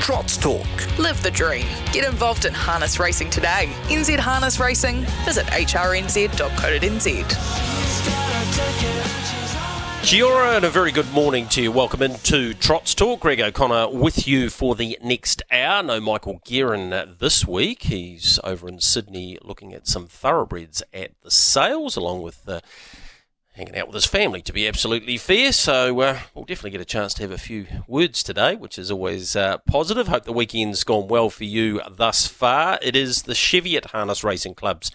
Trots 0.00 0.36
Talk. 0.36 0.66
Live 0.98 1.22
the 1.22 1.30
dream. 1.30 1.66
Get 1.92 2.06
involved 2.06 2.44
in 2.44 2.54
harness 2.54 2.98
racing 2.98 3.30
today. 3.30 3.68
NZ 3.88 4.18
Harness 4.18 4.58
Racing. 4.58 5.04
Visit 5.24 5.44
hrnz.co.nz. 5.46 7.08
Kia 10.04 10.24
ora 10.24 10.56
and 10.56 10.64
a 10.64 10.70
very 10.70 10.92
good 10.92 11.12
morning 11.12 11.46
to 11.48 11.60
you. 11.60 11.70
Welcome 11.72 12.02
into 12.02 12.54
Trots 12.54 12.94
Talk. 12.94 13.20
Greg 13.20 13.40
O'Connor 13.40 13.90
with 13.90 14.26
you 14.26 14.48
for 14.48 14.74
the 14.74 14.96
next 15.02 15.42
hour. 15.50 15.82
No 15.82 16.00
Michael 16.00 16.40
Guerin 16.44 17.16
this 17.18 17.46
week. 17.46 17.82
He's 17.82 18.40
over 18.42 18.68
in 18.68 18.80
Sydney 18.80 19.36
looking 19.42 19.74
at 19.74 19.86
some 19.86 20.06
thoroughbreds 20.06 20.82
at 20.94 21.10
the 21.22 21.30
sales 21.30 21.96
along 21.96 22.22
with. 22.22 22.48
Uh, 22.48 22.60
hanging 23.58 23.76
out 23.76 23.88
with 23.88 23.94
his 23.94 24.06
family, 24.06 24.40
to 24.40 24.52
be 24.52 24.68
absolutely 24.68 25.16
fair. 25.16 25.50
So 25.50 26.00
uh, 26.00 26.20
we'll 26.32 26.44
definitely 26.44 26.70
get 26.70 26.80
a 26.80 26.84
chance 26.84 27.12
to 27.14 27.22
have 27.22 27.32
a 27.32 27.38
few 27.38 27.66
words 27.88 28.22
today, 28.22 28.54
which 28.54 28.78
is 28.78 28.88
always 28.88 29.34
uh, 29.34 29.58
positive. 29.58 30.06
Hope 30.06 30.24
the 30.24 30.32
weekend's 30.32 30.84
gone 30.84 31.08
well 31.08 31.28
for 31.28 31.44
you 31.44 31.80
thus 31.90 32.28
far. 32.28 32.78
It 32.80 32.94
is 32.94 33.22
the 33.22 33.34
Cheviot 33.34 33.86
Harness 33.86 34.22
Racing 34.22 34.54
Club's 34.54 34.92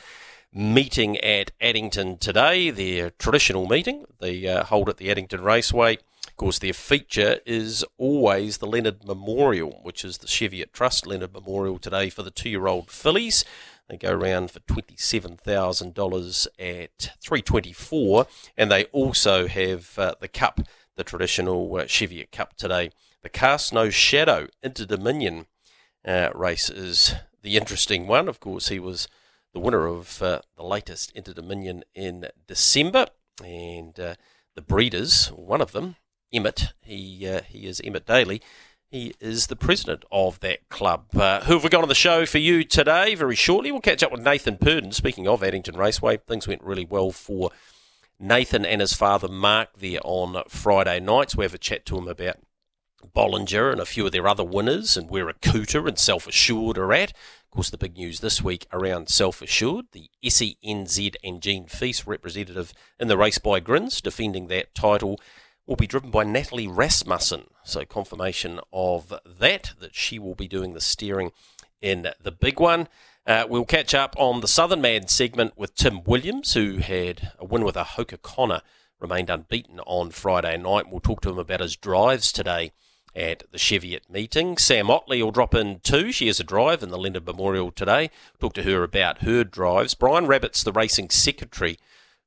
meeting 0.54 1.18
at 1.18 1.52
Addington 1.60 2.18
today, 2.18 2.70
their 2.70 3.10
traditional 3.10 3.68
meeting. 3.68 4.06
They 4.22 4.48
uh, 4.48 4.64
hold 4.64 4.88
at 4.88 4.96
the 4.96 5.12
Addington 5.12 5.44
Raceway. 5.44 5.98
Of 6.26 6.38
course, 6.38 6.60
their 6.60 6.74
feature 6.74 7.40
is 7.46 7.84
always 7.98 8.60
the 8.60 8.66
Leonard 8.66 9.06
Memorial, 9.06 9.82
which 9.84 10.06
is 10.06 10.20
the 10.20 10.28
Cheviot 10.28 10.72
Trust 10.72 11.06
Leonard 11.06 11.34
Memorial 11.34 11.80
today 11.80 12.10
for 12.10 12.24
the 12.24 12.32
two 12.32 12.50
year 12.50 12.68
old 12.68 12.90
fillies. 12.90 13.44
They 13.90 13.98
go 13.98 14.12
around 14.12 14.52
for 14.52 14.60
$27,000 14.62 16.48
at 16.60 17.12
324 17.22 18.28
and 18.58 18.72
they 18.72 18.86
also 18.86 19.48
have 19.48 19.98
uh, 19.98 20.16
the 20.20 20.28
cup, 20.28 20.62
the 20.96 21.04
traditional 21.04 21.76
uh, 21.76 21.86
Cheviot 21.86 22.32
Cup 22.32 22.56
today. 22.56 22.92
The 23.22 23.30
Cast 23.30 23.74
No 23.74 23.90
Shadow 23.90 24.48
Inter 24.62 24.86
Dominion 24.86 25.48
uh, 26.06 26.30
race 26.34 26.70
is 26.70 27.14
the 27.42 27.58
interesting 27.58 28.08
one. 28.08 28.28
Of 28.28 28.40
course, 28.40 28.70
he 28.70 28.80
was 28.80 29.08
the 29.54 29.60
winner 29.60 29.86
of 29.86 30.22
uh, 30.22 30.40
the 30.58 30.64
latest 30.64 31.12
Inter 31.16 31.34
Dominion 31.34 31.84
in 31.94 32.28
December, 32.48 33.08
and 33.44 34.00
uh, 34.00 34.16
the 34.56 34.62
breeders, 34.62 35.28
one 35.28 35.62
of 35.62 35.72
them, 35.72 35.96
Emmett, 36.34 36.74
he 36.82 37.28
uh, 37.28 37.42
he 37.48 37.68
is 37.68 37.80
Emmett 37.84 38.08
Daly. 38.08 38.42
He 38.94 39.16
is 39.20 39.48
the 39.48 39.56
president 39.56 40.06
of 40.12 40.40
that 40.42 40.70
club. 40.70 41.16
Uh, 41.16 41.42
who 41.46 41.54
have 41.54 41.64
we 41.64 41.70
got 41.72 41.82
on 41.82 41.90
the 41.90 41.96
show 41.96 42.28
for 42.28 42.38
you 42.38 42.64
today? 42.64 43.16
Very 43.16 43.34
shortly, 43.34 43.72
we'll 43.72 43.82
catch 43.82 44.04
up 44.04 44.12
with 44.12 44.22
Nathan 44.22 44.56
Purdon. 44.56 44.92
Speaking 44.92 45.28
of 45.28 45.44
Addington 45.44 45.76
Raceway, 45.76 46.18
things 46.18 46.48
went 46.48 46.62
really 46.62 46.86
well 46.86 47.10
for 47.12 47.50
Nathan 48.20 48.64
and 48.64 48.82
his 48.82 48.94
father 48.94 49.28
Mark 49.28 49.70
there 49.80 50.00
on 50.04 50.44
Friday 50.48 51.00
nights. 51.00 51.36
We 51.36 51.44
have 51.44 51.56
a 51.56 51.58
chat 51.58 51.88
to 51.88 51.98
him 51.98 52.08
about 52.08 52.36
Bollinger 53.16 53.72
and 53.72 53.82
a 53.82 53.86
few 53.88 54.06
of 54.06 54.12
their 54.12 54.28
other 54.28 54.44
winners 54.44 54.96
and 54.96 55.10
where 55.10 55.26
Akuta 55.26 55.88
and 55.88 55.98
Self 55.98 56.28
Assured 56.28 56.78
are 56.78 56.94
at. 56.94 57.14
Of 57.14 57.50
course, 57.50 57.72
the 57.72 57.80
big 57.80 57.98
news 57.98 58.20
this 58.20 58.44
week 58.44 58.68
around 58.72 59.10
Self 59.10 59.42
Assured, 59.42 59.86
the 59.94 60.12
SENZ 60.24 61.16
and 61.24 61.42
Jean 61.42 61.66
Feast 61.66 62.06
representative 62.06 62.74
in 63.00 63.08
the 63.08 63.18
race 63.18 63.40
by 63.40 63.60
Grace, 63.60 64.02
defending 64.02 64.50
that 64.50 64.76
title 64.76 65.20
will 65.66 65.76
be 65.76 65.88
driven 65.88 66.12
by 66.12 66.24
Natalie 66.24 66.68
Rasmussen. 66.68 67.46
So 67.64 67.86
confirmation 67.86 68.60
of 68.72 69.14
that, 69.26 69.72
that 69.80 69.96
she 69.96 70.20
will 70.20 70.36
be 70.36 70.48
doing 70.48 70.74
the 70.74 70.82
steering 70.82 71.32
in 71.82 72.08
the 72.22 72.32
big 72.32 72.60
one. 72.60 72.88
Uh, 73.26 73.46
we'll 73.48 73.66
catch 73.66 73.94
up 73.94 74.16
on 74.18 74.42
the 74.42 74.48
Southern 74.48 74.82
Man 74.82 75.08
segment 75.08 75.58
with 75.58 75.76
Tim 75.76 76.04
Williams, 76.04 76.54
who 76.54 76.78
had 76.78 77.32
a 77.40 77.46
win 77.46 77.64
with 77.64 77.78
a 77.78 77.84
Hoka 77.84 78.22
Connor, 78.22 78.62
remained 79.00 79.30
unbeaten 79.30 79.80
on 79.82 80.12
Friday 80.12 80.58
night. 80.58 80.90
We'll 80.90 81.00
talk 81.00 81.22
to 81.22 81.30
him 81.30 81.40
about 81.40 81.62
his 81.62 81.78
drives 81.78 82.34
today 82.34 82.74
at 83.16 83.44
the 83.52 83.58
Cheviot 83.58 84.10
meeting. 84.10 84.58
Sam 84.58 84.90
Ottley 84.90 85.22
will 85.22 85.32
drop 85.32 85.54
in 85.54 85.80
too. 85.80 86.12
She 86.12 86.28
has 86.28 86.40
a 86.40 86.44
drive 86.44 86.84
in 86.84 86.90
the 86.90 86.98
Leonard 86.98 87.26
Memorial 87.26 87.72
today. 87.72 88.10
Talk 88.40 88.54
to 88.56 88.64
her 88.64 88.84
about 88.84 89.20
her 89.20 89.44
drives. 89.44 89.94
Brian 89.94 90.26
Rabbitt's 90.26 90.64
the 90.64 90.72
racing 90.72 91.10
secretary 91.12 91.78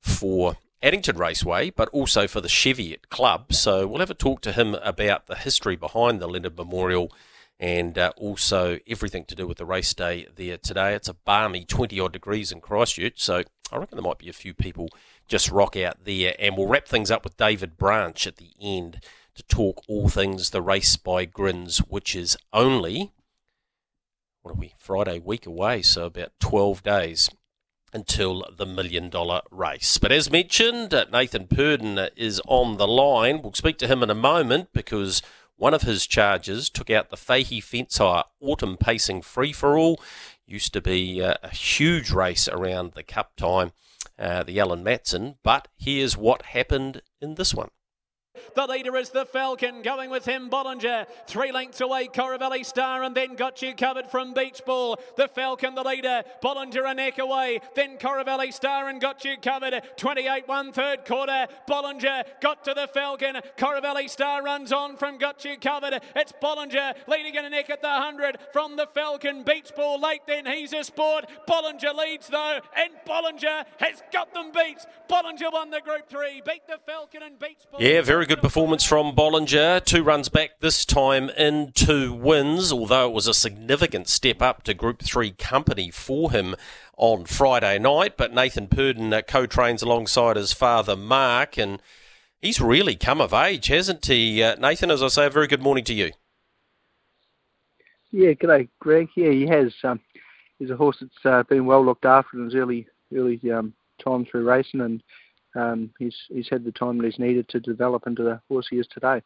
for 0.00 0.56
Addington 0.86 1.18
Raceway, 1.18 1.70
but 1.70 1.88
also 1.88 2.28
for 2.28 2.40
the 2.40 2.48
Cheviot 2.48 3.10
Club. 3.10 3.52
So 3.52 3.88
we'll 3.88 3.98
have 3.98 4.10
a 4.10 4.14
talk 4.14 4.40
to 4.42 4.52
him 4.52 4.76
about 4.76 5.26
the 5.26 5.34
history 5.34 5.74
behind 5.74 6.20
the 6.20 6.28
Leonard 6.28 6.56
Memorial 6.56 7.10
and 7.58 7.98
uh, 7.98 8.12
also 8.16 8.78
everything 8.86 9.24
to 9.24 9.34
do 9.34 9.48
with 9.48 9.58
the 9.58 9.66
race 9.66 9.92
day 9.94 10.28
there 10.36 10.56
today. 10.58 10.94
It's 10.94 11.08
a 11.08 11.14
balmy 11.14 11.64
20 11.64 11.98
odd 11.98 12.12
degrees 12.12 12.52
in 12.52 12.60
Christchurch, 12.60 13.20
so 13.20 13.42
I 13.72 13.76
reckon 13.78 13.96
there 13.96 14.04
might 14.04 14.20
be 14.20 14.28
a 14.28 14.32
few 14.32 14.54
people 14.54 14.88
just 15.26 15.50
rock 15.50 15.76
out 15.76 16.04
there. 16.04 16.36
And 16.38 16.56
we'll 16.56 16.68
wrap 16.68 16.86
things 16.86 17.10
up 17.10 17.24
with 17.24 17.36
David 17.36 17.76
Branch 17.76 18.24
at 18.24 18.36
the 18.36 18.52
end 18.60 19.00
to 19.34 19.42
talk 19.42 19.82
all 19.88 20.08
things 20.08 20.50
the 20.50 20.62
race 20.62 20.96
by 20.96 21.24
Grace, 21.24 21.78
which 21.78 22.14
is 22.14 22.36
only, 22.52 23.10
what 24.42 24.52
are 24.52 24.58
we, 24.58 24.74
Friday 24.78 25.18
week 25.18 25.46
away, 25.46 25.82
so 25.82 26.04
about 26.04 26.30
12 26.38 26.84
days 26.84 27.28
until 27.96 28.44
the 28.54 28.66
million 28.66 29.08
dollar 29.08 29.40
race. 29.50 29.96
But 29.96 30.12
as 30.12 30.30
mentioned, 30.30 30.94
Nathan 31.10 31.46
Purdon 31.46 32.10
is 32.14 32.42
on 32.46 32.76
the 32.76 32.86
line. 32.86 33.40
We'll 33.40 33.54
speak 33.54 33.78
to 33.78 33.88
him 33.88 34.02
in 34.02 34.10
a 34.10 34.14
moment 34.14 34.68
because 34.74 35.22
one 35.56 35.72
of 35.72 35.82
his 35.82 36.06
charges 36.06 36.68
took 36.68 36.90
out 36.90 37.08
the 37.08 37.16
Fahey 37.16 37.60
Fence 37.60 37.96
Hire 37.96 38.24
Autumn 38.38 38.76
Pacing 38.76 39.22
Free 39.22 39.52
for 39.52 39.78
All. 39.78 39.98
Used 40.46 40.74
to 40.74 40.82
be 40.82 41.22
uh, 41.22 41.36
a 41.42 41.48
huge 41.48 42.10
race 42.10 42.46
around 42.46 42.92
the 42.92 43.02
Cup 43.02 43.34
time, 43.34 43.72
uh, 44.18 44.42
the 44.42 44.60
Alan 44.60 44.84
Matson. 44.84 45.36
But 45.42 45.68
here's 45.78 46.18
what 46.18 46.42
happened 46.42 47.00
in 47.22 47.36
this 47.36 47.54
one. 47.54 47.70
The 48.54 48.66
leader 48.66 48.96
is 48.96 49.10
the 49.10 49.24
Falcon, 49.24 49.82
going 49.82 50.10
with 50.10 50.24
him 50.26 50.48
Bollinger. 50.50 51.06
Three 51.26 51.52
lengths 51.52 51.80
away, 51.80 52.08
Coravelli 52.08 52.64
Star, 52.64 53.02
and 53.02 53.14
then 53.14 53.34
got 53.34 53.62
you 53.62 53.74
covered 53.74 54.08
from 54.10 54.34
Beach 54.34 54.62
Ball. 54.64 54.98
The 55.16 55.28
Falcon, 55.28 55.74
the 55.74 55.82
leader. 55.82 56.22
Bollinger 56.42 56.90
a 56.90 56.94
neck 56.94 57.18
away. 57.18 57.60
Then 57.74 57.98
Coravelli 57.98 58.52
Star 58.52 58.88
and 58.88 59.00
got 59.00 59.24
you 59.24 59.36
covered. 59.36 59.82
28 59.96 60.48
one 60.48 60.72
third 60.72 61.04
quarter. 61.04 61.46
Bollinger 61.68 62.24
got 62.40 62.64
to 62.64 62.74
the 62.74 62.88
Falcon. 62.92 63.36
Coravelli 63.56 64.08
Star 64.08 64.42
runs 64.42 64.72
on 64.72 64.96
from 64.96 65.18
got 65.18 65.44
you 65.44 65.56
covered. 65.58 66.00
It's 66.14 66.32
Bollinger 66.42 66.94
leading 67.08 67.34
in 67.34 67.44
a 67.44 67.50
neck 67.50 67.70
at 67.70 67.82
the 67.82 67.88
100 67.88 68.38
from 68.52 68.76
the 68.76 68.86
Falcon. 68.86 69.42
Beach 69.42 69.72
Ball 69.76 70.00
late 70.00 70.22
then. 70.26 70.46
He's 70.46 70.72
a 70.72 70.84
sport. 70.84 71.26
Bollinger 71.48 71.94
leads 71.94 72.28
though, 72.28 72.60
and 72.76 72.92
Bollinger 73.06 73.64
has 73.78 74.02
got 74.12 74.32
them 74.34 74.52
beat. 74.52 74.84
Bollinger 75.08 75.52
won 75.52 75.70
the 75.70 75.80
Group 75.80 76.08
3. 76.08 76.42
Beat 76.44 76.66
the 76.66 76.78
Falcon 76.86 77.22
and 77.22 77.38
Beach 77.38 77.64
Ball. 77.70 77.80
Yeah, 77.82 78.02
very 78.02 78.25
good 78.26 78.42
performance 78.42 78.82
from 78.82 79.14
Bollinger. 79.14 79.84
Two 79.84 80.02
runs 80.02 80.28
back 80.28 80.58
this 80.60 80.84
time 80.84 81.30
in 81.30 81.70
two 81.72 82.12
wins, 82.12 82.72
although 82.72 83.08
it 83.08 83.14
was 83.14 83.26
a 83.26 83.34
significant 83.34 84.08
step 84.08 84.42
up 84.42 84.64
to 84.64 84.74
Group 84.74 85.02
3 85.02 85.30
company 85.32 85.90
for 85.90 86.32
him 86.32 86.56
on 86.96 87.24
Friday 87.24 87.78
night. 87.78 88.16
But 88.16 88.34
Nathan 88.34 88.66
Purdon 88.66 89.12
uh, 89.12 89.22
co 89.22 89.46
trains 89.46 89.82
alongside 89.82 90.36
his 90.36 90.52
father 90.52 90.96
Mark, 90.96 91.56
and 91.56 91.80
he's 92.40 92.60
really 92.60 92.96
come 92.96 93.20
of 93.20 93.32
age, 93.32 93.68
hasn't 93.68 94.04
he? 94.04 94.42
Uh, 94.42 94.56
Nathan, 94.56 94.90
as 94.90 95.02
I 95.02 95.08
say, 95.08 95.26
a 95.26 95.30
very 95.30 95.46
good 95.46 95.62
morning 95.62 95.84
to 95.84 95.94
you. 95.94 96.10
Yeah, 98.10 98.32
g'day, 98.32 98.68
Greg. 98.80 99.08
Yeah, 99.14 99.30
he 99.30 99.46
has. 99.46 99.72
Um, 99.84 100.00
he's 100.58 100.70
a 100.70 100.76
horse 100.76 100.96
that's 101.00 101.24
uh, 101.24 101.44
been 101.44 101.66
well 101.66 101.84
looked 101.84 102.04
after 102.04 102.38
in 102.38 102.46
his 102.46 102.54
early 102.54 102.88
early 103.14 103.40
um, 103.52 103.72
time 104.02 104.24
through 104.24 104.44
racing, 104.44 104.80
and 104.80 105.02
um, 105.56 105.90
he's 105.98 106.16
he's 106.28 106.48
had 106.48 106.64
the 106.64 106.72
time 106.72 106.98
that 106.98 107.04
he's 107.04 107.18
needed 107.18 107.48
to 107.48 107.60
develop 107.60 108.06
into 108.06 108.22
the 108.22 108.40
horse 108.48 108.68
he 108.70 108.78
is 108.78 108.86
today. 108.86 109.22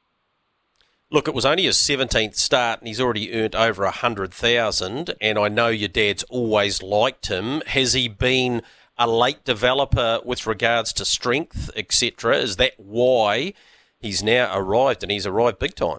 Look, 1.12 1.27
it 1.27 1.35
was 1.35 1.44
only 1.44 1.65
his 1.65 1.77
17th 1.77 2.37
start 2.37 2.79
and 2.79 2.87
he's 2.87 3.00
already 3.00 3.35
earned 3.35 3.56
over 3.56 3.82
a 3.82 3.87
100,000 3.87 5.15
and 5.21 5.38
I 5.41 5.49
know 5.49 5.67
your 5.67 5.88
dad's 5.88 6.23
always 6.25 6.85
liked 6.85 7.27
him. 7.27 7.62
Has 7.67 7.94
he 7.94 8.06
been 8.06 8.62
a 8.97 9.09
late 9.09 9.44
developer 9.44 10.21
with 10.25 10.47
regards 10.47 10.93
to 10.93 11.05
strength, 11.05 11.69
etc.? 11.75 12.37
Is 12.37 12.56
that 12.56 12.75
why 12.79 13.55
he's 13.99 14.23
now 14.23 14.56
arrived 14.56 15.03
and 15.03 15.11
he's 15.11 15.26
arrived 15.26 15.59
big 15.59 15.75
time? 15.75 15.99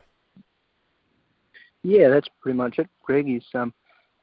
Yeah, 1.84 2.08
that's 2.08 2.30
pretty 2.40 2.58
much 2.58 2.80
it, 2.80 2.88
Greg. 3.04 3.26
He's 3.26 3.44
um, 3.54 3.74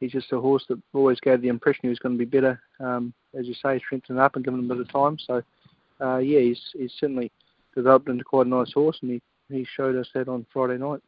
he's 0.00 0.12
just 0.12 0.32
a 0.32 0.40
horse 0.40 0.64
that 0.68 0.80
always 0.94 1.20
gave 1.20 1.42
the 1.42 1.48
impression 1.48 1.80
he 1.82 1.88
was 1.88 1.98
going 1.98 2.16
to 2.16 2.24
be 2.24 2.24
better, 2.24 2.60
um, 2.80 3.12
as 3.34 3.46
you 3.46 3.54
say, 3.54 3.78
strengthening 3.78 4.20
up 4.20 4.36
and 4.36 4.44
giving 4.44 4.60
him 4.60 4.70
a 4.70 4.74
bit 4.74 4.80
of 4.80 4.92
time. 4.92 5.18
So 5.18 5.42
uh, 6.00 6.18
yeah, 6.18 6.40
he's 6.40 6.60
he's 6.74 6.92
certainly 6.98 7.30
developed 7.74 8.08
into 8.08 8.24
quite 8.24 8.46
a 8.46 8.50
nice 8.50 8.72
horse, 8.72 8.98
and 9.02 9.10
he, 9.10 9.22
he 9.48 9.66
showed 9.76 9.96
us 9.96 10.08
that 10.14 10.28
on 10.28 10.46
Friday 10.52 10.78
night. 10.78 11.00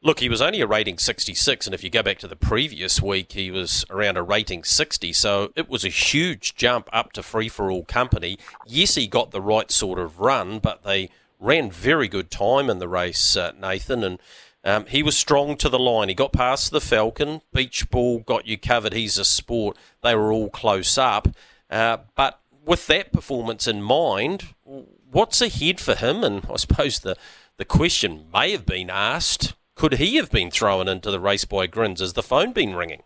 Look, 0.00 0.20
he 0.20 0.28
was 0.28 0.40
only 0.40 0.60
a 0.60 0.66
rating 0.66 0.98
66, 0.98 1.66
and 1.66 1.74
if 1.74 1.82
you 1.82 1.90
go 1.90 2.04
back 2.04 2.18
to 2.20 2.28
the 2.28 2.36
previous 2.36 3.02
week, 3.02 3.32
he 3.32 3.50
was 3.50 3.84
around 3.90 4.16
a 4.16 4.22
rating 4.22 4.62
60, 4.62 5.12
so 5.12 5.52
it 5.56 5.68
was 5.68 5.84
a 5.84 5.88
huge 5.88 6.54
jump 6.54 6.88
up 6.92 7.12
to 7.14 7.22
free 7.22 7.48
for 7.48 7.68
all 7.68 7.84
company. 7.84 8.38
Yes, 8.64 8.94
he 8.94 9.08
got 9.08 9.32
the 9.32 9.40
right 9.40 9.72
sort 9.72 9.98
of 9.98 10.20
run, 10.20 10.60
but 10.60 10.84
they 10.84 11.10
ran 11.40 11.68
very 11.68 12.06
good 12.06 12.30
time 12.30 12.70
in 12.70 12.78
the 12.78 12.86
race, 12.86 13.36
uh, 13.36 13.50
Nathan, 13.60 14.04
and 14.04 14.20
um, 14.62 14.86
he 14.86 15.02
was 15.02 15.16
strong 15.16 15.56
to 15.56 15.68
the 15.68 15.80
line. 15.80 16.08
He 16.08 16.14
got 16.14 16.32
past 16.32 16.70
the 16.70 16.80
Falcon, 16.80 17.40
Beach 17.52 17.90
Ball 17.90 18.20
got 18.20 18.46
you 18.46 18.56
covered. 18.56 18.92
He's 18.92 19.18
a 19.18 19.24
sport. 19.24 19.76
They 20.04 20.14
were 20.14 20.32
all 20.32 20.48
close 20.48 20.96
up, 20.96 21.26
uh, 21.70 21.98
but 22.14 22.37
with 22.68 22.86
that 22.86 23.12
performance 23.12 23.66
in 23.66 23.82
mind, 23.82 24.54
what's 24.62 25.40
ahead 25.40 25.80
for 25.80 25.94
him? 25.94 26.22
And 26.22 26.46
I 26.52 26.56
suppose 26.56 27.00
the 27.00 27.16
the 27.56 27.64
question 27.64 28.26
may 28.32 28.52
have 28.52 28.64
been 28.64 28.88
asked 28.90 29.54
could 29.78 29.94
he 29.94 30.16
have 30.16 30.30
been 30.32 30.50
thrown 30.50 30.88
into 30.88 31.08
the 31.12 31.20
race 31.20 31.44
by 31.44 31.68
Grace? 31.68 32.00
Has 32.00 32.14
the 32.14 32.22
phone 32.22 32.52
been 32.52 32.74
ringing? 32.74 33.04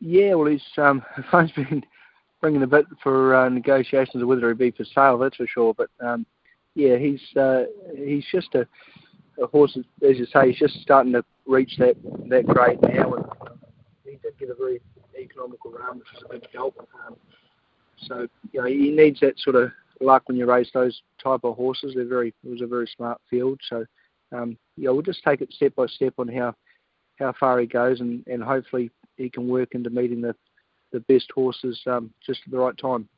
Yeah, 0.00 0.34
well, 0.34 0.46
his 0.46 0.62
um, 0.76 1.04
phone's 1.30 1.50
been 1.50 1.84
ringing 2.40 2.62
a 2.62 2.66
bit 2.68 2.86
for 3.02 3.34
uh, 3.34 3.48
negotiations 3.48 4.22
of 4.22 4.28
whether 4.28 4.48
he'd 4.48 4.58
be 4.58 4.70
for 4.70 4.84
sale, 4.84 5.18
that's 5.18 5.36
for 5.36 5.46
sure. 5.48 5.74
But 5.74 5.90
um, 5.98 6.24
yeah, 6.76 6.96
he's 6.96 7.20
uh, 7.36 7.64
he's 7.96 8.24
just 8.30 8.54
a, 8.54 8.66
a 9.42 9.48
horse, 9.48 9.76
as 9.76 10.18
you 10.18 10.26
say, 10.26 10.52
he's 10.52 10.58
just 10.60 10.80
starting 10.82 11.12
to 11.14 11.24
reach 11.44 11.76
that 11.78 11.96
that 12.28 12.46
grade 12.46 12.80
now. 12.82 13.14
And 13.14 13.26
he 14.04 14.18
did 14.22 14.38
get 14.38 14.50
a 14.50 14.54
very 14.54 14.80
economical 15.18 15.70
run, 15.72 15.98
which 15.98 16.08
is 16.16 16.22
a 16.24 16.32
big 16.32 16.46
help. 16.54 16.88
Um, 17.06 17.16
so 18.06 18.28
you 18.52 18.60
know, 18.60 18.66
he 18.66 18.90
needs 18.90 19.20
that 19.20 19.38
sort 19.38 19.56
of 19.56 19.70
luck 20.00 20.22
when 20.26 20.36
you 20.36 20.46
race 20.46 20.70
those 20.72 21.00
type 21.22 21.40
of 21.44 21.56
horses. 21.56 21.94
They're 21.94 22.06
very 22.06 22.34
it 22.44 22.48
was 22.48 22.62
a 22.62 22.66
very 22.66 22.88
smart 22.96 23.20
field. 23.28 23.60
So 23.68 23.84
um, 24.32 24.56
yeah, 24.76 24.90
we'll 24.90 25.02
just 25.02 25.24
take 25.24 25.40
it 25.40 25.52
step 25.52 25.74
by 25.74 25.86
step 25.86 26.14
on 26.18 26.28
how 26.28 26.54
how 27.18 27.32
far 27.38 27.58
he 27.58 27.66
goes, 27.66 28.00
and, 28.00 28.24
and 28.26 28.42
hopefully 28.42 28.90
he 29.16 29.28
can 29.28 29.48
work 29.48 29.70
into 29.74 29.90
meeting 29.90 30.20
the 30.20 30.34
the 30.92 31.00
best 31.00 31.30
horses 31.34 31.80
um, 31.86 32.10
just 32.24 32.40
at 32.46 32.50
the 32.50 32.58
right 32.58 32.76
time. 32.78 33.08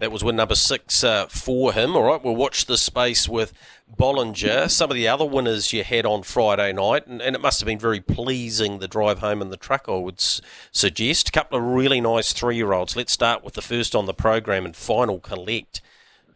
That 0.00 0.10
was 0.10 0.24
win 0.24 0.36
number 0.36 0.56
six 0.56 1.04
uh, 1.04 1.26
for 1.28 1.72
him. 1.72 1.94
All 1.96 2.02
right, 2.02 2.22
we'll 2.22 2.34
watch 2.34 2.66
the 2.66 2.76
space 2.76 3.28
with 3.28 3.52
Bollinger. 3.96 4.68
Some 4.68 4.90
of 4.90 4.96
the 4.96 5.06
other 5.06 5.24
winners 5.24 5.72
you 5.72 5.84
had 5.84 6.04
on 6.04 6.24
Friday 6.24 6.72
night, 6.72 7.06
and, 7.06 7.22
and 7.22 7.36
it 7.36 7.40
must 7.40 7.60
have 7.60 7.66
been 7.66 7.78
very 7.78 8.00
pleasing 8.00 8.80
the 8.80 8.88
drive 8.88 9.20
home 9.20 9.40
in 9.40 9.50
the 9.50 9.56
truck, 9.56 9.84
I 9.88 9.92
would 9.92 10.18
s- 10.18 10.40
suggest. 10.72 11.28
A 11.28 11.32
couple 11.32 11.58
of 11.58 11.64
really 11.64 12.00
nice 12.00 12.32
three 12.32 12.56
year 12.56 12.72
olds. 12.72 12.96
Let's 12.96 13.12
start 13.12 13.44
with 13.44 13.54
the 13.54 13.62
first 13.62 13.94
on 13.94 14.06
the 14.06 14.14
program 14.14 14.64
and 14.64 14.74
Final 14.74 15.20
Collect, 15.20 15.80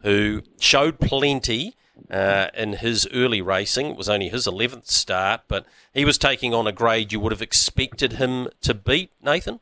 who 0.03 0.41
showed 0.59 0.99
plenty. 0.99 1.75
Uh, 2.09 2.47
in 2.53 2.73
his 2.73 3.05
early 3.13 3.41
racing. 3.41 3.87
It 3.87 3.97
was 3.97 4.07
only 4.07 4.29
his 4.29 4.47
11th 4.47 4.87
start, 4.87 5.41
but 5.49 5.65
he 5.93 6.05
was 6.05 6.17
taking 6.17 6.53
on 6.53 6.65
a 6.65 6.71
grade 6.71 7.11
you 7.11 7.19
would 7.19 7.33
have 7.33 7.41
expected 7.41 8.13
him 8.13 8.47
to 8.61 8.73
beat, 8.73 9.11
Nathan? 9.21 9.59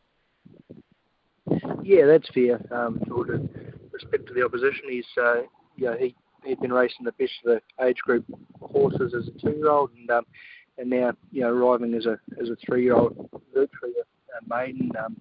Yeah, 1.81 2.05
that's 2.05 2.29
fair. 2.29 2.61
Um, 2.71 3.01
with 3.07 3.49
respect 4.03 4.27
to 4.27 4.33
the 4.33 4.43
opposition, 4.43 4.83
he's 4.89 5.05
uh, 5.21 5.41
you 5.75 5.85
know, 5.85 5.97
he 5.97 6.15
he'd 6.43 6.59
been 6.59 6.73
racing 6.73 7.05
the 7.05 7.11
best 7.13 7.33
of 7.45 7.59
the 7.59 7.85
age 7.85 7.97
group 7.99 8.25
horses 8.61 9.13
as 9.17 9.27
a 9.27 9.39
two-year-old, 9.39 9.91
and 9.97 10.09
um, 10.11 10.25
and 10.77 10.89
now 10.89 11.13
you 11.31 11.41
know 11.41 11.49
arriving 11.49 11.93
as 11.93 12.05
a 12.05 12.19
as 12.41 12.49
a 12.49 12.57
three-year-old 12.65 13.29
virtually 13.53 13.93
a, 13.99 14.37
a 14.37 14.57
maiden. 14.57 14.91
Um, 15.03 15.17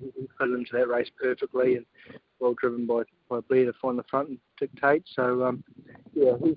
he, 0.00 0.10
he 0.20 0.28
fit 0.38 0.50
into 0.50 0.72
that 0.72 0.88
race 0.88 1.08
perfectly, 1.20 1.76
and 1.76 1.86
well 2.38 2.54
driven 2.60 2.86
by 2.86 3.02
by 3.28 3.40
Blair 3.40 3.66
to 3.66 3.72
find 3.80 3.98
the 3.98 4.04
front 4.04 4.28
and 4.28 4.38
dictate. 4.58 5.04
So 5.14 5.44
um, 5.44 5.64
yeah, 6.14 6.32
he's 6.42 6.56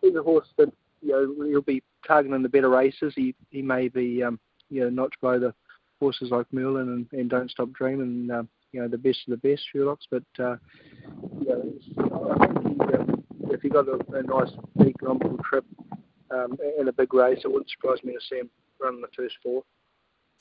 he's 0.00 0.16
a 0.16 0.22
horse 0.22 0.48
that 0.58 0.72
you 1.02 1.10
know 1.10 1.46
he'll 1.46 1.62
be 1.62 1.82
targeting 2.06 2.42
the 2.42 2.48
better 2.48 2.70
races. 2.70 3.12
He 3.16 3.34
he 3.50 3.62
may 3.62 3.88
be 3.88 4.22
um, 4.22 4.38
you 4.70 4.82
know 4.82 4.90
notch 4.90 5.14
below 5.20 5.38
the 5.38 5.54
horses 6.00 6.30
like 6.30 6.46
Merlin 6.52 6.88
and, 6.88 7.18
and 7.18 7.30
Don't 7.30 7.50
Stop 7.50 7.72
Dreaming. 7.72 8.30
Um, 8.30 8.48
you 8.74 8.80
know 8.80 8.88
the 8.88 8.98
best 8.98 9.20
of 9.28 9.40
the 9.40 9.48
best 9.48 9.62
Sherlock's, 9.72 10.06
but 10.10 10.24
uh, 10.40 10.56
you 11.40 11.46
know, 11.48 11.72
uh, 12.02 13.52
if 13.52 13.62
he 13.62 13.68
got 13.68 13.86
a, 13.86 14.00
a 14.12 14.22
nice 14.24 14.50
economical 14.80 15.38
trip 15.48 15.64
um, 16.32 16.58
a 16.88 16.92
big 16.92 17.14
race, 17.14 17.38
it 17.44 17.48
wouldn't 17.48 17.70
surprise 17.70 18.02
me 18.02 18.14
to 18.14 18.20
see 18.28 18.38
him 18.38 18.50
run 18.80 19.00
the 19.00 19.06
first 19.16 19.36
four. 19.42 19.62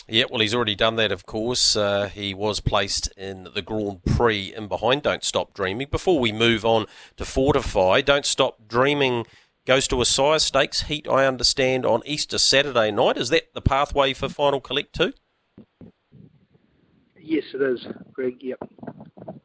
Yeah, 0.07 0.25
well, 0.29 0.41
he's 0.41 0.55
already 0.55 0.75
done 0.75 0.95
that, 0.95 1.11
of 1.11 1.27
course. 1.27 1.75
Uh, 1.75 2.09
he 2.09 2.33
was 2.33 2.59
placed 2.59 3.07
in 3.15 3.47
the 3.53 3.61
Grand 3.61 4.03
Prix 4.03 4.53
in 4.53 4.67
behind 4.67 5.03
Don't 5.03 5.23
Stop 5.23 5.53
Dreaming. 5.53 5.87
Before 5.91 6.19
we 6.19 6.31
move 6.31 6.65
on 6.65 6.87
to 7.17 7.25
Fortify, 7.25 8.01
Don't 8.01 8.25
Stop 8.25 8.67
Dreaming 8.67 9.25
goes 9.65 9.87
to 9.89 10.01
a 10.01 10.05
sire 10.05 10.39
stakes 10.39 10.81
heat, 10.83 11.07
I 11.07 11.27
understand, 11.27 11.85
on 11.85 12.01
Easter 12.05 12.39
Saturday 12.39 12.91
night. 12.91 13.15
Is 13.15 13.29
that 13.29 13.53
the 13.53 13.61
pathway 13.61 14.13
for 14.13 14.27
Final 14.27 14.59
Collect 14.59 14.93
too? 14.93 15.13
Yes, 17.25 17.45
it 17.53 17.61
is, 17.61 17.87
Greg. 18.11 18.35
Yep. 18.41 18.59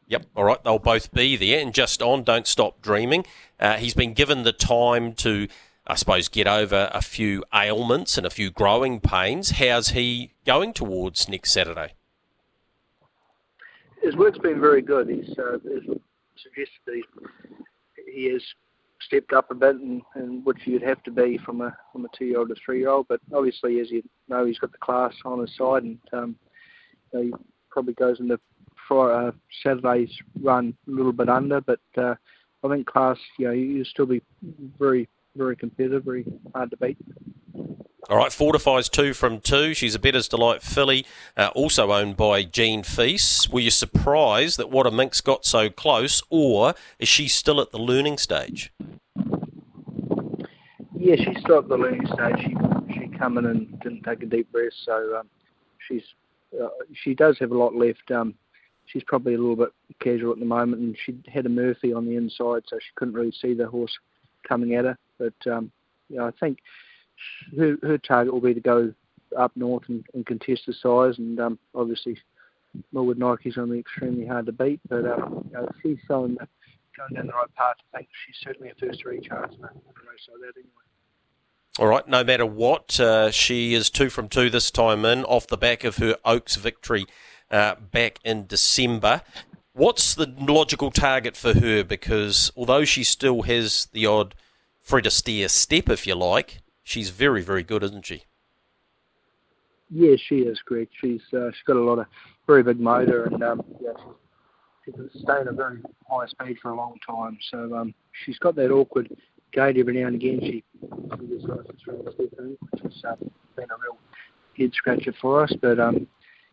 Yep. 0.08 0.26
All 0.34 0.44
right. 0.44 0.62
They'll 0.64 0.80
both 0.80 1.12
be 1.12 1.36
there. 1.36 1.60
And 1.60 1.72
just 1.72 2.02
on, 2.02 2.24
don't 2.24 2.46
stop 2.46 2.82
dreaming. 2.82 3.24
Uh, 3.60 3.76
he's 3.76 3.94
been 3.94 4.14
given 4.14 4.42
the 4.42 4.52
time 4.52 5.12
to, 5.14 5.46
I 5.86 5.94
suppose, 5.94 6.28
get 6.28 6.48
over 6.48 6.90
a 6.92 7.00
few 7.00 7.44
ailments 7.54 8.18
and 8.18 8.26
a 8.26 8.30
few 8.30 8.50
growing 8.50 8.98
pains. 8.98 9.50
How's 9.52 9.90
he 9.90 10.32
going 10.44 10.72
towards 10.72 11.28
next 11.28 11.52
Saturday? 11.52 11.92
His 14.02 14.16
work's 14.16 14.38
been 14.38 14.60
very 14.60 14.82
good. 14.82 15.08
He's, 15.08 15.38
uh, 15.38 15.58
he's 15.62 15.84
suggested 16.42 16.80
that 16.86 16.94
he's, 16.94 17.04
he 18.12 18.24
has 18.32 18.42
stepped 19.00 19.32
up 19.32 19.50
a 19.50 19.54
bit, 19.54 19.76
and, 19.76 20.02
and 20.14 20.44
which 20.44 20.58
you'd 20.64 20.82
have 20.82 21.02
to 21.04 21.10
be 21.10 21.38
from 21.38 21.60
a 21.60 21.76
from 21.92 22.04
a 22.04 22.08
two-year-old 22.16 22.48
to 22.48 22.54
three-year-old. 22.64 23.06
But 23.08 23.20
obviously, 23.32 23.78
as 23.80 23.90
you 23.90 24.02
know, 24.28 24.44
he's 24.44 24.58
got 24.58 24.72
the 24.72 24.78
class 24.78 25.14
on 25.24 25.40
his 25.40 25.54
side, 25.56 25.84
and 25.84 25.98
um, 26.12 26.36
you 27.12 27.18
know, 27.18 27.22
he 27.26 27.32
probably 27.70 27.94
goes 27.94 28.20
into 28.20 28.38
Friday, 28.86 29.28
uh, 29.28 29.32
Saturday's 29.62 30.10
run 30.40 30.74
a 30.86 30.90
little 30.90 31.12
bit 31.12 31.28
under. 31.28 31.60
But 31.60 31.80
uh, 31.96 32.14
I 32.64 32.68
think 32.68 32.86
class, 32.86 33.18
you 33.38 33.46
know, 33.46 33.52
you'll 33.52 33.84
still 33.84 34.06
be 34.06 34.22
very 34.78 35.08
very 35.36 35.56
competitive, 35.56 36.04
very 36.04 36.24
hard 36.54 36.70
to 36.70 36.76
beat. 36.76 36.98
All 38.10 38.16
right, 38.16 38.32
Fortifies 38.32 38.88
two 38.88 39.12
from 39.12 39.40
two. 39.40 39.74
She's 39.74 39.94
a 39.94 39.98
Bettor's 39.98 40.28
Delight 40.28 40.62
filly, 40.62 41.04
uh, 41.36 41.50
also 41.54 41.92
owned 41.92 42.16
by 42.16 42.42
Jean 42.42 42.82
Feast. 42.82 43.52
Were 43.52 43.60
you 43.60 43.70
surprised 43.70 44.58
that 44.58 44.70
What 44.70 44.86
a 44.86 44.90
Minx 44.90 45.20
got 45.20 45.44
so 45.44 45.68
close, 45.68 46.22
or 46.30 46.74
is 46.98 47.08
she 47.08 47.28
still 47.28 47.60
at 47.60 47.70
the 47.70 47.78
learning 47.78 48.18
stage? 48.18 48.72
Yeah, 50.96 51.16
she's 51.16 51.38
still 51.40 51.58
at 51.58 51.68
the 51.68 51.76
learning 51.76 52.06
stage. 52.06 52.40
She 52.40 52.56
she 52.94 53.08
come 53.18 53.36
in 53.38 53.46
and 53.46 53.78
didn't 53.80 54.02
take 54.04 54.22
a 54.22 54.26
deep 54.26 54.50
breath, 54.50 54.72
so 54.84 55.18
um, 55.20 55.28
she's 55.86 56.02
uh, 56.60 56.68
she 57.02 57.14
does 57.14 57.38
have 57.38 57.50
a 57.50 57.58
lot 57.58 57.74
left. 57.74 58.10
Um, 58.10 58.34
she's 58.86 59.04
probably 59.04 59.34
a 59.34 59.38
little 59.38 59.56
bit 59.56 59.70
casual 60.00 60.32
at 60.32 60.38
the 60.38 60.44
moment, 60.44 60.82
and 60.82 60.96
she 61.04 61.18
had 61.32 61.46
a 61.46 61.50
Murphy 61.50 61.92
on 61.92 62.06
the 62.06 62.16
inside, 62.16 62.62
so 62.66 62.78
she 62.78 62.90
couldn't 62.96 63.14
really 63.14 63.34
see 63.40 63.54
the 63.54 63.66
horse 63.66 63.92
coming 64.46 64.74
at 64.74 64.84
her. 64.84 64.98
But 65.18 65.50
um, 65.50 65.70
you 66.08 66.16
know, 66.16 66.26
I 66.26 66.32
think 66.40 66.58
her, 67.56 67.76
her 67.82 67.98
target 67.98 68.32
will 68.32 68.40
be 68.40 68.54
to 68.54 68.60
go 68.60 68.92
up 69.36 69.52
north 69.56 69.84
and, 69.88 70.04
and 70.14 70.24
contest 70.26 70.62
the 70.66 70.72
size, 70.72 71.18
and 71.18 71.38
um, 71.40 71.58
obviously 71.74 72.16
Millwood 72.92 73.18
Nike's 73.18 73.56
going 73.56 73.70
to 73.70 73.78
extremely 73.78 74.26
hard 74.26 74.46
to 74.46 74.52
beat. 74.52 74.80
But 74.88 75.04
um, 75.04 75.44
you 75.48 75.52
know, 75.52 75.68
she's 75.82 75.98
showing 76.06 76.36
going 76.36 77.14
down 77.14 77.26
the 77.26 77.32
right 77.32 77.54
path. 77.54 77.76
I 77.94 77.98
think 77.98 78.08
she's 78.26 78.36
certainly 78.42 78.70
a 78.70 78.74
first 78.74 79.02
three 79.02 79.20
chance 79.20 79.54
in 79.54 79.64
a 79.64 79.68
race 79.68 80.28
like 80.30 80.40
that 80.40 80.58
anyway. 80.58 80.88
All 81.78 81.86
right, 81.86 82.08
no 82.08 82.24
matter 82.24 82.44
what, 82.44 82.98
uh, 82.98 83.30
she 83.30 83.72
is 83.72 83.88
two 83.88 84.10
from 84.10 84.28
two 84.28 84.50
this 84.50 84.68
time 84.68 85.04
in, 85.04 85.24
off 85.24 85.46
the 85.46 85.56
back 85.56 85.84
of 85.84 85.98
her 85.98 86.16
Oaks 86.24 86.56
victory 86.56 87.06
uh, 87.52 87.76
back 87.76 88.18
in 88.24 88.48
December. 88.48 89.22
What's 89.74 90.12
the 90.16 90.34
logical 90.40 90.90
target 90.90 91.36
for 91.36 91.54
her? 91.54 91.84
Because 91.84 92.50
although 92.56 92.84
she 92.84 93.04
still 93.04 93.42
has 93.42 93.86
the 93.92 94.06
odd 94.06 94.34
Fred 94.80 95.04
Astaire 95.04 95.48
step, 95.48 95.88
if 95.88 96.04
you 96.04 96.16
like, 96.16 96.62
she's 96.82 97.10
very, 97.10 97.42
very 97.42 97.62
good, 97.62 97.84
isn't 97.84 98.06
she? 98.06 98.24
Yeah, 99.88 100.16
she 100.16 100.40
is, 100.40 100.58
Greg. 100.64 100.88
She's 101.00 101.22
uh, 101.32 101.52
she's 101.52 101.62
got 101.64 101.76
a 101.76 101.80
lot 101.80 102.00
of 102.00 102.06
very 102.48 102.64
big 102.64 102.80
motor, 102.80 103.26
and 103.26 103.40
um, 103.44 103.62
yeah, 103.80 103.92
she's, 104.84 104.94
she's 104.96 105.12
sustained 105.12 105.46
a 105.46 105.52
very 105.52 105.78
high 106.10 106.26
speed 106.26 106.58
for 106.60 106.72
a 106.72 106.76
long 106.76 106.98
time. 107.08 107.38
So 107.52 107.72
um, 107.76 107.94
she's 108.24 108.38
got 108.40 108.56
that 108.56 108.72
awkward 108.72 109.16
gate 109.52 109.76
every 109.76 109.94
now 110.00 110.06
and 110.06 110.16
again. 110.16 110.40
She, 110.40 110.64
she 110.80 111.26
gets 111.26 111.44
license 111.44 111.82
from 111.84 112.04
the 112.04 112.12
step 112.12 112.38
in, 112.38 112.56
which 112.70 112.82
has 112.82 113.04
um, 113.04 113.30
been 113.56 113.66
a 113.70 113.76
real 113.82 113.98
head 114.56 114.72
scratcher 114.74 115.14
for 115.20 115.42
us. 115.42 115.52
But 115.60 115.80
um, 115.80 116.06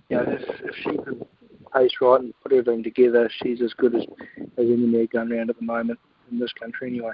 you 0.10 0.18
know, 0.18 0.24
if, 0.28 0.42
if 0.62 0.76
she 0.76 0.98
can 0.98 1.26
pace 1.74 1.92
right 2.02 2.22
and 2.22 2.34
put 2.42 2.54
everything 2.54 2.84
together, 2.84 3.30
she's 3.42 3.62
as 3.62 3.74
good 3.74 3.96
as 3.96 4.04
as 4.58 4.66
any 4.66 4.78
mare 4.78 5.08
going 5.08 5.32
around 5.32 5.50
at 5.50 5.58
the 5.58 5.66
moment 5.66 6.00
in 6.32 6.40
this 6.40 6.54
country, 6.54 6.90
anyway. 6.90 7.14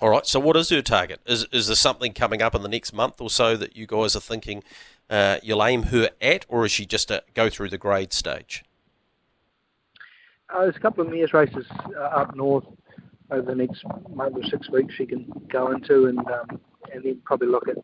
All 0.00 0.08
right. 0.08 0.26
So, 0.26 0.40
what 0.40 0.56
is 0.56 0.70
her 0.70 0.82
target? 0.82 1.20
Is 1.26 1.46
is 1.52 1.68
there 1.68 1.76
something 1.76 2.12
coming 2.12 2.42
up 2.42 2.54
in 2.54 2.62
the 2.62 2.68
next 2.68 2.92
month 2.92 3.20
or 3.20 3.30
so 3.30 3.56
that 3.56 3.76
you 3.76 3.86
guys 3.86 4.16
are 4.16 4.20
thinking 4.20 4.64
uh, 5.10 5.38
you'll 5.42 5.64
aim 5.64 5.84
her 5.84 6.10
at, 6.20 6.46
or 6.48 6.64
is 6.64 6.72
she 6.72 6.86
just 6.86 7.10
a 7.10 7.22
go 7.34 7.48
through 7.48 7.68
the 7.68 7.78
grade 7.78 8.12
stage? 8.12 8.64
Uh, 10.52 10.62
there's 10.62 10.76
a 10.76 10.80
couple 10.80 11.04
of 11.04 11.10
mares 11.10 11.32
races 11.32 11.64
uh, 11.96 12.00
up 12.00 12.34
north 12.34 12.64
over 13.32 13.42
the 13.42 13.54
next 13.54 13.82
month 14.14 14.36
or 14.36 14.44
six 14.44 14.70
weeks 14.70 14.94
she 14.94 15.06
can 15.06 15.26
go 15.50 15.72
into, 15.72 16.06
and 16.06 16.18
um, 16.18 16.60
and 16.92 17.02
then 17.02 17.20
probably 17.24 17.48
look 17.48 17.66
at 17.68 17.76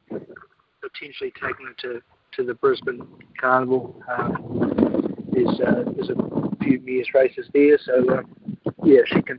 potentially 0.81 1.33
taking 1.41 1.67
her 1.67 1.75
to 1.79 2.01
to 2.37 2.45
the 2.45 2.55
Brisbane 2.55 3.07
Carnival. 3.41 4.01
Um, 4.17 5.15
there's 5.33 5.61
uh, 5.61 5.85
there's 5.97 6.11
a 6.11 6.57
few 6.63 6.79
years 6.81 7.09
races 7.15 7.49
there, 7.55 7.79
so 7.85 8.19
um, 8.19 8.59
yeah, 8.85 9.01
she 9.07 9.23
can. 9.23 9.39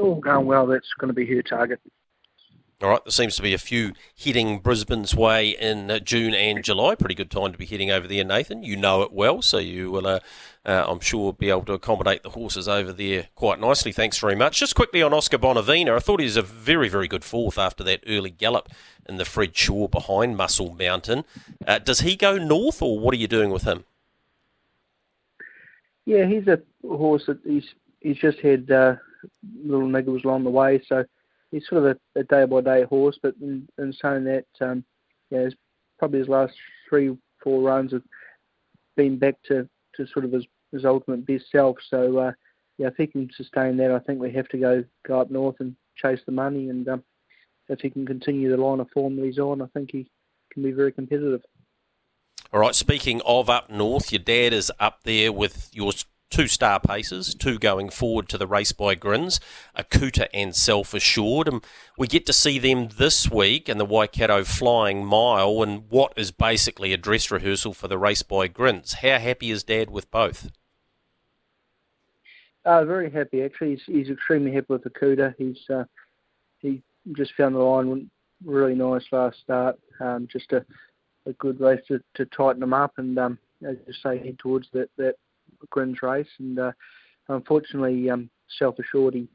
All 0.00 0.20
going 0.20 0.46
well. 0.46 0.68
That's 0.68 0.86
going 1.00 1.08
to 1.08 1.14
be 1.14 1.26
her 1.26 1.42
target. 1.42 1.80
All 2.82 2.88
right, 2.88 3.04
there 3.04 3.12
seems 3.12 3.36
to 3.36 3.42
be 3.42 3.52
a 3.52 3.58
few 3.58 3.92
heading 4.18 4.58
Brisbane's 4.58 5.14
way 5.14 5.50
in 5.50 5.90
uh, 5.90 5.98
June 5.98 6.32
and 6.32 6.64
July. 6.64 6.94
Pretty 6.94 7.14
good 7.14 7.30
time 7.30 7.52
to 7.52 7.58
be 7.58 7.66
heading 7.66 7.90
over 7.90 8.08
there, 8.08 8.24
Nathan. 8.24 8.62
You 8.62 8.74
know 8.74 9.02
it 9.02 9.12
well, 9.12 9.42
so 9.42 9.58
you 9.58 9.90
will, 9.90 10.06
uh, 10.06 10.20
uh, 10.64 10.86
I'm 10.88 11.00
sure, 11.00 11.34
be 11.34 11.50
able 11.50 11.66
to 11.66 11.74
accommodate 11.74 12.22
the 12.22 12.30
horses 12.30 12.68
over 12.68 12.90
there 12.90 13.28
quite 13.34 13.60
nicely. 13.60 13.92
Thanks 13.92 14.16
very 14.16 14.34
much. 14.34 14.58
Just 14.58 14.74
quickly 14.74 15.02
on 15.02 15.12
Oscar 15.12 15.36
Bonavena, 15.36 15.94
I 15.94 15.98
thought 15.98 16.20
he 16.20 16.24
was 16.24 16.38
a 16.38 16.42
very, 16.42 16.88
very 16.88 17.06
good 17.06 17.22
fourth 17.22 17.58
after 17.58 17.84
that 17.84 18.02
early 18.06 18.30
gallop 18.30 18.70
in 19.06 19.18
the 19.18 19.26
Fred 19.26 19.54
Shaw 19.54 19.86
behind 19.86 20.38
Muscle 20.38 20.74
Mountain. 20.74 21.24
Uh, 21.66 21.80
does 21.80 22.00
he 22.00 22.16
go 22.16 22.38
north, 22.38 22.80
or 22.80 22.98
what 22.98 23.12
are 23.12 23.18
you 23.18 23.28
doing 23.28 23.50
with 23.50 23.64
him? 23.64 23.84
Yeah, 26.06 26.24
he's 26.24 26.46
a 26.46 26.60
horse 26.82 27.24
that 27.26 27.40
he's 27.44 27.74
he's 28.00 28.16
just 28.16 28.38
had 28.38 28.70
uh, 28.70 28.96
little 29.66 29.86
niggles 29.86 30.24
along 30.24 30.44
the 30.44 30.50
way, 30.50 30.82
so 30.88 31.04
he's 31.50 31.66
sort 31.68 31.84
of 31.84 31.98
a, 32.16 32.24
day 32.24 32.44
by 32.44 32.60
day 32.60 32.84
horse, 32.84 33.18
but 33.22 33.34
in, 33.40 33.68
in 33.78 33.92
saying 33.92 34.24
that, 34.24 34.46
um, 34.60 34.84
yeah, 35.30 35.42
his, 35.42 35.54
probably 35.98 36.20
his 36.20 36.28
last 36.28 36.54
three, 36.88 37.16
four 37.42 37.62
runs 37.62 37.92
have 37.92 38.02
been 38.96 39.18
back 39.18 39.36
to, 39.46 39.68
to 39.96 40.06
sort 40.08 40.24
of 40.24 40.32
his, 40.32 40.46
his 40.72 40.84
ultimate 40.84 41.26
best 41.26 41.44
self. 41.50 41.76
So, 41.88 42.18
uh, 42.18 42.32
yeah, 42.78 42.88
if 42.88 42.94
he 42.96 43.06
can 43.06 43.28
sustain 43.36 43.76
that, 43.78 43.90
I 43.90 43.98
think 43.98 44.20
we 44.20 44.32
have 44.32 44.48
to 44.48 44.58
go 44.58 44.84
go 45.06 45.20
up 45.20 45.30
north 45.30 45.56
and 45.60 45.76
chase 45.96 46.20
the 46.24 46.32
money. 46.32 46.70
And 46.70 46.88
um, 46.88 47.04
if 47.68 47.80
he 47.80 47.90
can 47.90 48.06
continue 48.06 48.50
the 48.50 48.56
line 48.56 48.80
of 48.80 48.88
form 48.90 49.16
that 49.16 49.24
he's 49.24 49.38
on, 49.38 49.60
I 49.60 49.66
think 49.66 49.90
he 49.92 50.08
can 50.52 50.62
be 50.62 50.72
very 50.72 50.92
competitive. 50.92 51.42
All 52.52 52.60
right, 52.60 52.74
speaking 52.74 53.20
of 53.24 53.48
up 53.48 53.70
north, 53.70 54.10
your 54.10 54.22
dad 54.22 54.52
is 54.52 54.72
up 54.80 55.00
there 55.04 55.30
with 55.30 55.68
your 55.72 55.92
two 56.30 56.46
star 56.46 56.80
paces, 56.80 57.34
two 57.34 57.58
going 57.58 57.90
forward 57.90 58.28
to 58.28 58.38
the 58.38 58.46
race 58.46 58.72
by 58.72 58.94
Grace, 58.94 59.40
Akuta 59.76 60.28
and 60.32 60.54
Self 60.54 60.94
Assured. 60.94 61.48
And 61.48 61.64
we 61.98 62.06
get 62.06 62.24
to 62.26 62.32
see 62.32 62.58
them 62.58 62.88
this 62.96 63.30
week 63.30 63.68
in 63.68 63.78
the 63.78 63.84
Waikato 63.84 64.44
Flying 64.44 65.04
Mile 65.04 65.62
and 65.62 65.90
what 65.90 66.12
is 66.16 66.30
basically 66.30 66.92
a 66.92 66.96
dress 66.96 67.30
rehearsal 67.30 67.74
for 67.74 67.88
the 67.88 67.98
race 67.98 68.22
by 68.22 68.48
Grace. 68.48 68.94
How 68.94 69.18
happy 69.18 69.50
is 69.50 69.64
Dad 69.64 69.90
with 69.90 70.10
both? 70.10 70.50
Uh, 72.64 72.84
very 72.84 73.10
happy 73.10 73.42
actually. 73.42 73.70
He's, 73.70 73.82
he's 73.86 74.10
extremely 74.10 74.52
happy 74.52 74.66
with 74.68 74.84
Akuta. 74.84 75.34
He's 75.36 75.58
uh, 75.68 75.84
he 76.60 76.82
just 77.12 77.34
found 77.34 77.54
the 77.54 77.60
line 77.60 78.10
really 78.44 78.74
nice 78.74 79.04
last 79.10 79.38
start. 79.40 79.78
Um, 79.98 80.28
just 80.30 80.52
a, 80.52 80.64
a 81.26 81.32
good 81.34 81.60
race 81.60 81.80
to, 81.88 82.00
to 82.14 82.26
tighten 82.26 82.62
him 82.62 82.74
up 82.74 82.92
and 82.98 83.18
um, 83.18 83.38
as 83.66 83.76
you 83.86 83.92
say 83.92 84.18
head 84.18 84.38
towards 84.38 84.68
that 84.72 84.90
that 84.96 85.16
Grace 85.68 86.02
race, 86.02 86.28
and 86.38 86.58
uh, 86.58 86.72
unfortunately, 87.28 88.10
um, 88.10 88.30
self 88.58 88.78
assured 88.78 89.14
he, 89.14 89.28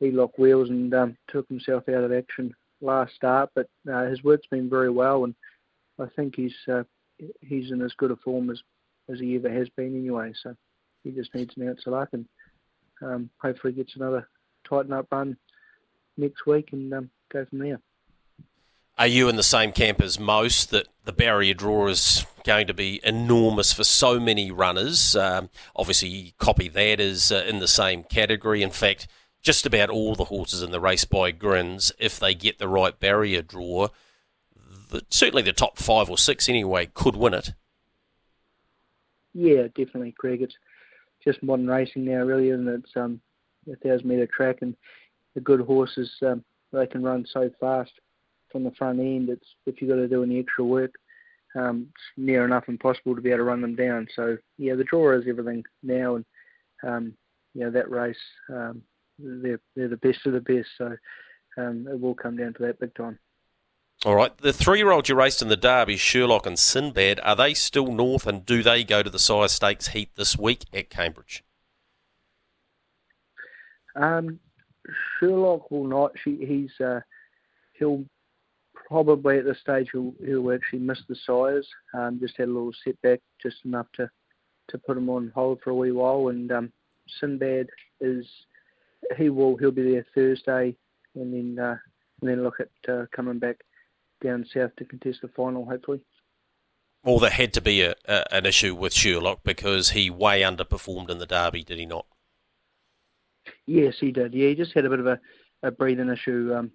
he 0.00 0.10
locked 0.10 0.38
wheels 0.38 0.70
and 0.70 0.92
um, 0.94 1.16
took 1.28 1.48
himself 1.48 1.88
out 1.88 2.04
of 2.04 2.12
action 2.12 2.54
last 2.80 3.14
start. 3.14 3.50
But 3.54 3.68
uh, 3.92 4.04
his 4.04 4.22
work's 4.22 4.46
been 4.46 4.70
very 4.70 4.90
well, 4.90 5.24
and 5.24 5.34
I 5.98 6.06
think 6.16 6.36
he's 6.36 6.54
uh, 6.70 6.84
he's 7.40 7.70
in 7.70 7.82
as 7.82 7.92
good 7.98 8.10
a 8.10 8.16
form 8.16 8.50
as 8.50 8.60
as 9.10 9.18
he 9.20 9.36
ever 9.36 9.50
has 9.50 9.68
been 9.70 9.96
anyway. 9.96 10.32
So 10.42 10.54
he 11.04 11.10
just 11.10 11.34
needs 11.34 11.54
an 11.56 11.68
ounce 11.68 11.82
of 11.86 11.92
luck, 11.92 12.10
and 12.12 12.26
um, 13.02 13.30
hopefully 13.40 13.72
gets 13.72 13.96
another 13.96 14.28
tighten 14.68 14.92
up 14.92 15.06
run 15.10 15.36
next 16.16 16.46
week 16.46 16.70
and 16.72 16.92
um, 16.92 17.10
go 17.32 17.44
from 17.46 17.58
there. 17.58 17.80
Are 18.98 19.06
you 19.06 19.28
in 19.28 19.36
the 19.36 19.44
same 19.44 19.70
camp 19.70 20.02
as 20.02 20.18
most 20.18 20.70
that 20.70 20.88
the 21.04 21.12
barrier 21.12 21.54
draw 21.54 21.86
is 21.86 22.26
going 22.42 22.66
to 22.66 22.74
be 22.74 23.00
enormous 23.04 23.72
for 23.72 23.84
so 23.84 24.18
many 24.18 24.50
runners? 24.50 25.14
Um, 25.14 25.50
obviously, 25.76 26.34
copy 26.38 26.66
that 26.66 26.98
is 26.98 27.30
uh, 27.30 27.44
in 27.46 27.60
the 27.60 27.68
same 27.68 28.02
category. 28.02 28.60
In 28.60 28.70
fact, 28.70 29.06
just 29.40 29.64
about 29.64 29.88
all 29.88 30.16
the 30.16 30.24
horses 30.24 30.64
in 30.64 30.72
the 30.72 30.80
race 30.80 31.04
by 31.04 31.30
Grace, 31.30 31.92
if 32.00 32.18
they 32.18 32.34
get 32.34 32.58
the 32.58 32.66
right 32.66 32.98
barrier 32.98 33.40
draw, 33.40 33.86
the, 34.90 35.02
certainly 35.10 35.42
the 35.42 35.52
top 35.52 35.78
five 35.78 36.10
or 36.10 36.18
six 36.18 36.48
anyway 36.48 36.86
could 36.92 37.14
win 37.14 37.34
it. 37.34 37.52
Yeah, 39.32 39.68
definitely, 39.76 40.12
Craig. 40.18 40.42
It's 40.42 40.56
just 41.22 41.40
modern 41.40 41.68
racing 41.68 42.04
now, 42.04 42.24
really, 42.24 42.50
and 42.50 42.66
it's 42.68 42.96
um, 42.96 43.20
a 43.72 43.76
thousand 43.76 44.08
metre 44.08 44.26
track, 44.26 44.58
and 44.60 44.76
the 45.34 45.40
good 45.40 45.60
horses 45.60 46.10
um, 46.26 46.42
they 46.72 46.88
can 46.88 47.04
run 47.04 47.24
so 47.32 47.48
fast 47.60 47.92
from 48.50 48.64
the 48.64 48.72
front 48.72 49.00
end, 49.00 49.28
it's 49.28 49.46
if 49.66 49.80
you've 49.80 49.90
got 49.90 49.96
to 49.96 50.08
do 50.08 50.22
any 50.22 50.38
extra 50.38 50.64
work, 50.64 50.94
um, 51.54 51.88
it's 51.90 52.04
near 52.16 52.44
enough 52.44 52.68
impossible 52.68 53.14
to 53.14 53.22
be 53.22 53.30
able 53.30 53.38
to 53.38 53.44
run 53.44 53.60
them 53.60 53.74
down. 53.74 54.06
So 54.14 54.36
yeah, 54.56 54.74
the 54.74 54.84
draw 54.84 55.12
is 55.12 55.24
everything 55.28 55.64
now, 55.82 56.16
and 56.16 56.24
um, 56.82 57.14
you 57.54 57.64
know 57.64 57.70
that 57.70 57.90
race, 57.90 58.16
um, 58.48 58.82
they're 59.18 59.60
they're 59.74 59.88
the 59.88 59.96
best 59.96 60.26
of 60.26 60.32
the 60.32 60.40
best. 60.40 60.68
So 60.76 60.96
um, 61.56 61.86
it 61.90 62.00
will 62.00 62.14
come 62.14 62.36
down 62.36 62.54
to 62.54 62.62
that 62.64 62.80
big 62.80 62.94
time. 62.94 63.18
All 64.04 64.14
right, 64.14 64.36
the 64.38 64.52
three-year-old 64.52 65.08
you 65.08 65.16
raced 65.16 65.42
in 65.42 65.48
the 65.48 65.56
Derby, 65.56 65.96
Sherlock 65.96 66.46
and 66.46 66.56
Sinbad, 66.56 67.18
are 67.24 67.34
they 67.34 67.52
still 67.52 67.88
north, 67.88 68.28
and 68.28 68.46
do 68.46 68.62
they 68.62 68.84
go 68.84 69.02
to 69.02 69.10
the 69.10 69.18
Sire 69.18 69.48
Stakes 69.48 69.88
heat 69.88 70.10
this 70.14 70.38
week 70.38 70.66
at 70.72 70.88
Cambridge? 70.88 71.42
Um, 73.96 74.38
Sherlock 75.18 75.72
will 75.72 75.88
not. 75.88 76.12
She, 76.22 76.36
he's 76.36 76.80
uh, 76.84 77.00
he'll 77.76 78.04
probably 78.88 79.38
at 79.38 79.44
this 79.44 79.60
stage 79.60 79.88
he'll, 79.92 80.14
he'll 80.24 80.52
actually 80.52 80.80
miss 80.80 81.00
the 81.08 81.16
sires. 81.26 81.68
Um, 81.94 82.18
just 82.20 82.36
had 82.36 82.48
a 82.48 82.52
little 82.52 82.72
setback, 82.84 83.20
just 83.40 83.56
enough 83.64 83.86
to, 83.94 84.10
to 84.68 84.78
put 84.78 84.96
him 84.96 85.10
on 85.10 85.30
hold 85.34 85.60
for 85.62 85.70
a 85.70 85.74
wee 85.74 85.92
while. 85.92 86.28
And 86.28 86.50
um, 86.50 86.72
Sinbad 87.20 87.68
is 88.00 88.26
he 89.16 89.30
will 89.30 89.56
he'll 89.56 89.70
be 89.70 89.92
there 89.92 90.06
Thursday, 90.14 90.74
and 91.14 91.32
then 91.32 91.64
uh, 91.64 91.76
and 92.20 92.30
then 92.30 92.42
look 92.42 92.60
at 92.60 92.92
uh, 92.92 93.06
coming 93.14 93.38
back 93.38 93.56
down 94.22 94.44
south 94.52 94.74
to 94.76 94.84
contest 94.84 95.20
the 95.22 95.28
final, 95.28 95.64
hopefully. 95.64 96.00
Well, 97.04 97.20
there 97.20 97.30
had 97.30 97.54
to 97.54 97.60
be 97.60 97.82
a, 97.82 97.94
a, 98.06 98.34
an 98.34 98.46
issue 98.46 98.74
with 98.74 98.92
Sherlock 98.92 99.44
because 99.44 99.90
he 99.90 100.10
way 100.10 100.42
underperformed 100.42 101.10
in 101.10 101.18
the 101.18 101.26
Derby, 101.26 101.62
did 101.62 101.78
he 101.78 101.86
not? 101.86 102.06
Yes, 103.66 103.94
he 104.00 104.10
did. 104.10 104.34
Yeah, 104.34 104.48
he 104.48 104.54
just 104.56 104.74
had 104.74 104.84
a 104.84 104.90
bit 104.90 104.98
of 104.98 105.06
a, 105.06 105.20
a 105.62 105.70
breathing 105.70 106.10
issue. 106.10 106.52
Um, 106.56 106.72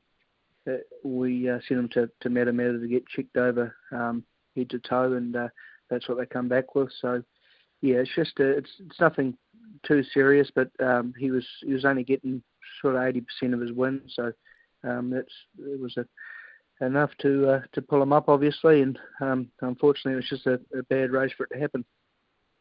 we 1.04 1.50
uh, 1.50 1.60
sent 1.68 1.80
them 1.80 1.90
to, 1.90 2.10
to 2.22 2.30
Matamata 2.30 2.80
to 2.82 2.88
get 2.88 3.08
checked 3.08 3.38
over 3.38 3.76
um, 3.92 4.24
head 4.56 4.70
to 4.70 4.80
toe, 4.80 5.14
and 5.14 5.36
uh, 5.36 5.48
that's 5.90 6.08
what 6.08 6.18
they 6.18 6.26
come 6.26 6.48
back 6.48 6.76
with. 6.76 6.90
So, 7.02 7.24
yeah, 7.82 7.96
it's 7.96 8.16
just 8.16 8.40
uh, 8.40 8.46
it's 8.46 8.72
it's 8.80 9.00
nothing 9.00 9.38
too 9.84 10.04
serious, 10.14 10.50
but 10.54 10.70
um, 10.80 11.14
he 11.18 11.32
was 11.32 11.46
he 11.62 11.74
was 11.74 11.86
only 11.86 12.04
getting 12.04 12.42
sort 12.82 12.96
of 12.96 13.04
eighty 13.04 13.22
percent 13.22 13.54
of 13.54 13.60
his 13.60 13.72
win, 13.72 14.02
so 14.08 14.32
um, 14.84 15.10
that's 15.10 15.34
it 15.60 15.80
was 15.80 15.98
a, 15.98 16.86
enough 16.86 17.12
to 17.20 17.50
uh, 17.50 17.62
to 17.74 17.82
pull 17.82 18.02
him 18.02 18.14
up, 18.14 18.30
obviously, 18.30 18.82
and 18.82 19.00
um, 19.22 19.50
unfortunately, 19.62 20.14
it 20.14 20.16
was 20.18 20.30
just 20.30 20.48
a, 20.48 20.60
a, 20.78 20.84
bad 20.84 21.12
race 21.12 21.32
for 21.36 21.46
it 21.46 21.54
to 21.54 21.60
happen. 21.60 21.86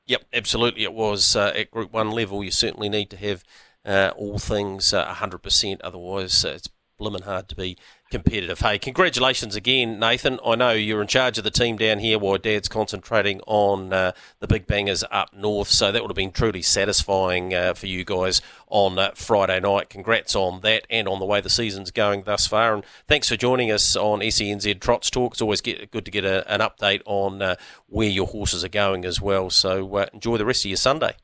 Yep, 0.06 0.24
absolutely, 0.32 0.82
it 0.82 0.92
was 0.92 1.36
uh, 1.36 1.52
at 1.54 1.70
Group 1.70 1.92
One 1.92 2.10
level. 2.10 2.42
You 2.42 2.50
certainly 2.50 2.88
need 2.88 3.10
to 3.10 3.16
have 3.16 3.44
uh, 3.84 4.12
all 4.16 4.38
things 4.38 4.92
uh, 4.92 5.14
hundred 5.14 5.38
percent, 5.38 5.80
otherwise 5.82 6.44
it's 6.44 6.68
blimmin' 7.02 7.24
hard 7.24 7.48
to 7.48 7.56
be 7.56 7.76
competitive. 8.10 8.60
Hey, 8.60 8.78
congratulations 8.78 9.56
again, 9.56 9.98
Nathan. 9.98 10.38
I 10.46 10.54
know 10.54 10.70
you're 10.70 11.02
in 11.02 11.08
charge 11.08 11.36
of 11.36 11.44
the 11.44 11.50
team 11.50 11.76
down 11.76 11.98
here 11.98 12.18
while 12.18 12.38
Dad's 12.38 12.68
concentrating 12.68 13.40
on 13.46 13.92
uh, 13.92 14.12
the 14.38 14.46
big 14.46 14.68
bangers 14.68 15.02
up 15.10 15.34
north, 15.34 15.68
so 15.68 15.90
that 15.90 16.00
would 16.00 16.10
have 16.10 16.16
been 16.16 16.30
truly 16.30 16.62
satisfying 16.62 17.52
uh, 17.52 17.74
for 17.74 17.86
you 17.86 18.04
guys 18.04 18.40
on 18.68 18.98
uh, 18.98 19.10
Friday 19.16 19.58
night. 19.58 19.90
Congrats 19.90 20.36
on 20.36 20.60
that 20.60 20.86
and 20.88 21.08
on 21.08 21.18
the 21.18 21.26
way 21.26 21.40
the 21.40 21.50
season's 21.50 21.90
going 21.90 22.22
thus 22.22 22.46
far. 22.46 22.74
And 22.74 22.84
thanks 23.08 23.28
for 23.28 23.36
joining 23.36 23.72
us 23.72 23.96
on 23.96 24.20
SENZ 24.20 24.80
Trots 24.80 25.10
Talk. 25.10 25.32
It's 25.32 25.42
always 25.42 25.60
get, 25.60 25.90
good 25.90 26.04
to 26.04 26.10
get 26.12 26.24
a, 26.24 26.48
an 26.52 26.60
update 26.60 27.02
on 27.04 27.42
uh, 27.42 27.56
where 27.88 28.08
your 28.08 28.28
horses 28.28 28.64
are 28.64 28.68
going 28.68 29.04
as 29.04 29.20
well. 29.20 29.50
So 29.50 29.96
uh, 29.96 30.06
enjoy 30.14 30.36
the 30.36 30.46
rest 30.46 30.64
of 30.64 30.70
your 30.70 30.76
Sunday. 30.76 31.16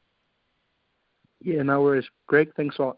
Yeah, 1.40 1.62
no 1.62 1.82
worries. 1.82 2.06
Greg, 2.26 2.52
thanks 2.56 2.78
a 2.78 2.82
lot. 2.82 2.96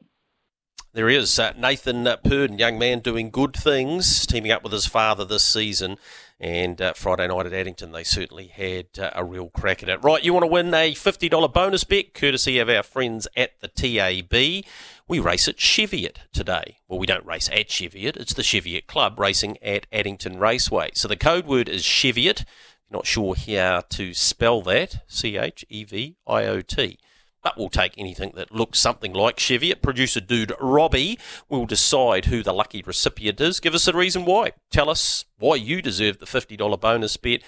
There 0.93 1.09
is 1.09 1.39
uh, 1.39 1.53
Nathan 1.57 2.03
Purdon, 2.25 2.59
young 2.59 2.77
man 2.77 2.99
doing 2.99 3.31
good 3.31 3.55
things, 3.55 4.27
teaming 4.27 4.51
up 4.51 4.65
with 4.65 4.73
his 4.73 4.87
father 4.87 5.25
this 5.25 5.47
season. 5.47 5.99
And 6.41 6.83
uh, 6.83 6.95
Friday 6.95 7.29
night 7.29 7.47
at 7.47 7.53
Addington, 7.53 7.93
they 7.93 8.03
certainly 8.03 8.49
had 8.49 8.87
uh, 8.99 9.11
a 9.15 9.23
real 9.23 9.51
crack 9.51 9.85
at 9.85 9.89
it. 9.89 10.03
Right, 10.03 10.25
you 10.25 10.33
want 10.33 10.43
to 10.43 10.49
win 10.51 10.75
a 10.75 10.93
$50 10.93 11.53
bonus 11.53 11.85
bet, 11.85 12.13
courtesy 12.13 12.59
of 12.59 12.69
our 12.69 12.83
friends 12.83 13.29
at 13.37 13.53
the 13.61 13.69
TAB. 13.69 14.65
We 15.07 15.21
race 15.21 15.47
at 15.47 15.59
Cheviot 15.59 16.23
today. 16.33 16.79
Well, 16.89 16.99
we 16.99 17.07
don't 17.07 17.27
race 17.27 17.49
at 17.53 17.69
Cheviot, 17.69 18.17
it's 18.17 18.35
the 18.35 18.43
Cheviot 18.43 18.89
Club 18.89 19.21
racing 19.21 19.59
at 19.63 19.87
Addington 19.93 20.41
Raceway. 20.41 20.91
So 20.95 21.07
the 21.07 21.17
code 21.17 21.47
word 21.47 21.69
is 21.69 21.85
Cheviot. 21.85 22.45
Not 22.91 23.07
sure 23.07 23.37
how 23.37 23.85
to 23.91 24.13
spell 24.13 24.61
that 24.63 25.05
C 25.07 25.37
H 25.37 25.65
E 25.69 25.85
V 25.85 26.17
I 26.27 26.47
O 26.47 26.63
T. 26.63 26.99
but 27.43 27.57
we'll 27.57 27.69
take 27.69 27.95
anything 27.97 28.33
that 28.37 28.53
looks 28.53 28.79
something 28.79 29.13
like 29.13 29.39
Cheviot. 29.39 29.83
Producer 29.83 30.21
dude 30.21 30.53
Robbie 30.61 31.19
will 31.49 31.67
decide 31.67 32.27
who 32.27 32.43
the 32.43 32.53
lucky 32.53 32.83
recipient 32.83 33.41
is. 33.41 33.61
Give 33.61 33.75
us 33.75 33.89
a 33.89 33.93
reason 33.93 34.25
why. 34.25 34.53
Tell 34.71 34.91
us 34.91 35.25
why 35.39 35.57
you 35.57 35.83
deserve 35.83 36.19
the 36.19 36.27
$50 36.27 36.81
bonus 36.81 37.17
bet 37.17 37.43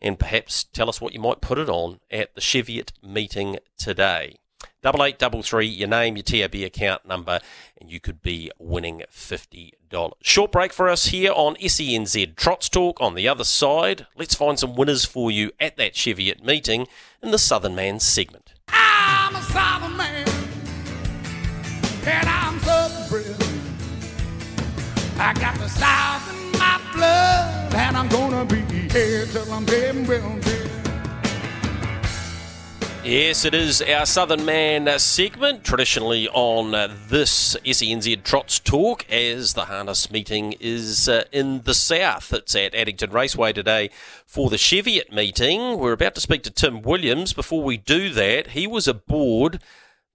and 0.00 0.18
perhaps 0.18 0.64
tell 0.64 0.88
us 0.88 1.00
what 1.00 1.14
you 1.14 1.20
might 1.20 1.40
put 1.40 1.58
it 1.58 1.68
on 1.68 2.00
at 2.10 2.34
the 2.34 2.40
Cheviot 2.40 2.92
meeting 3.02 3.58
today. 3.78 4.36
Double 4.82 5.04
eight 5.04 5.18
double 5.18 5.42
three, 5.42 5.66
your 5.66 5.88
name, 5.88 6.16
your 6.16 6.24
TAB 6.24 6.56
account 6.56 7.06
number, 7.06 7.38
and 7.80 7.90
you 7.90 8.00
could 8.00 8.20
be 8.20 8.50
winning 8.58 9.02
fifty 9.10 9.74
dollars. 9.88 10.14
Short 10.22 10.50
break 10.50 10.72
for 10.72 10.88
us 10.88 11.06
here 11.06 11.32
on 11.32 11.54
SENZ 11.56 12.34
Trots 12.34 12.68
Talk. 12.68 13.00
On 13.00 13.14
the 13.14 13.28
other 13.28 13.44
side, 13.44 14.06
let's 14.16 14.34
find 14.34 14.58
some 14.58 14.74
winners 14.74 15.04
for 15.04 15.30
you 15.30 15.52
at 15.60 15.76
that 15.76 15.94
Cheviot 15.94 16.44
meeting 16.44 16.88
in 17.22 17.30
the 17.30 17.38
Southern 17.38 17.76
Man 17.76 18.00
segment. 18.00 18.51
I'm 18.68 19.34
a 19.36 19.42
Southern 19.42 19.96
man, 19.96 20.28
and 22.06 22.28
I'm 22.28 22.58
Southern 22.60 23.08
bred. 23.08 23.36
I 25.18 25.32
got 25.34 25.54
the 25.58 25.68
South 25.68 26.30
in 26.32 26.58
my 26.58 26.80
blood, 26.94 27.74
and 27.74 27.96
I'm 27.96 28.08
gonna 28.08 28.44
be 28.44 28.62
here 28.92 29.26
till 29.26 29.52
I'm 29.52 29.64
dead 29.64 29.94
and 29.96 30.08
well. 30.08 30.51
Yes, 33.04 33.44
it 33.44 33.52
is 33.52 33.82
our 33.82 34.06
Southern 34.06 34.44
Man 34.44 34.96
segment, 35.00 35.64
traditionally 35.64 36.28
on 36.28 36.70
this 37.08 37.56
SENZ 37.64 38.22
Trots 38.22 38.60
Talk, 38.60 39.04
as 39.10 39.54
the 39.54 39.64
harness 39.64 40.08
meeting 40.12 40.54
is 40.60 41.08
uh, 41.08 41.24
in 41.32 41.62
the 41.62 41.74
south. 41.74 42.32
It's 42.32 42.54
at 42.54 42.76
Addington 42.76 43.10
Raceway 43.10 43.54
today 43.54 43.90
for 44.24 44.50
the 44.50 44.56
Cheviot 44.56 45.12
meeting. 45.12 45.80
We're 45.80 45.94
about 45.94 46.14
to 46.14 46.20
speak 46.20 46.44
to 46.44 46.52
Tim 46.52 46.80
Williams. 46.80 47.32
Before 47.32 47.64
we 47.64 47.76
do 47.76 48.08
that, 48.10 48.50
he 48.50 48.68
was 48.68 48.86
aboard 48.86 49.60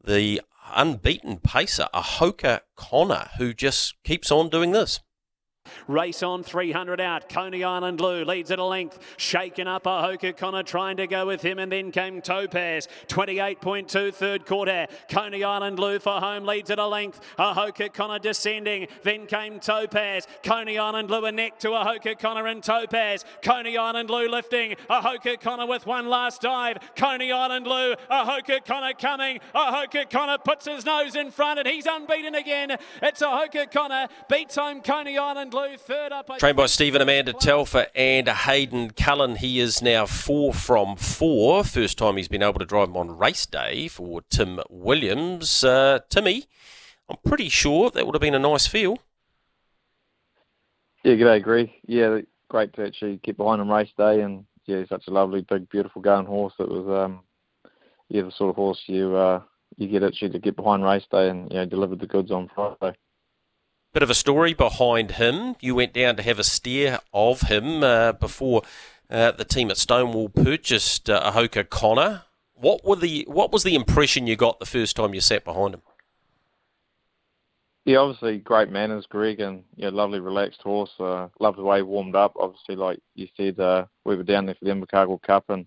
the 0.02 0.42
unbeaten 0.74 1.40
pacer, 1.40 1.90
Ahoka 1.94 2.62
Connor, 2.78 3.32
who 3.38 3.54
just 3.54 4.02
keeps 4.06 4.32
on 4.32 4.48
doing 4.48 4.72
this. 4.72 5.02
Race 5.88 6.24
on 6.24 6.44
300 6.44 7.00
out. 7.02 7.30
Coney 7.30 7.64
Island 7.64 7.98
Blue 7.98 8.24
leads 8.24 8.52
at 8.52 8.60
a 8.60 8.64
length. 8.64 9.00
Shaken 9.18 9.68
up 9.68 9.84
Ahoka 9.84 10.36
Connor 10.36 10.64
trying 10.64 10.98
to 10.98 11.08
go 11.08 11.26
with 11.26 11.42
him, 11.42 11.60
and 11.60 11.72
then 11.72 11.92
came 11.92 12.22
Topaz. 12.22 12.88
28.2 13.08 14.14
third 14.14 14.46
quarter. 14.46 14.88
Coney 15.10 15.44
Island 15.44 15.78
Blue 15.78 16.00
for 16.00 16.20
home 16.20 16.46
leads 16.46 16.72
at 16.72 16.80
a 16.80 16.88
length. 16.88 17.20
Ahoka 17.38 17.92
Connor 17.94 18.20
descending. 18.20 18.88
Then 19.04 19.26
came 19.26 19.60
Topaz. 19.60 20.28
Coney 20.44 20.78
Island 20.78 21.08
Blue 21.08 21.26
a 21.26 21.32
neck 21.32 21.60
to 21.60 21.70
Ahoka 21.70 22.18
Connor 22.18 22.48
and 22.48 22.64
Topaz. 22.64 23.26
Coney 23.42 23.78
Island 23.78 24.08
Blue 24.08 24.28
lifting. 24.28 24.76
Ahoka 24.90 25.40
Connor 25.40 25.68
with 25.68 25.86
one 25.86 26.08
last 26.08 26.42
dive. 26.42 26.78
Coney 26.96 27.32
Island 27.32 27.66
Blue. 27.66 27.96
Ahoka 28.10 28.64
Connor 28.66 28.94
coming. 28.94 29.40
Ahoka 29.54 30.10
Connor 30.10 30.38
puts 30.38 30.66
his 30.66 30.86
nose 30.86 31.16
in 31.16 31.32
front 31.32 31.60
and 31.60 31.68
he's 31.68 31.86
unbeaten 31.86 32.36
again. 32.36 32.78
It's 33.02 33.22
Ahoka 33.22 33.72
Connor 33.72 34.08
beats 34.30 34.56
home 34.56 34.82
Coney 34.82 35.18
Island 35.18 35.52
Blue. 35.58 35.78
Third 35.78 36.12
up. 36.12 36.38
Trained 36.38 36.58
by 36.58 36.68
Stephen 36.68 37.02
Amanda 37.02 37.34
Telfer 37.34 37.88
and 37.96 38.30
Hayden 38.30 38.92
Cullen. 38.92 39.38
He 39.38 39.60
is 39.60 39.82
now 39.82 40.06
four 40.06 40.54
from 40.54 40.96
four. 40.96 41.64
First 41.64 41.98
time 41.98 42.18
he's 42.18 42.28
been 42.28 42.44
able 42.44 42.60
to 42.60 42.66
drive 42.66 42.90
him 42.90 42.98
on 42.98 43.18
race 43.18 43.48
day 43.48 43.88
for 43.88 44.22
Tim 44.30 44.60
Williams. 44.70 45.64
Uh, 45.64 46.00
Timmy, 46.10 46.46
I'm 47.10 47.18
pretty 47.26 47.50
sure 47.50 47.90
that 47.90 48.06
would 48.06 48.14
have 48.14 48.22
been 48.22 48.36
a 48.36 48.40
nice 48.40 48.68
feel. 48.68 49.00
Yeah, 51.04 51.14
g'day, 51.14 51.42
Greg. 51.42 51.72
Yeah, 51.88 52.20
great 52.50 52.74
to 52.74 52.86
actually 52.86 53.20
get 53.24 53.38
behind 53.38 53.60
him 53.60 53.72
race 53.72 53.90
day, 53.98 54.22
and 54.22 54.46
yeah, 54.68 54.80
he's 54.80 54.90
such 54.90 55.08
a 55.08 55.12
lovely, 55.12 55.42
big, 55.42 55.70
beautiful 55.70 56.04
going 56.04 56.28
horse. 56.28 56.54
It 56.60 56.70
was, 56.70 56.88
um, 56.88 57.22
yeah, 58.10 58.22
the 58.22 58.32
sort 58.32 58.52
of 58.52 58.58
horse 58.58 58.84
you 58.86 59.16
uh, 59.16 59.42
you 59.78 59.88
get 59.88 60.04
actually 60.04 60.30
to 60.30 60.40
get 60.40 60.56
behind 60.56 60.84
race 60.84 61.06
day, 61.10 61.30
and 61.30 61.52
yeah, 61.52 61.66
delivered 61.66 62.00
the 62.00 62.06
goods 62.06 62.30
on 62.30 62.48
Friday. 62.54 62.96
Bit 63.94 64.04
of 64.04 64.10
a 64.10 64.16
story 64.16 64.54
behind 64.54 65.12
him. 65.12 65.56
You 65.60 65.74
went 65.76 65.94
down 65.94 66.18
to 66.18 66.24
have 66.24 66.40
a 66.40 66.44
steer 66.44 67.00
of 67.14 67.42
him 67.42 67.84
uh, 67.84 68.12
before 68.12 68.62
uh, 69.10 69.32
the 69.32 69.46
team 69.46 69.72
at 69.72 69.78
Stonewall 69.78 70.30
purchased 70.30 71.10
uh, 71.10 71.32
Ahoka 71.32 71.68
Connor. 71.68 72.24
What 72.54 72.84
were 72.84 72.96
the 72.96 73.26
what 73.28 73.52
was 73.52 73.64
the 73.64 73.76
impression 73.76 74.28
you 74.28 74.36
got 74.36 74.60
the 74.60 74.66
first 74.66 74.96
time 74.96 75.14
you 75.14 75.22
sat 75.22 75.46
behind 75.46 75.76
him? 75.76 75.82
Yeah, 77.86 78.00
obviously 78.00 78.40
great 78.40 78.70
manners, 78.70 79.06
Greg, 79.08 79.40
and 79.40 79.64
yeah, 79.78 79.90
lovely 79.90 80.20
relaxed 80.20 80.62
horse. 80.62 80.92
Uh, 81.00 81.30
loved 81.40 81.58
the 81.58 81.64
way 81.64 81.78
he 81.78 81.84
warmed 81.84 82.16
up. 82.16 82.34
Obviously, 82.38 82.76
like 82.76 83.00
you 83.16 83.30
said, 83.38 83.58
uh, 83.60 83.86
we 84.04 84.18
were 84.18 84.24
down 84.24 84.46
there 84.46 84.56
for 84.56 84.66
the 84.66 84.72
Invercargill 84.72 85.22
Cup 85.22 85.46
and 85.50 85.66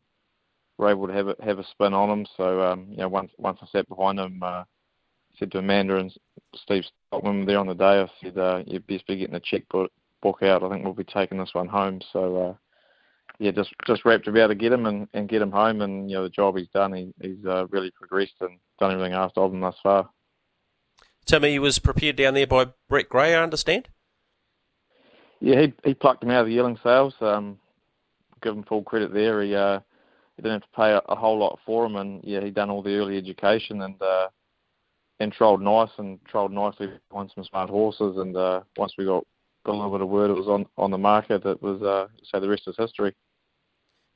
were 0.76 0.90
able 0.90 1.06
to 1.06 1.14
have 1.14 1.28
a, 1.28 1.36
have 1.42 1.58
a 1.58 1.64
spin 1.64 1.94
on 1.94 2.10
him. 2.10 2.26
So 2.36 2.60
um, 2.60 2.88
you 2.90 2.98
know, 2.98 3.08
once 3.08 3.32
once 3.38 3.58
I 3.62 3.66
sat 3.72 3.88
behind 3.88 4.20
him, 4.20 4.42
uh, 4.42 4.64
said 5.38 5.50
to 5.52 5.58
Amanda 5.60 5.96
and 5.96 6.12
Steve 6.54 6.84
Stockman 7.08 7.46
there 7.46 7.58
on 7.58 7.66
the 7.66 7.74
day, 7.74 8.00
I 8.00 8.10
said, 8.22 8.38
uh, 8.38 8.62
you'd 8.66 8.86
best 8.86 9.06
be 9.06 9.16
getting 9.16 9.34
the 9.34 9.40
checkbook 9.40 9.90
book 10.22 10.42
out. 10.42 10.62
I 10.62 10.68
think 10.68 10.84
we'll 10.84 10.94
be 10.94 11.04
taking 11.04 11.38
this 11.38 11.54
one 11.54 11.68
home. 11.68 12.00
So 12.12 12.36
uh, 12.36 12.54
yeah, 13.38 13.52
just 13.52 13.70
just 13.86 14.04
wrapped 14.04 14.24
to 14.26 14.32
be 14.32 14.40
able 14.40 14.50
to 14.50 14.54
get 14.54 14.72
him 14.72 14.86
and, 14.86 15.08
and 15.14 15.28
get 15.28 15.42
him 15.42 15.50
home. 15.50 15.80
And 15.80 16.10
you 16.10 16.16
know, 16.16 16.24
the 16.24 16.30
job 16.30 16.56
he's 16.56 16.68
done, 16.68 16.92
he, 16.92 17.12
he's 17.20 17.44
uh, 17.46 17.66
really 17.68 17.90
progressed 17.90 18.34
and 18.40 18.58
done 18.78 18.92
everything 18.92 19.14
asked 19.14 19.38
of 19.38 19.52
him 19.52 19.60
thus 19.60 19.76
far. 19.82 20.10
Timmy 21.24 21.58
was 21.58 21.78
prepared 21.78 22.16
down 22.16 22.34
there 22.34 22.46
by 22.46 22.66
Brett 22.88 23.08
Gray, 23.08 23.34
I 23.34 23.42
understand. 23.42 23.88
Yeah, 25.40 25.62
he 25.62 25.72
he 25.84 25.94
plucked 25.94 26.22
him 26.22 26.30
out 26.30 26.42
of 26.42 26.46
the 26.48 26.52
yearling 26.52 26.78
sales. 26.82 27.14
Um, 27.20 27.58
give 28.42 28.54
him 28.54 28.64
full 28.64 28.82
credit 28.82 29.12
there. 29.12 29.42
He 29.42 29.54
uh, 29.54 29.80
he 30.36 30.42
didn't 30.42 30.62
have 30.62 30.70
to 30.70 30.76
pay 30.76 30.90
a, 30.90 30.98
a 31.08 31.16
whole 31.16 31.38
lot 31.38 31.58
for 31.64 31.86
him, 31.86 31.96
and 31.96 32.20
yeah, 32.24 32.40
he 32.40 32.50
done 32.50 32.70
all 32.70 32.82
the 32.82 32.94
early 32.94 33.16
education 33.16 33.82
and 33.82 34.00
uh, 34.02 34.28
and 35.20 35.32
trolled 35.32 35.62
nice 35.62 35.90
and 35.98 36.18
trolled 36.24 36.52
nicely 36.52 36.88
behind 37.10 37.30
some 37.34 37.44
smart 37.44 37.70
horses. 37.70 38.16
And 38.16 38.36
uh, 38.36 38.62
once 38.76 38.94
we 38.98 39.04
got 39.04 39.24
got 39.64 39.74
a 39.74 39.76
little 39.76 39.92
bit 39.92 40.00
of 40.00 40.08
word, 40.08 40.30
it 40.30 40.36
was 40.36 40.48
on 40.48 40.66
on 40.76 40.90
the 40.90 40.98
market. 40.98 41.44
That 41.44 41.62
was 41.62 41.80
uh, 41.82 42.08
so 42.24 42.40
the 42.40 42.48
rest 42.48 42.64
is 42.66 42.76
history. 42.76 43.14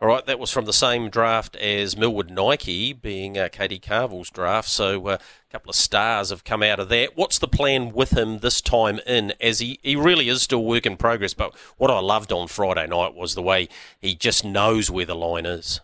All 0.01 0.09
right, 0.09 0.27
that 0.27 0.41
was 0.41 0.51
from 0.51 0.65
the 0.65 0.73
same 0.73 1.09
draft 1.09 1.55
as 1.57 1.97
Millwood 1.97 2.29
Nike, 2.29 2.93
being 2.93 3.39
uh, 3.39 3.49
Katie 3.51 3.79
Carville's 3.79 4.29
draft. 4.29 4.69
So 4.69 5.07
uh, 5.07 5.19
a 5.19 5.53
couple 5.53 5.71
of 5.71 5.77
stars 5.77 6.31
have 6.31 6.43
come 6.43 6.65
out 6.65 6.81
of 6.81 6.89
that. 6.89 7.17
What's 7.17 7.39
the 7.39 7.47
plan 7.47 7.93
with 7.93 8.11
him 8.11 8.41
this 8.41 8.61
time 8.61 8.99
in? 9.07 9.33
As 9.41 9.61
he, 9.61 9.79
he 9.83 9.95
really 9.95 10.29
is 10.29 10.43
still 10.43 10.65
work 10.65 10.85
in 10.85 10.97
progress. 10.97 11.33
But 11.33 11.57
what 11.77 11.93
I 11.93 12.01
loved 12.01 12.33
on 12.33 12.49
Friday 12.49 12.89
night 12.89 13.15
was 13.15 13.35
the 13.35 13.41
way 13.41 13.69
he 14.01 14.17
just 14.17 14.45
knows 14.45 14.91
where 14.91 15.07
the 15.07 15.15
line 15.15 15.47
is. 15.47 15.81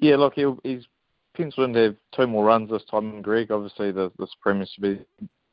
Yeah, 0.00 0.16
look, 0.16 0.34
he'll, 0.34 0.58
he's 0.64 0.86
to 1.36 1.78
have 1.82 1.96
two 2.14 2.26
more 2.26 2.44
runs 2.44 2.70
this 2.70 2.84
time 2.90 3.14
in 3.14 3.22
Greg. 3.22 3.50
Obviously, 3.50 3.92
the, 3.92 4.10
the 4.18 4.26
Supremacy 4.26 4.72
be, 4.80 5.00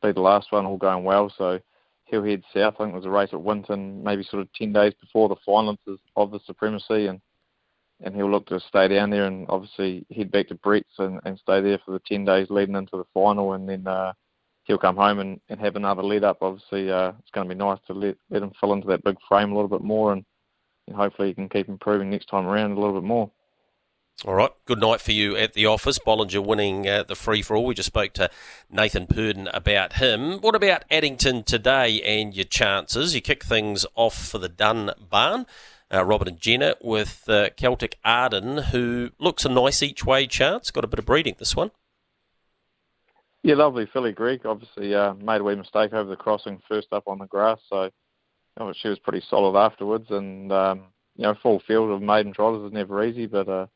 be 0.02 0.12
the 0.12 0.22
last 0.22 0.52
one, 0.52 0.65
all 0.65 0.78
going 0.78 1.04
well. 1.04 1.34
So 1.38 1.60
he'll 2.06 2.24
head 2.24 2.43
south. 2.54 2.76
I 2.80 2.84
think 2.84 2.93
it 2.93 2.98
was 2.98 3.06
a 3.06 3.10
race 3.10 3.30
at 3.34 3.41
Winton, 3.41 4.04
maybe 4.04 4.24
sort 4.24 4.41
of 4.41 4.54
10 4.54 4.74
days 4.74 4.93
before 5.00 5.30
the 5.30 5.36
finals 5.46 5.78
of 6.15 6.32
the 6.32 6.39
Supremacy. 6.46 7.08
And 7.08 7.22
and 8.04 8.15
he'll 8.15 8.30
look 8.30 8.46
to 8.48 8.60
stay 8.60 8.88
down 8.88 9.10
there 9.10 9.26
and 9.26 9.46
obviously 9.50 10.06
head 10.13 10.32
back 10.32 10.48
to 10.50 10.56
Brett's 10.56 11.00
and, 11.00 11.19
and 11.26 11.39
stay 11.39 11.62
there 11.62 11.80
for 11.86 11.91
the 11.91 12.02
10 12.06 12.26
days 12.26 12.48
leading 12.50 12.76
into 12.76 12.98
the 12.98 13.06
final. 13.13 13.54
And 13.54 13.67
then 13.67 13.88
uh, 13.88 14.13
he'll 14.65 14.78
come 14.78 14.98
home 14.98 15.19
and, 15.19 15.39
and 15.50 15.60
have 15.60 15.76
another 15.76 16.04
lead 16.04 16.24
up. 16.24 16.39
Obviously, 16.41 16.91
uh, 16.91 17.13
it's 17.19 17.32
going 17.32 17.48
to 17.48 17.56
be 17.56 17.58
nice 17.58 17.80
to 17.88 17.93
let, 17.93 18.17
let 18.30 18.43
him 18.43 18.52
fill 18.60 18.74
into 18.74 18.88
that 18.88 19.04
big 19.04 19.15
frame 19.28 19.52
a 19.52 19.56
little 19.56 19.69
bit 19.69 19.82
more. 19.82 20.12
And, 20.13 20.26
and 20.88 20.98
hopefully 20.98 21.30
he 21.30 21.34
can 21.34 21.48
keep 21.48 21.69
improving 21.69 22.10
next 22.10 22.26
time 22.26 22.46
around 22.46 22.72
a 22.72 22.80
little 22.80 23.00
bit 23.00 23.08
more. 23.08 23.32
All 24.26 24.36
right. 24.36 24.52
Good 24.65 24.80
night 24.80 25.02
for 25.02 25.12
you 25.12 25.36
at 25.36 25.54
the 25.54 25.65
office. 25.65 25.99
Bollinger 25.99 26.45
winning 26.45 26.88
uh, 26.88 27.04
the 27.04 27.15
free 27.15 27.41
for 27.41 27.58
all. 27.58 27.65
We 27.65 27.73
just 27.73 27.88
spoke 27.88 28.13
to 28.13 28.30
Nathan 28.71 29.06
Purdon 29.06 29.49
about 29.54 29.93
him. 29.93 30.39
What 30.39 30.56
about 30.56 30.86
Addington 30.89 31.43
today 31.43 32.02
and 32.02 32.34
your 32.34 32.45
chances? 32.45 33.13
You 33.13 33.21
kick 33.21 33.43
things 33.43 33.86
off 33.95 34.15
for 34.15 34.38
the 34.38 34.47
Dunn 34.47 34.91
Barn. 35.10 35.45
Uh, 35.93 36.06
Robert 36.06 36.30
and 36.30 36.39
Jenna 36.39 36.76
with 36.82 37.28
uh, 37.28 37.49
Celtic 37.58 37.99
Arden, 38.06 38.58
who 38.71 39.12
looks 39.19 39.43
a 39.45 39.49
nice 39.49 39.84
each 39.84 40.06
way 40.06 40.26
chance. 40.26 40.71
Got 40.71 40.86
a 40.86 40.88
bit 40.88 40.99
of 40.99 41.06
breeding 41.06 41.36
this 41.38 41.56
one. 41.56 41.71
Yeah, 43.43 43.56
lovely 43.56 43.88
filly, 43.91 44.13
Greg. 44.13 44.45
Obviously, 44.45 44.95
uh, 44.95 45.15
made 45.15 45.41
a 45.41 45.43
wee 45.43 45.56
mistake 45.56 45.91
over 45.91 46.10
the 46.10 46.15
crossing 46.15 46.62
first 46.69 46.88
up 46.93 47.08
on 47.08 47.19
the 47.19 47.28
grass, 47.28 47.60
so 47.69 47.84
you 47.84 47.91
know, 48.58 48.73
she 48.73 48.88
was 48.88 48.99
pretty 48.99 49.21
solid 49.30 49.60
afterwards. 49.60 50.06
And 50.10 50.52
um, 50.52 50.84
you 51.17 51.23
know, 51.23 51.36
full 51.43 51.62
field 51.67 51.91
of 51.91 52.02
maiden 52.02 52.32
trotters 52.34 52.65
is 52.65 52.71
never 52.71 53.04
easy, 53.04 53.28
but 53.28 53.49
uh, 53.49 53.67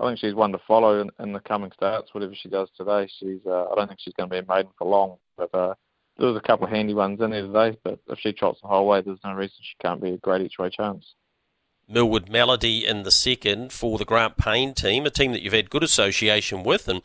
I 0.00 0.06
think 0.06 0.18
she's 0.18 0.34
one 0.34 0.52
to 0.52 0.58
follow 0.66 1.00
in, 1.00 1.10
in 1.18 1.32
the 1.32 1.40
coming 1.40 1.70
starts. 1.74 2.14
Whatever 2.14 2.34
she 2.34 2.48
does 2.48 2.68
today, 2.76 3.08
she's. 3.18 3.40
Uh, 3.46 3.66
I 3.70 3.74
don't 3.74 3.88
think 3.88 4.00
she's 4.00 4.14
going 4.14 4.30
to 4.30 4.34
be 4.34 4.38
a 4.38 4.52
maiden 4.54 4.72
for 4.78 4.86
long. 4.86 5.18
But 5.36 5.54
uh, 5.54 5.74
there 6.16 6.28
was 6.28 6.36
a 6.36 6.46
couple 6.46 6.66
of 6.66 6.72
handy 6.72 6.94
ones 6.94 7.20
in 7.20 7.30
there 7.30 7.42
today. 7.42 7.78
But 7.84 7.98
if 8.08 8.18
she 8.18 8.32
trots 8.32 8.60
the 8.62 8.68
whole 8.68 8.86
way, 8.86 9.02
there's 9.02 9.18
no 9.22 9.34
reason 9.34 9.56
she 9.60 9.76
can't 9.80 10.02
be 10.02 10.12
a 10.12 10.16
great 10.16 10.42
each 10.42 10.58
way 10.58 10.70
chance. 10.70 11.14
Millwood 11.86 12.30
Melody 12.30 12.86
in 12.86 13.02
the 13.02 13.10
second 13.10 13.72
for 13.72 13.98
the 13.98 14.04
Grant 14.04 14.36
Payne 14.36 14.74
team, 14.74 15.04
a 15.06 15.10
team 15.10 15.32
that 15.32 15.42
you've 15.42 15.52
had 15.52 15.70
good 15.70 15.82
association 15.82 16.62
with, 16.62 16.88
and 16.88 17.02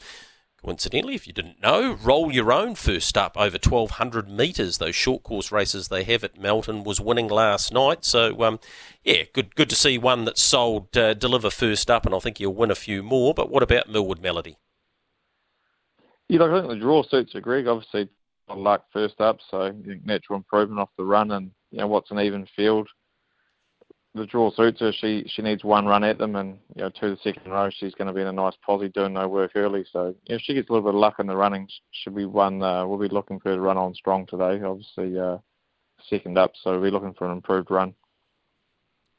Coincidentally, 0.66 1.14
if 1.14 1.28
you 1.28 1.34
didn't 1.34 1.62
know, 1.62 1.94
Roll 1.94 2.32
Your 2.32 2.52
Own 2.52 2.74
first 2.74 3.16
up 3.20 3.38
over 3.38 3.60
1200 3.62 4.28
metres. 4.28 4.80
Those 4.80 4.96
short 4.96 5.22
course 5.22 5.52
races 5.52 5.90
they 5.90 6.04
have 6.06 6.24
at 6.24 6.40
Melton 6.40 6.84
was 6.84 7.00
winning 7.00 7.28
last 7.28 7.72
night. 7.72 8.04
So, 8.04 8.42
um, 8.44 8.60
yeah, 9.04 9.26
good 9.32 9.56
good 9.56 9.70
to 9.70 9.76
see 9.76 10.00
one 10.00 10.26
that's 10.26 10.42
sold 10.42 10.98
uh, 10.98 11.14
deliver 11.14 11.52
first 11.52 11.92
up, 11.92 12.08
and 12.08 12.16
I 12.16 12.20
think 12.20 12.40
you'll 12.40 12.56
win 12.56 12.72
a 12.72 12.76
few 12.76 13.04
more. 13.04 13.36
But 13.36 13.52
what 13.52 13.62
about 13.62 13.90
Millwood 13.90 14.20
Melody? 14.20 14.58
Yeah, 16.30 16.40
look, 16.40 16.52
I 16.52 16.62
think 16.62 16.74
the 16.74 16.80
draw 16.80 17.04
suits 17.04 17.34
her, 17.34 17.42
Greg. 17.42 17.68
Obviously, 17.68 18.10
luck 18.50 18.86
first 18.92 19.22
up, 19.22 19.38
so 19.52 19.72
natural 20.04 20.38
improvement 20.38 20.80
off 20.80 20.90
the 20.98 21.06
run, 21.06 21.30
and 21.30 21.52
you 21.70 21.78
know 21.78 21.88
what's 21.88 22.10
an 22.10 22.20
even 22.20 22.48
field. 22.56 22.90
The 24.16 24.26
draw 24.26 24.50
suits 24.50 24.80
her. 24.80 24.94
She 24.94 25.26
she 25.28 25.42
needs 25.42 25.64
one 25.66 25.86
run 25.86 26.04
at 26.06 26.18
them, 26.18 26.38
and 26.38 26.58
you 26.74 26.84
know 26.84 26.90
to 26.90 27.10
the 27.10 27.18
second 27.22 27.52
row, 27.52 27.70
she's 27.70 27.94
going 27.96 28.08
to 28.08 28.14
be 28.14 28.22
in 28.22 28.28
a 28.28 28.32
nice 28.32 28.56
posse 28.66 28.88
doing 28.90 29.14
no 29.14 29.28
work 29.28 29.52
early. 29.56 29.86
So 29.92 30.16
if 30.28 30.42
she 30.42 30.54
gets 30.54 30.70
a 30.70 30.72
little 30.72 30.90
bit 30.90 30.96
of 30.96 31.02
luck 31.02 31.16
in 31.20 31.28
the 31.28 31.36
running, 31.36 31.68
should 31.92 32.16
be 32.16 32.26
one. 32.26 32.64
Uh, 32.64 32.88
we'll 32.88 32.98
be 32.98 33.14
looking 33.14 33.42
for 33.42 33.50
her 33.50 33.56
to 33.56 33.62
run 33.62 33.78
on 33.78 33.94
strong 33.94 34.26
today. 34.26 34.64
Obviously, 34.64 35.20
uh, 35.20 35.40
second 36.10 36.38
up, 36.38 36.54
so 36.64 36.72
we'll 36.72 36.84
be 36.84 36.92
looking 36.92 37.14
for 37.14 37.26
an 37.26 37.34
improved 37.34 37.70
run. 37.70 37.94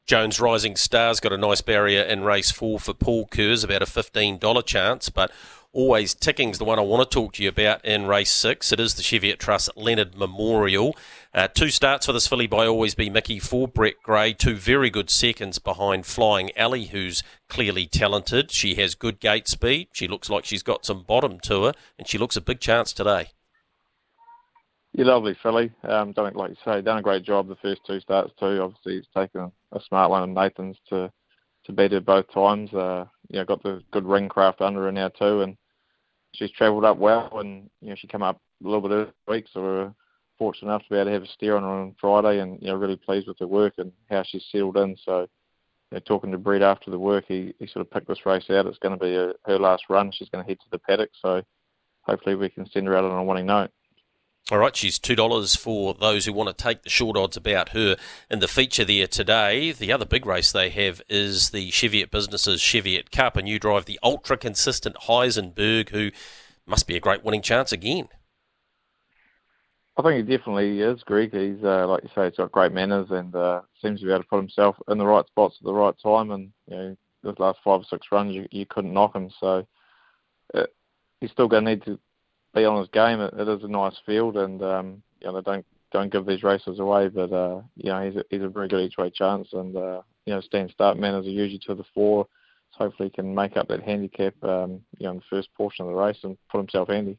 Jones 0.07 0.39
Rising 0.39 0.77
Stars 0.77 1.19
got 1.19 1.33
a 1.33 1.37
nice 1.37 1.59
barrier 1.59 2.01
in 2.01 2.23
race 2.23 2.49
four 2.49 2.79
for 2.79 2.93
Paul 2.93 3.27
Kerrs, 3.27 3.65
about 3.65 3.81
a 3.81 3.85
$15 3.85 4.65
chance, 4.65 5.09
but 5.09 5.29
always 5.73 6.13
ticking's 6.13 6.57
the 6.57 6.65
one 6.65 6.79
I 6.79 6.83
want 6.83 7.09
to 7.09 7.13
talk 7.13 7.33
to 7.33 7.43
you 7.43 7.49
about 7.49 7.83
in 7.85 8.05
race 8.05 8.31
six. 8.31 8.71
It 8.71 8.79
is 8.79 8.95
the 8.95 9.03
Cheviot 9.03 9.39
Trust 9.39 9.69
Leonard 9.75 10.15
Memorial. 10.15 10.95
Uh, 11.33 11.47
two 11.47 11.69
starts 11.69 12.05
for 12.05 12.13
this 12.13 12.27
filly 12.27 12.47
by 12.47 12.65
Always 12.65 12.95
B 12.95 13.09
Miki 13.09 13.39
for 13.39 13.67
Brett 13.67 13.95
Gray. 14.03 14.33
Two 14.33 14.55
very 14.55 14.89
good 14.89 15.09
seconds 15.09 15.59
behind 15.59 16.05
Flying 16.05 16.55
Alley, 16.57 16.85
who's 16.85 17.21
clearly 17.47 17.85
talented. 17.85 18.51
She 18.51 18.75
has 18.75 18.95
good 18.95 19.19
gate 19.19 19.47
speed. 19.47 19.89
She 19.93 20.07
looks 20.07 20.29
like 20.29 20.45
she's 20.45 20.63
got 20.63 20.85
some 20.85 21.03
bottom 21.03 21.39
to 21.41 21.65
her, 21.65 21.73
and 21.97 22.07
she 22.07 22.17
looks 22.17 22.35
a 22.35 22.41
big 22.41 22.59
chance 22.59 22.93
today. 22.93 23.27
Yeah, 24.93 25.05
lovely 25.05 25.37
filly. 25.43 25.71
Um, 25.83 26.11
done 26.13 26.33
like 26.33 26.49
you 26.49 26.55
say, 26.65 26.81
done 26.81 26.97
a 26.97 27.03
great 27.03 27.23
job 27.23 27.47
the 27.47 27.55
first 27.57 27.81
two 27.85 27.99
starts 27.99 28.33
too. 28.39 28.59
Obviously, 28.61 28.95
he's 28.95 29.07
taken 29.15 29.51
a 29.71 29.79
smart 29.87 30.09
one 30.09 30.23
of 30.23 30.29
Nathan's 30.29 30.77
to 30.89 31.11
to 31.65 31.73
beat 31.73 31.91
her 31.91 31.99
both 31.99 32.31
times. 32.33 32.73
Uh, 32.73 33.05
you 33.29 33.39
know, 33.39 33.45
got 33.45 33.63
the 33.63 33.83
good 33.91 34.05
ring 34.05 34.29
craft 34.29 34.61
under 34.61 34.83
her 34.83 34.91
now 34.91 35.09
too, 35.09 35.41
and 35.41 35.57
she's 36.33 36.51
travelled 36.51 36.85
up 36.85 36.97
well. 36.97 37.39
And 37.39 37.69
you 37.81 37.89
know, 37.89 37.95
she 37.97 38.07
came 38.07 38.23
up 38.23 38.41
a 38.63 38.67
little 38.67 38.81
bit 38.81 38.91
early 38.91 39.11
week, 39.27 39.45
so 39.51 39.61
we're 39.61 39.93
fortunate 40.37 40.69
enough 40.69 40.83
to 40.83 40.89
be 40.89 40.95
able 40.95 41.05
to 41.05 41.11
have 41.11 41.23
a 41.23 41.27
steer 41.27 41.55
on 41.57 41.63
her 41.63 41.69
on 41.69 41.95
Friday, 41.99 42.39
and 42.39 42.61
you 42.61 42.67
know, 42.67 42.75
really 42.75 42.95
pleased 42.95 43.27
with 43.27 43.39
her 43.39 43.47
work 43.47 43.73
and 43.77 43.91
how 44.09 44.23
she's 44.25 44.45
settled 44.51 44.77
in. 44.77 44.95
So, 45.03 45.21
you 45.21 45.27
know, 45.95 45.99
talking 45.99 46.31
to 46.31 46.37
Brett 46.37 46.61
after 46.61 46.91
the 46.91 46.99
work, 46.99 47.25
he, 47.27 47.53
he 47.59 47.67
sort 47.67 47.85
of 47.85 47.91
picked 47.91 48.07
this 48.07 48.25
race 48.25 48.49
out. 48.49 48.65
It's 48.65 48.79
going 48.79 48.97
to 48.97 49.03
be 49.03 49.15
a, 49.15 49.33
her 49.45 49.59
last 49.59 49.83
run. 49.89 50.11
She's 50.11 50.29
going 50.29 50.43
to 50.43 50.47
head 50.47 50.59
to 50.59 50.69
the 50.71 50.79
paddock, 50.79 51.09
so 51.21 51.41
hopefully 52.01 52.35
we 52.35 52.49
can 52.49 52.69
send 52.69 52.87
her 52.87 52.95
out 52.95 53.03
on 53.03 53.19
a 53.19 53.23
winning 53.23 53.47
note. 53.47 53.71
All 54.49 54.59
right, 54.59 54.73
she's 54.73 54.97
$2 54.97 55.57
for 55.57 55.93
those 55.93 56.25
who 56.25 56.31
want 56.31 56.47
to 56.47 56.63
take 56.63 56.83
the 56.83 56.89
short 56.89 57.17
odds 57.17 57.35
about 57.35 57.69
her 57.69 57.97
in 58.29 58.39
the 58.39 58.47
feature 58.47 58.85
there 58.85 59.05
today. 59.05 59.73
The 59.73 59.91
other 59.91 60.05
big 60.05 60.25
race 60.25 60.53
they 60.53 60.69
have 60.69 61.01
is 61.09 61.49
the 61.49 61.69
Cheviot 61.69 62.11
Businesses 62.11 62.61
Cheviot 62.61 63.11
Cup, 63.11 63.35
and 63.35 63.49
you 63.49 63.59
drive 63.59 63.83
the 63.83 63.99
ultra 64.01 64.37
consistent 64.37 64.95
Heisenberg, 65.05 65.89
who 65.89 66.11
must 66.65 66.87
be 66.87 66.95
a 66.95 67.01
great 67.01 67.25
winning 67.25 67.41
chance 67.41 67.73
again. 67.73 68.07
I 69.97 70.01
think 70.01 70.15
he 70.15 70.37
definitely 70.37 70.79
is, 70.79 71.03
Greg. 71.03 71.33
He's, 71.33 71.61
uh, 71.61 71.85
like 71.85 72.03
you 72.03 72.09
say, 72.15 72.29
he's 72.29 72.37
got 72.37 72.53
great 72.53 72.71
manners 72.71 73.07
and 73.11 73.35
uh, 73.35 73.61
seems 73.81 73.99
to 73.99 74.05
be 74.05 74.13
able 74.13 74.23
to 74.23 74.29
put 74.29 74.37
himself 74.37 74.77
in 74.87 74.97
the 74.97 75.05
right 75.05 75.27
spots 75.27 75.57
at 75.59 75.65
the 75.65 75.73
right 75.73 75.95
time. 76.01 76.31
And, 76.31 76.53
you 76.69 76.77
know, 76.77 76.97
those 77.21 77.39
last 77.39 77.59
five 77.65 77.81
or 77.81 77.85
six 77.89 78.07
runs, 78.13 78.33
you, 78.33 78.47
you 78.51 78.65
couldn't 78.65 78.93
knock 78.93 79.13
him. 79.13 79.29
So 79.41 79.67
uh, 80.53 80.67
he's 81.19 81.31
still 81.31 81.49
going 81.49 81.65
to 81.65 81.71
need 81.71 81.83
to 81.83 81.99
be 82.53 82.65
on 82.65 82.79
his 82.79 82.89
game. 82.89 83.19
It, 83.19 83.33
it 83.37 83.47
is 83.47 83.63
a 83.63 83.67
nice 83.67 83.95
field, 84.05 84.37
and 84.37 84.61
um, 84.61 85.03
you 85.21 85.27
know 85.27 85.35
they 85.35 85.41
don't 85.41 85.65
don't 85.91 86.11
give 86.11 86.25
these 86.25 86.43
races 86.43 86.79
away. 86.79 87.07
But 87.07 87.31
uh, 87.31 87.61
you 87.75 87.91
know 87.91 88.05
he's 88.05 88.15
a, 88.15 88.23
he's 88.29 88.41
a 88.41 88.49
very 88.49 88.67
good 88.67 88.81
each 88.81 88.97
way 88.97 89.09
chance, 89.09 89.49
and 89.53 89.75
uh, 89.75 90.01
you 90.25 90.33
know 90.33 90.41
stand 90.41 90.71
start 90.71 90.97
manners 90.97 91.25
are 91.25 91.29
usually 91.29 91.61
to 91.67 91.75
the 91.75 91.85
fore. 91.93 92.27
So 92.71 92.85
hopefully 92.85 93.09
he 93.09 93.15
can 93.15 93.33
make 93.33 93.55
up 93.55 93.69
that 93.69 93.83
handicap, 93.83 94.33
um, 94.43 94.81
you 94.97 95.05
know, 95.05 95.11
in 95.11 95.17
the 95.17 95.23
first 95.29 95.53
portion 95.55 95.85
of 95.85 95.91
the 95.91 95.97
race 95.97 96.17
and 96.23 96.37
put 96.49 96.57
himself 96.57 96.89
handy. 96.89 97.17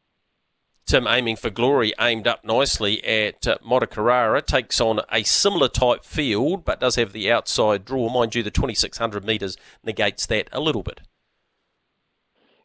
Tim 0.89 1.07
aiming 1.07 1.37
for 1.37 1.51
glory 1.51 1.93
aimed 2.01 2.27
up 2.27 2.45
nicely 2.45 3.05
at 3.05 3.47
uh, 3.47 3.59
Motukarara 3.59 4.45
takes 4.45 4.81
on 4.81 5.01
a 5.13 5.23
similar 5.23 5.69
type 5.69 6.03
field 6.03 6.65
but 6.65 6.81
does 6.81 6.97
have 6.97 7.13
the 7.13 7.31
outside 7.31 7.85
draw. 7.85 8.09
Mind 8.09 8.35
you, 8.35 8.43
the 8.43 8.51
2600 8.51 9.23
metres 9.23 9.59
negates 9.85 10.25
that 10.27 10.49
a 10.51 10.61
little 10.61 10.83
bit. 10.83 11.03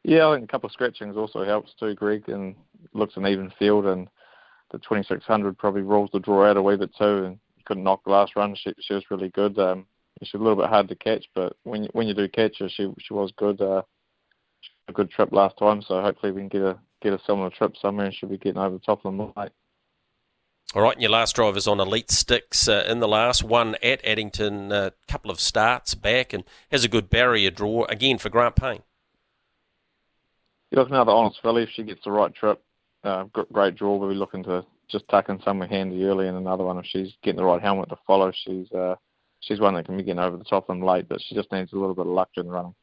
Yeah, 0.04 0.28
I 0.28 0.36
think 0.36 0.46
a 0.46 0.52
couple 0.52 0.68
of 0.68 0.74
scratchings 0.74 1.16
also 1.16 1.46
helps 1.46 1.74
too, 1.80 1.96
Greg, 1.96 2.28
and 2.28 2.56
looks 2.94 3.16
an 3.16 3.26
even 3.28 3.52
field, 3.58 3.86
and 3.86 4.08
the 4.72 4.80
2600 4.80 5.58
probably 5.58 5.82
rules 5.82 6.10
the 6.12 6.20
draw 6.20 6.50
out 6.50 6.58
a 6.58 6.62
wee 6.62 6.76
bit 6.76 6.94
too, 6.98 7.26
and 7.26 7.40
couldn't 7.66 7.84
knock 7.84 8.04
the 8.04 8.12
last 8.12 8.36
run. 8.36 8.56
She, 8.56 8.74
she 8.82 8.94
was 8.94 9.04
really 9.10 9.30
good. 9.30 9.58
Um, 9.58 9.86
she's 10.22 10.34
a 10.34 10.44
little 10.44 10.58
bit 10.58 10.70
hard 10.70 10.90
to 10.90 10.96
catch, 10.96 11.26
but 11.34 11.56
when 11.64 11.84
you, 11.84 11.90
when 11.94 12.08
you 12.08 12.14
do 12.14 12.28
catch 12.28 12.60
her, 12.60 12.70
she 12.70 12.92
she 13.00 13.14
was 13.14 13.32
good. 13.38 13.62
Uh, 13.62 13.84
a 14.90 14.92
good 14.92 15.10
trip 15.10 15.32
last 15.32 15.58
time, 15.58 15.82
so 15.82 16.02
hopefully 16.02 16.32
we 16.32 16.42
can 16.42 16.50
get 16.50 16.62
a 16.62 16.78
get 17.02 17.14
a 17.14 17.20
similar 17.26 17.50
trip 17.50 17.76
somewhere, 17.82 18.08
and 18.08 18.16
she'll 18.16 18.30
be 18.30 18.38
getting 18.38 18.62
over 18.62 18.76
the 18.76 18.84
top 18.84 19.06
of 19.06 19.16
them 19.16 19.32
late. 19.38 19.52
All 20.76 20.82
right, 20.82 20.94
and 20.94 21.02
your 21.02 21.12
last 21.12 21.36
drive 21.36 21.56
is 21.56 21.68
on 21.68 21.80
Elite 21.80 22.10
Sticks 22.10 22.68
uh, 22.68 22.84
in 22.88 23.00
the 23.00 23.08
last 23.08 23.44
one 23.44 23.76
at 23.84 24.04
Addington, 24.04 24.72
a 24.72 24.76
uh, 24.76 24.90
couple 25.08 25.30
of 25.30 25.40
starts 25.40 25.94
back, 25.94 26.34
and 26.34 26.44
has 26.72 26.84
a 26.84 26.88
good 26.88 27.10
barrier 27.10 27.52
draw 27.52 27.86
again 27.86 28.18
for 28.18 28.30
Grant 28.30 28.56
Payne. 28.56 28.82
You're 30.74 30.82
looking 30.82 30.98
at 30.98 31.04
the 31.04 31.12
honest 31.12 31.40
filly. 31.44 31.62
If 31.62 31.70
she 31.70 31.84
gets 31.84 32.04
the 32.04 32.12
right 32.12 32.34
trip, 32.34 32.60
uh, 33.04 33.26
great 33.52 33.76
draw. 33.76 33.96
We'll 33.96 34.10
be 34.10 34.16
looking 34.16 34.44
to 34.46 34.66
just 34.90 35.08
tuck 35.08 35.30
in 35.30 35.40
somewhere 35.44 35.68
handy 35.68 36.04
early, 36.04 36.28
and 36.28 36.36
another 36.36 36.64
one 36.64 36.80
if 36.80 36.86
she's 36.88 37.14
getting 37.22 37.38
the 37.38 37.46
right 37.46 37.62
helmet 37.62 37.90
to 37.90 37.96
follow. 38.08 38.32
She's 38.44 38.72
uh, 38.72 38.96
she's 39.40 39.60
one 39.60 39.76
that 39.76 39.86
can 39.86 39.98
be 39.98 40.04
getting 40.04 40.18
over 40.18 40.36
the 40.36 40.44
top 40.44 40.64
of 40.64 40.76
them 40.76 40.84
late, 40.84 41.08
but 41.08 41.22
she 41.22 41.36
just 41.36 41.52
needs 41.52 41.74
a 41.74 41.76
little 41.76 41.94
bit 41.94 42.08
of 42.08 42.12
luck 42.12 42.30
in 42.38 42.48
the 42.48 42.52
running. 42.52 42.74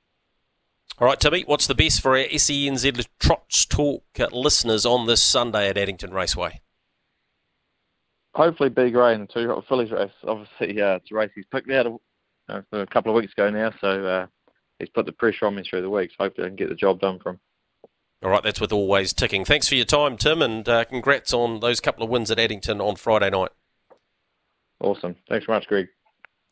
All 1.00 1.08
right, 1.08 1.18
Timmy, 1.18 1.42
what's 1.42 1.66
the 1.66 1.74
best 1.74 2.00
for 2.00 2.16
our 2.16 2.24
SENZ 2.24 3.06
Trots 3.18 3.66
Talk 3.66 4.04
listeners 4.30 4.86
on 4.86 5.06
this 5.08 5.22
Sunday 5.22 5.68
at 5.68 5.76
Addington 5.76 6.12
Raceway? 6.12 6.60
Hopefully, 8.36 8.68
B 8.68 8.90
Gray 8.90 9.14
in 9.14 9.22
the 9.22 9.26
two 9.26 9.62
fillies 9.68 9.90
race. 9.90 10.12
Obviously, 10.22 10.80
uh, 10.80 10.96
it's 10.96 11.10
a 11.10 11.14
race 11.16 11.30
he's 11.34 11.44
picked 11.50 11.70
out 11.72 12.00
uh, 12.48 12.60
a 12.70 12.86
couple 12.86 13.10
of 13.10 13.20
weeks 13.20 13.32
ago 13.32 13.50
now, 13.50 13.72
so 13.80 14.06
uh, 14.06 14.26
he's 14.78 14.90
put 14.90 15.06
the 15.06 15.12
pressure 15.12 15.46
on 15.46 15.56
me 15.56 15.64
through 15.68 15.82
the 15.82 15.90
week. 15.90 16.10
So 16.10 16.24
hopefully, 16.24 16.46
I 16.46 16.50
can 16.50 16.56
get 16.56 16.68
the 16.68 16.76
job 16.76 17.00
done 17.00 17.18
for 17.18 17.30
him. 17.30 17.40
All 18.22 18.30
right, 18.30 18.42
that's 18.42 18.60
with 18.60 18.72
always 18.72 19.14
ticking. 19.14 19.46
Thanks 19.46 19.68
for 19.68 19.76
your 19.76 19.86
time, 19.86 20.18
Tim, 20.18 20.42
and 20.42 20.68
uh, 20.68 20.84
congrats 20.84 21.32
on 21.32 21.60
those 21.60 21.80
couple 21.80 22.04
of 22.04 22.10
wins 22.10 22.30
at 22.30 22.38
Addington 22.38 22.80
on 22.80 22.96
Friday 22.96 23.30
night. 23.30 23.50
Awesome. 24.80 25.16
Thanks 25.28 25.46
very 25.46 25.56
much, 25.56 25.66
Greg. 25.66 25.88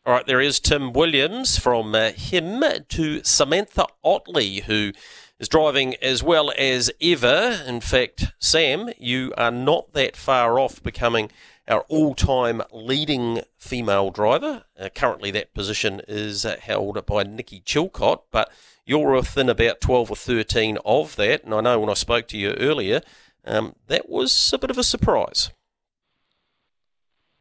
All 0.06 0.14
right, 0.14 0.26
there 0.26 0.40
is 0.40 0.58
Tim 0.58 0.92
Williams 0.92 1.58
from 1.58 1.94
uh, 1.94 2.12
him 2.12 2.64
to 2.88 3.22
Samantha 3.24 3.87
Ottley, 4.02 4.61
who 4.61 4.92
is 5.38 5.48
driving 5.48 5.96
as 5.96 6.22
well 6.22 6.50
as 6.56 6.90
ever. 7.00 7.62
In 7.66 7.80
fact, 7.80 8.32
Sam, 8.38 8.90
you 8.98 9.34
are 9.37 9.50
not 9.50 9.92
that 9.92 10.16
far 10.16 10.58
off 10.58 10.82
becoming 10.82 11.30
our 11.68 11.82
all 11.88 12.14
time 12.14 12.62
leading 12.72 13.42
female 13.56 14.11
driver. 14.11 14.64
Uh, 14.78 14.88
currently, 14.94 15.30
that 15.32 15.52
position 15.52 16.00
is 16.08 16.46
uh, 16.46 16.56
held 16.58 17.04
by 17.04 17.22
Nikki 17.22 17.61
Chilcott, 17.61 18.22
but 18.30 18.50
you're 18.87 19.12
within 19.12 19.50
about 19.50 19.80
12 19.80 20.11
or 20.11 20.16
13 20.16 20.78
of 20.84 21.16
that. 21.16 21.44
And 21.44 21.52
I 21.52 21.61
know 21.61 21.80
when 21.80 21.90
I 21.90 21.94
spoke 21.94 22.26
to 22.28 22.38
you 22.38 22.52
earlier, 22.52 23.02
um, 23.44 23.74
that 23.88 24.08
was 24.08 24.52
a 24.54 24.58
bit 24.58 24.70
of 24.70 24.78
a 24.78 24.84
surprise. 24.84 25.50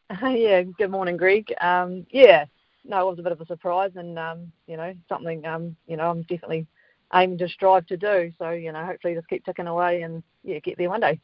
yeah, 0.22 0.62
good 0.63 0.91
morning, 0.91 1.17
Greg. 1.17 1.54
Um, 1.60 2.06
yeah, 2.12 2.46
no, 2.86 3.08
it 3.08 3.10
was 3.12 3.20
a 3.20 3.24
bit 3.24 3.34
of 3.34 3.41
a 3.41 3.46
surprise, 3.46 3.91
and 3.96 4.17
um, 4.17 4.52
you 4.65 4.78
know, 4.78 4.93
something 5.10 5.46
um, 5.46 5.76
you 5.86 5.98
know, 5.98 6.10
I'm 6.10 6.22
definitely 6.24 6.65
aiming 7.13 7.38
to 7.39 7.50
strive 7.50 7.86
to 7.88 7.98
do. 7.98 8.32
So 8.38 8.52
you 8.52 8.72
know, 8.72 8.86
hopefully, 8.86 9.15
just 9.15 9.28
keep 9.28 9.43
ticking 9.43 9.67
away 9.67 10.04
and 10.04 10.24
yeah, 10.43 10.60
get 10.60 10.78
there 10.78 10.89
one 10.89 11.02
day. 11.02 11.20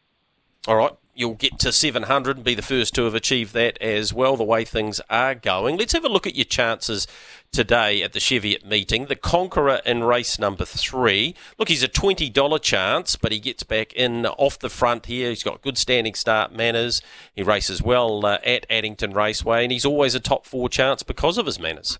All 0.65 0.77
right, 0.77 0.93
you'll 1.13 1.33
get 1.33 1.59
to 1.59 1.73
700 1.73 2.37
and 2.37 2.45
be 2.45 2.55
the 2.55 2.61
first 2.61 2.95
to 2.95 3.03
have 3.03 3.15
achieved 3.15 3.53
that 3.53 3.77
as 3.81 4.13
well, 4.13 4.37
the 4.37 4.45
way 4.45 4.63
things 4.63 5.01
are 5.09 5.35
going. 5.35 5.75
Let's 5.75 5.91
have 5.91 6.05
a 6.05 6.09
look 6.09 6.25
at 6.25 6.35
your 6.35 6.45
chances 6.45 7.05
today 7.51 8.01
at 8.01 8.13
the 8.13 8.21
Cheviot 8.21 8.65
meeting. 8.65 9.07
The 9.07 9.17
Conqueror 9.17 9.81
in 9.85 10.05
race 10.05 10.39
number 10.39 10.63
three. 10.63 11.35
Look, 11.59 11.67
he's 11.67 11.83
a 11.83 11.89
$20 11.89 12.61
chance, 12.61 13.17
but 13.17 13.33
he 13.33 13.41
gets 13.41 13.63
back 13.63 13.91
in 13.91 14.25
off 14.25 14.57
the 14.57 14.69
front 14.69 15.07
here. 15.07 15.29
He's 15.29 15.43
got 15.43 15.61
good 15.61 15.77
standing 15.77 16.15
start 16.15 16.53
manners. 16.53 17.01
He 17.35 17.43
races 17.43 17.81
well 17.81 18.25
uh, 18.25 18.37
at 18.45 18.65
Addington 18.69 19.13
Raceway, 19.13 19.63
and 19.63 19.71
he's 19.73 19.85
always 19.85 20.15
a 20.15 20.21
top 20.21 20.45
four 20.45 20.69
chance 20.69 21.03
because 21.03 21.37
of 21.37 21.45
his 21.45 21.59
manners. 21.59 21.99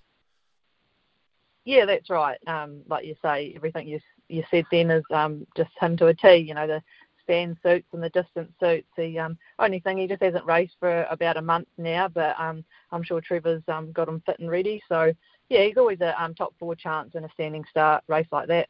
Yeah, 1.66 1.86
that's 1.86 2.10
right. 2.10 2.38
Um, 2.48 2.82
like 2.88 3.06
you 3.06 3.16
say, 3.22 3.52
everything 3.56 3.90
you 3.90 4.00
you 4.30 4.44
said 4.50 4.66
then 4.72 4.90
is 4.90 5.04
um, 5.12 5.46
just 5.56 5.70
him 5.80 5.96
to 5.98 6.08
a 6.08 6.14
T. 6.14 6.36
You 6.36 6.54
know, 6.54 6.68
the 6.68 6.82
stand 7.24 7.58
suits 7.64 7.88
and 7.94 8.04
the 8.04 8.10
distance 8.10 8.52
suits. 8.60 8.88
The 8.98 9.20
um, 9.20 9.38
only 9.60 9.80
thing 9.80 9.98
he 9.98 10.08
just 10.08 10.22
hasn't 10.22 10.46
raced 10.46 10.76
for 10.80 11.04
about 11.10 11.38
a 11.38 11.42
month 11.42 11.68
now, 11.78 12.08
but 12.08 12.40
um, 12.40 12.64
I'm 12.92 13.04
sure 13.04 13.22
Trevor's 13.22 13.64
um, 13.68 13.92
got 13.92 14.08
him 14.08 14.22
fit 14.26 14.40
and 14.40 14.50
ready. 14.50 14.82
So 14.90 15.14
yeah, 15.50 15.64
he's 15.64 15.78
always 15.78 16.02
a 16.02 16.22
um, 16.22 16.34
top 16.34 16.54
four 16.60 16.76
chance 16.76 17.16
in 17.16 17.24
a 17.24 17.30
standing 17.34 17.66
start 17.70 18.04
race 18.08 18.28
like 18.32 18.48
that. 18.48 18.70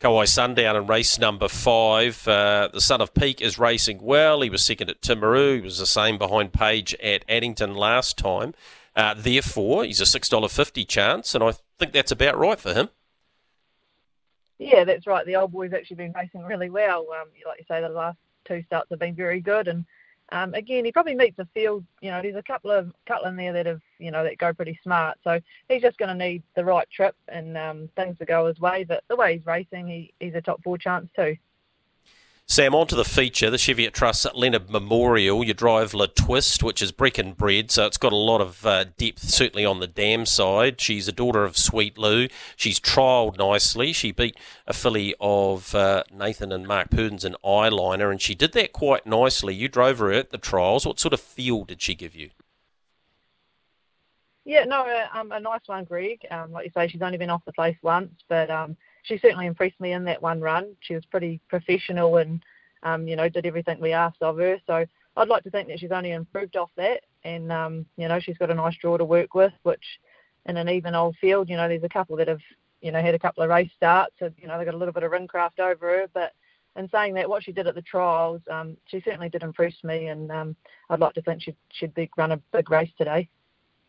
Kauai 0.00 0.24
Sundown 0.24 0.74
in 0.74 0.86
race 0.88 1.18
number 1.18 1.46
five. 1.46 2.26
Uh, 2.26 2.68
the 2.72 2.80
son 2.80 3.00
of 3.00 3.14
Peak 3.14 3.40
is 3.40 3.56
racing 3.56 4.00
well. 4.02 4.40
He 4.40 4.50
was 4.50 4.64
second 4.64 4.90
at 4.90 5.00
Timaru. 5.00 5.56
He 5.56 5.60
was 5.60 5.78
the 5.78 5.86
same 5.86 6.18
behind 6.18 6.52
Page 6.52 6.94
at 6.96 7.24
Addington 7.28 7.74
last 7.74 8.18
time. 8.18 8.52
Uh, 8.96 9.14
therefore, 9.16 9.84
he's 9.84 10.00
a 10.00 10.04
$6.50 10.04 10.88
chance, 10.88 11.36
and 11.36 11.44
I 11.44 11.54
think 11.78 11.92
that's 11.92 12.10
about 12.10 12.36
right 12.36 12.58
for 12.58 12.74
him. 12.74 12.88
Yeah, 14.58 14.84
that's 14.84 15.06
right. 15.06 15.26
The 15.26 15.36
old 15.36 15.52
boy's 15.52 15.72
actually 15.72 15.96
been 15.96 16.12
racing 16.12 16.44
really 16.44 16.70
well. 16.70 17.06
Um, 17.12 17.28
like 17.46 17.58
you 17.58 17.64
say, 17.68 17.80
the 17.80 17.88
last 17.88 18.18
two 18.44 18.62
starts 18.66 18.90
have 18.90 18.98
been 18.98 19.14
very 19.14 19.40
good, 19.40 19.68
and 19.68 19.84
um, 20.32 20.54
again, 20.54 20.84
he 20.84 20.92
probably 20.92 21.14
meets 21.14 21.36
the 21.36 21.48
field. 21.52 21.84
You 22.00 22.10
know, 22.10 22.22
there's 22.22 22.36
a 22.36 22.42
couple 22.42 22.70
of 22.70 22.92
couple 23.06 23.26
in 23.28 23.36
there 23.36 23.52
that 23.52 23.66
have, 23.66 23.82
you 23.98 24.10
know, 24.10 24.24
that 24.24 24.38
go 24.38 24.52
pretty 24.52 24.78
smart. 24.82 25.18
So 25.22 25.38
he's 25.68 25.82
just 25.82 25.98
going 25.98 26.08
to 26.16 26.24
need 26.26 26.42
the 26.56 26.64
right 26.64 26.88
trip 26.90 27.14
and 27.28 27.56
um, 27.58 27.90
things 27.96 28.16
to 28.18 28.24
go 28.24 28.46
his 28.46 28.58
way. 28.58 28.84
But 28.84 29.04
the 29.08 29.16
way 29.16 29.36
he's 29.36 29.46
racing, 29.46 29.86
he, 29.88 30.14
he's 30.20 30.34
a 30.34 30.40
top 30.40 30.62
four 30.62 30.78
chance 30.78 31.10
too. 31.14 31.36
Sam, 32.46 32.74
on 32.74 32.86
to 32.88 32.94
the 32.94 33.04
feature, 33.04 33.48
the 33.48 33.56
Cheviot 33.56 33.94
Trust 33.94 34.26
Leonard 34.34 34.68
Memorial. 34.68 35.42
You 35.42 35.54
drive 35.54 35.94
La 35.94 36.06
Twist, 36.14 36.62
which 36.62 36.82
is 36.82 36.92
Brecon 36.92 37.32
bred, 37.32 37.70
so 37.70 37.86
it's 37.86 37.96
got 37.96 38.12
a 38.12 38.16
lot 38.16 38.42
of 38.42 38.66
uh, 38.66 38.84
depth, 38.98 39.20
certainly 39.30 39.64
on 39.64 39.80
the 39.80 39.86
dam 39.86 40.26
side. 40.26 40.78
She's 40.78 41.08
a 41.08 41.12
daughter 41.12 41.44
of 41.44 41.56
Sweet 41.56 41.96
Lou. 41.96 42.28
She's 42.54 42.78
trialled 42.78 43.38
nicely. 43.38 43.94
She 43.94 44.12
beat 44.12 44.36
a 44.66 44.74
filly 44.74 45.14
of 45.18 45.74
uh, 45.74 46.02
Nathan 46.12 46.52
and 46.52 46.68
Mark 46.68 46.90
Purdon's 46.90 47.24
an 47.24 47.36
eyeliner, 47.42 48.10
and 48.10 48.20
she 48.20 48.34
did 48.34 48.52
that 48.52 48.74
quite 48.74 49.06
nicely. 49.06 49.54
You 49.54 49.68
drove 49.68 50.00
her 50.00 50.12
at 50.12 50.30
the 50.30 50.36
trials. 50.36 50.84
What 50.84 51.00
sort 51.00 51.14
of 51.14 51.20
feel 51.20 51.64
did 51.64 51.80
she 51.80 51.94
give 51.94 52.14
you? 52.14 52.30
Yeah, 54.44 54.64
no, 54.64 54.82
uh, 54.82 55.18
um, 55.18 55.32
a 55.32 55.40
nice 55.40 55.60
one, 55.66 55.84
Greg. 55.84 56.26
Um, 56.30 56.52
like 56.52 56.66
you 56.66 56.72
say, 56.74 56.88
she's 56.88 57.00
only 57.00 57.16
been 57.16 57.30
off 57.30 57.44
the 57.46 57.52
place 57.52 57.76
once, 57.80 58.12
but 58.28 58.50
um, 58.50 58.76
she 59.02 59.18
certainly 59.18 59.46
impressed 59.46 59.80
me 59.80 59.92
in 59.92 60.04
that 60.04 60.22
one 60.22 60.40
run. 60.40 60.76
She 60.80 60.94
was 60.94 61.04
pretty 61.06 61.40
professional 61.48 62.16
and, 62.18 62.42
um, 62.82 63.06
you 63.06 63.16
know, 63.16 63.28
did 63.28 63.46
everything 63.46 63.80
we 63.80 63.92
asked 63.92 64.22
of 64.22 64.38
her. 64.38 64.58
So 64.66 64.84
I'd 65.16 65.28
like 65.28 65.42
to 65.44 65.50
think 65.50 65.68
that 65.68 65.80
she's 65.80 65.92
only 65.92 66.12
improved 66.12 66.56
off 66.56 66.70
that. 66.76 67.02
And, 67.24 67.52
um, 67.52 67.86
you 67.96 68.08
know, 68.08 68.20
she's 68.20 68.38
got 68.38 68.50
a 68.50 68.54
nice 68.54 68.76
draw 68.80 68.96
to 68.96 69.04
work 69.04 69.34
with, 69.34 69.52
which 69.62 69.84
in 70.46 70.56
an 70.56 70.68
even 70.68 70.94
old 70.94 71.16
field, 71.20 71.48
you 71.48 71.56
know, 71.56 71.68
there's 71.68 71.84
a 71.84 71.88
couple 71.88 72.16
that 72.16 72.28
have, 72.28 72.40
you 72.80 72.90
know, 72.90 73.00
had 73.00 73.14
a 73.14 73.18
couple 73.18 73.42
of 73.42 73.50
race 73.50 73.70
starts. 73.76 74.14
So, 74.18 74.30
you 74.38 74.48
know, 74.48 74.56
they've 74.56 74.66
got 74.66 74.74
a 74.74 74.78
little 74.78 74.94
bit 74.94 75.04
of 75.04 75.12
ring 75.12 75.28
craft 75.28 75.60
over 75.60 75.86
her. 75.86 76.06
But 76.12 76.32
in 76.76 76.88
saying 76.88 77.14
that, 77.14 77.28
what 77.28 77.44
she 77.44 77.52
did 77.52 77.66
at 77.66 77.74
the 77.74 77.82
trials, 77.82 78.40
um, 78.50 78.76
she 78.86 79.00
certainly 79.04 79.28
did 79.28 79.42
impress 79.42 79.74
me. 79.84 80.08
And 80.08 80.30
um, 80.32 80.56
I'd 80.90 81.00
like 81.00 81.14
to 81.14 81.22
think 81.22 81.42
she'd, 81.42 81.56
she'd 81.70 81.94
be, 81.94 82.10
run 82.16 82.32
a 82.32 82.40
big 82.52 82.70
race 82.70 82.90
today. 82.96 83.28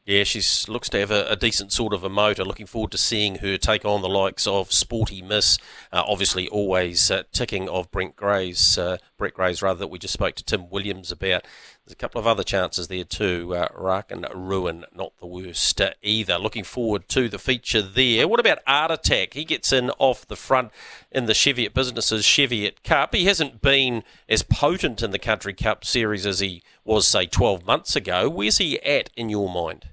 Yeah, 0.05 0.25
she 0.25 0.41
looks 0.69 0.89
to 0.89 0.99
have 0.99 1.11
a, 1.11 1.27
a, 1.29 1.37
decent 1.37 1.71
sort 1.71 1.93
of 1.93 2.03
a 2.03 2.09
motor. 2.09 2.43
Looking 2.43 2.65
forward 2.65 2.91
to 2.91 2.97
seeing 2.97 3.35
her 3.35 3.57
take 3.57 3.85
on 3.85 4.01
the 4.01 4.09
likes 4.09 4.45
of 4.45 4.69
Sporty 4.69 5.21
Miss. 5.21 5.57
Uh, 5.93 6.03
obviously, 6.05 6.49
always 6.49 7.09
uh, 7.09 7.23
ticking 7.31 7.69
of 7.69 7.89
Brent 7.89 8.17
Gray's, 8.17 8.77
uh, 8.77 8.97
Brett 9.17 9.33
Gray's 9.33 9.61
rather 9.61 9.79
that 9.79 9.87
we 9.87 9.99
just 9.99 10.13
spoke 10.13 10.35
to 10.35 10.43
Tim 10.43 10.69
Williams 10.69 11.09
about. 11.09 11.45
There's 11.85 11.93
a 11.93 11.95
couple 11.95 12.19
of 12.19 12.27
other 12.27 12.43
chances 12.43 12.89
there 12.89 13.05
too. 13.05 13.55
Uh, 13.55 14.01
and 14.09 14.27
Ruin, 14.35 14.83
not 14.93 15.13
the 15.21 15.25
worst 15.25 15.79
uh, 15.79 15.91
either. 16.01 16.37
Looking 16.37 16.65
forward 16.65 17.07
to 17.07 17.29
the 17.29 17.39
feature 17.39 17.81
there. 17.81 18.27
What 18.27 18.41
about 18.41 18.59
Art 18.67 18.91
Attack? 18.91 19.35
He 19.35 19.45
gets 19.45 19.71
in 19.71 19.89
off 19.99 20.27
the 20.27 20.35
front 20.35 20.73
in 21.13 21.27
the 21.27 21.33
Cheviot 21.33 21.73
Businesses 21.73 22.25
Cheviot 22.25 22.83
Cup. 22.83 23.15
He 23.15 23.23
hasn't 23.23 23.61
been 23.61 24.03
as 24.27 24.43
potent 24.43 25.01
in 25.01 25.11
the 25.11 25.19
Country 25.19 25.53
Cup 25.53 25.85
series 25.85 26.25
as 26.25 26.41
he 26.41 26.61
was, 26.83 27.07
say, 27.07 27.25
12 27.25 27.65
months 27.65 27.95
ago. 27.95 28.29
Where's 28.29 28.57
he 28.57 28.81
at 28.81 29.09
in 29.15 29.29
your 29.29 29.49
mind? 29.49 29.85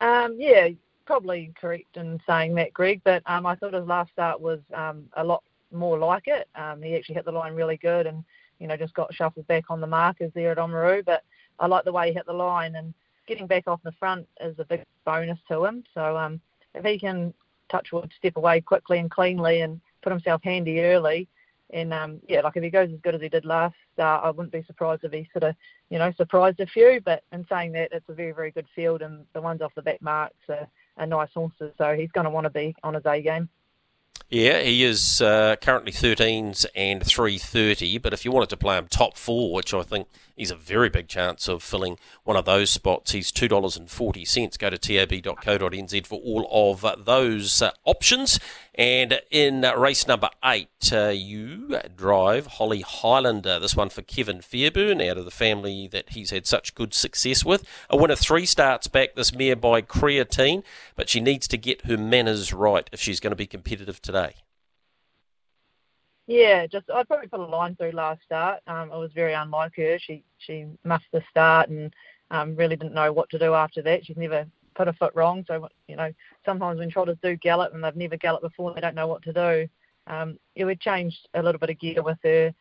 Um, 0.00 0.36
yeah, 0.38 0.68
probably 1.06 1.52
correct 1.60 1.96
in 1.96 2.20
saying 2.26 2.54
that, 2.56 2.72
Greg. 2.72 3.00
But 3.04 3.22
um, 3.26 3.46
I 3.46 3.54
thought 3.54 3.74
his 3.74 3.86
last 3.86 4.12
start 4.12 4.40
was 4.40 4.60
um, 4.72 5.04
a 5.16 5.24
lot 5.24 5.42
more 5.72 5.98
like 5.98 6.24
it. 6.26 6.48
Um, 6.54 6.82
he 6.82 6.94
actually 6.94 7.16
hit 7.16 7.24
the 7.24 7.32
line 7.32 7.54
really 7.54 7.76
good, 7.76 8.06
and 8.06 8.24
you 8.58 8.66
know 8.66 8.76
just 8.76 8.94
got 8.94 9.14
shuffled 9.14 9.46
back 9.46 9.64
on 9.70 9.80
the 9.80 9.86
markers 9.86 10.32
there 10.34 10.52
at 10.52 10.58
Oamaru. 10.58 11.04
But 11.04 11.22
I 11.58 11.66
like 11.66 11.84
the 11.84 11.92
way 11.92 12.08
he 12.08 12.14
hit 12.14 12.26
the 12.26 12.32
line, 12.32 12.76
and 12.76 12.94
getting 13.26 13.46
back 13.46 13.66
off 13.66 13.80
the 13.82 13.92
front 13.92 14.26
is 14.40 14.58
a 14.58 14.64
big 14.64 14.84
bonus 15.04 15.38
to 15.48 15.64
him. 15.64 15.84
So 15.94 16.16
um, 16.16 16.40
if 16.74 16.84
he 16.84 16.98
can 16.98 17.32
touch 17.70 17.92
wood, 17.92 18.12
step 18.16 18.36
away 18.36 18.60
quickly 18.60 18.98
and 18.98 19.10
cleanly, 19.10 19.62
and 19.62 19.80
put 20.02 20.12
himself 20.12 20.42
handy 20.42 20.80
early, 20.80 21.28
and 21.70 21.92
um, 21.92 22.20
yeah, 22.28 22.40
like 22.40 22.56
if 22.56 22.62
he 22.62 22.70
goes 22.70 22.90
as 22.92 23.00
good 23.02 23.14
as 23.14 23.20
he 23.20 23.28
did 23.28 23.44
last 23.44 23.74
start, 23.94 24.24
I 24.24 24.30
wouldn't 24.30 24.52
be 24.52 24.62
surprised 24.64 25.04
if 25.04 25.12
he 25.12 25.28
sort 25.32 25.44
of, 25.44 25.56
you 25.88 25.98
know, 25.98 26.12
surprised 26.12 26.60
a 26.60 26.66
few. 26.66 27.00
But 27.04 27.22
in 27.32 27.46
saying 27.48 27.72
that, 27.72 27.90
it's 27.92 28.08
a 28.08 28.14
very, 28.14 28.32
very 28.32 28.50
good 28.50 28.66
field, 28.74 29.02
and 29.02 29.24
the 29.32 29.40
ones 29.40 29.62
off 29.62 29.74
the 29.74 29.82
back 29.82 30.02
marks 30.02 30.36
are, 30.48 30.68
are 30.98 31.06
nice 31.06 31.30
horses. 31.32 31.72
So 31.78 31.94
he's 31.94 32.12
going 32.12 32.24
to 32.24 32.30
want 32.30 32.44
to 32.44 32.50
be 32.50 32.76
on 32.82 32.94
his 32.94 33.06
A 33.06 33.22
game. 33.22 33.48
Yeah, 34.30 34.60
he 34.60 34.84
is 34.84 35.20
uh, 35.20 35.56
currently 35.60 35.92
13s 35.92 36.66
and 36.74 37.04
330, 37.04 37.98
but 37.98 38.12
if 38.12 38.24
you 38.24 38.32
wanted 38.32 38.48
to 38.50 38.56
play 38.56 38.76
him 38.78 38.86
top 38.88 39.16
four, 39.16 39.52
which 39.52 39.74
I 39.74 39.82
think 39.82 40.08
he's 40.36 40.50
a 40.50 40.56
very 40.56 40.88
big 40.88 41.08
chance 41.08 41.48
of 41.48 41.62
filling 41.62 41.98
one 42.24 42.36
of 42.36 42.44
those 42.44 42.70
spots, 42.70 43.12
he's 43.12 43.30
$2.40. 43.32 44.58
Go 44.58 44.70
to 44.70 44.78
tab.co.nz 44.78 46.06
for 46.06 46.20
all 46.20 46.48
of 46.50 47.04
those 47.04 47.62
uh, 47.62 47.70
options. 47.84 48.40
And 48.74 49.20
in 49.30 49.62
race 49.76 50.08
number 50.08 50.30
eight, 50.44 50.68
uh, 50.92 51.08
you 51.08 51.78
drive 51.96 52.46
Holly 52.46 52.80
Highlander. 52.80 53.60
This 53.60 53.76
one 53.76 53.88
for 53.88 54.02
Kevin 54.02 54.40
Fairburn, 54.40 55.00
out 55.00 55.18
of 55.18 55.24
the 55.24 55.30
family 55.30 55.88
that 55.88 56.10
he's 56.10 56.30
had 56.30 56.46
such 56.46 56.74
good 56.74 56.92
success 56.92 57.44
with. 57.44 57.64
A 57.88 57.96
winner 57.96 58.16
three 58.16 58.46
starts 58.46 58.88
back 58.88 59.14
this 59.14 59.34
mare 59.34 59.56
by 59.56 59.80
Creatine, 59.82 60.64
but 60.96 61.08
she 61.08 61.20
needs 61.20 61.46
to 61.48 61.56
get 61.56 61.86
her 61.86 61.96
manners 61.96 62.52
right 62.52 62.88
if 62.92 63.00
she's 63.00 63.20
going 63.20 63.32
to 63.32 63.36
be 63.36 63.46
competitive 63.46 64.02
today. 64.02 64.34
Yeah, 66.26 66.66
just 66.66 66.88
I'd 66.90 67.06
probably 67.06 67.28
put 67.28 67.40
a 67.40 67.44
line 67.44 67.76
through 67.76 67.90
last 67.92 68.22
start. 68.24 68.60
Um, 68.66 68.90
it 68.90 68.96
was 68.96 69.12
very 69.14 69.34
unlike 69.34 69.76
her. 69.76 69.98
She 69.98 70.24
she 70.38 70.66
muffed 70.84 71.04
the 71.12 71.22
start 71.30 71.68
and 71.68 71.92
um, 72.30 72.56
really 72.56 72.76
didn't 72.76 72.94
know 72.94 73.12
what 73.12 73.28
to 73.30 73.38
do 73.38 73.52
after 73.54 73.82
that. 73.82 74.04
She's 74.04 74.16
never 74.16 74.46
put 74.74 74.88
a 74.88 74.92
foot 74.94 75.12
wrong. 75.14 75.44
So 75.46 75.68
you 75.86 75.96
know, 75.96 76.12
sometimes 76.44 76.78
when 76.78 76.90
trotters 76.90 77.18
do 77.22 77.36
gallop 77.36 77.74
and 77.74 77.84
they've 77.84 77.94
never 77.94 78.16
galloped 78.16 78.42
before, 78.44 78.72
they 78.72 78.80
don't 78.80 78.94
know 78.94 79.06
what 79.06 79.22
to 79.24 79.32
do. 79.32 79.68
Um, 80.06 80.38
yeah, 80.54 80.64
we 80.64 80.76
changed 80.76 81.28
a 81.34 81.42
little 81.42 81.58
bit 81.58 81.70
of 81.70 81.78
gear 81.78 82.02
with 82.02 82.18
her 82.22 82.54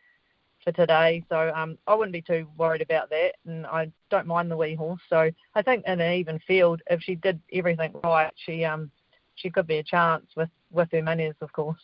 for 0.64 0.72
today, 0.74 1.24
so 1.30 1.52
um, 1.56 1.78
I 1.88 1.94
wouldn't 1.94 2.14
be 2.14 2.22
too 2.22 2.48
worried 2.58 2.82
about 2.82 3.10
that. 3.10 3.34
And 3.46 3.66
I 3.66 3.92
don't 4.10 4.28
mind 4.28 4.52
the 4.52 4.58
wee 4.58 4.76
horse. 4.76 5.02
So 5.10 5.30
I 5.56 5.62
think 5.62 5.86
in 5.88 6.02
an 6.02 6.14
even 6.14 6.40
field, 6.40 6.82
if 6.90 7.02
she 7.02 7.16
did 7.16 7.42
everything 7.54 7.94
right, 8.04 8.32
she 8.36 8.66
um 8.66 8.92
she 9.36 9.50
could 9.50 9.68
be 9.68 9.78
a 9.78 9.84
chance 9.84 10.26
with 10.36 10.50
with 10.70 10.90
her 10.92 11.02
manners, 11.02 11.36
of 11.40 11.54
course. 11.54 11.80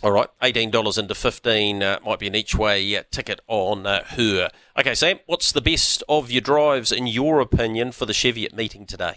All 0.00 0.12
right, 0.12 0.28
eighteen 0.42 0.70
dollars 0.70 0.96
into 0.96 1.12
fifteen 1.16 1.82
uh, 1.82 1.98
might 2.04 2.20
be 2.20 2.28
an 2.28 2.36
each 2.36 2.54
way 2.54 2.96
uh, 2.96 3.02
ticket 3.10 3.40
on 3.48 3.84
uh, 3.84 4.04
her. 4.04 4.48
Okay, 4.78 4.94
Sam, 4.94 5.18
what's 5.26 5.50
the 5.50 5.60
best 5.60 6.04
of 6.08 6.30
your 6.30 6.40
drives 6.40 6.92
in 6.92 7.08
your 7.08 7.40
opinion 7.40 7.90
for 7.90 8.06
the 8.06 8.12
Cheviot 8.12 8.54
meeting 8.54 8.86
today? 8.86 9.14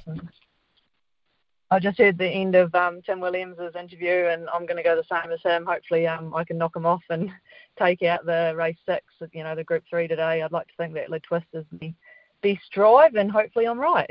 I 1.69 1.77
just 1.77 1.99
heard 1.99 2.17
the 2.17 2.27
end 2.27 2.55
of 2.55 2.73
um, 2.73 3.03
Tim 3.03 3.19
Williams' 3.19 3.59
interview, 3.79 4.25
and 4.25 4.49
I'm 4.49 4.65
going 4.65 4.77
to 4.77 4.83
go 4.83 4.95
the 4.95 5.03
same 5.03 5.31
as 5.31 5.41
him. 5.43 5.67
Hopefully, 5.67 6.07
um, 6.07 6.33
I 6.33 6.43
can 6.43 6.57
knock 6.57 6.75
him 6.75 6.87
off 6.87 7.03
and 7.11 7.29
take 7.79 8.01
out 8.01 8.25
the 8.25 8.55
race 8.57 8.75
six, 8.83 9.05
you 9.33 9.43
know, 9.43 9.53
the 9.53 9.63
Group 9.63 9.83
Three 9.87 10.07
today. 10.07 10.41
I'd 10.41 10.51
like 10.51 10.65
to 10.65 10.73
think 10.77 10.95
that 10.95 11.11
Le 11.11 11.19
Twist 11.19 11.45
is 11.53 11.65
the 11.79 11.93
best 12.41 12.71
drive, 12.71 13.13
and 13.13 13.31
hopefully, 13.31 13.67
I'm 13.67 13.79
right. 13.79 14.09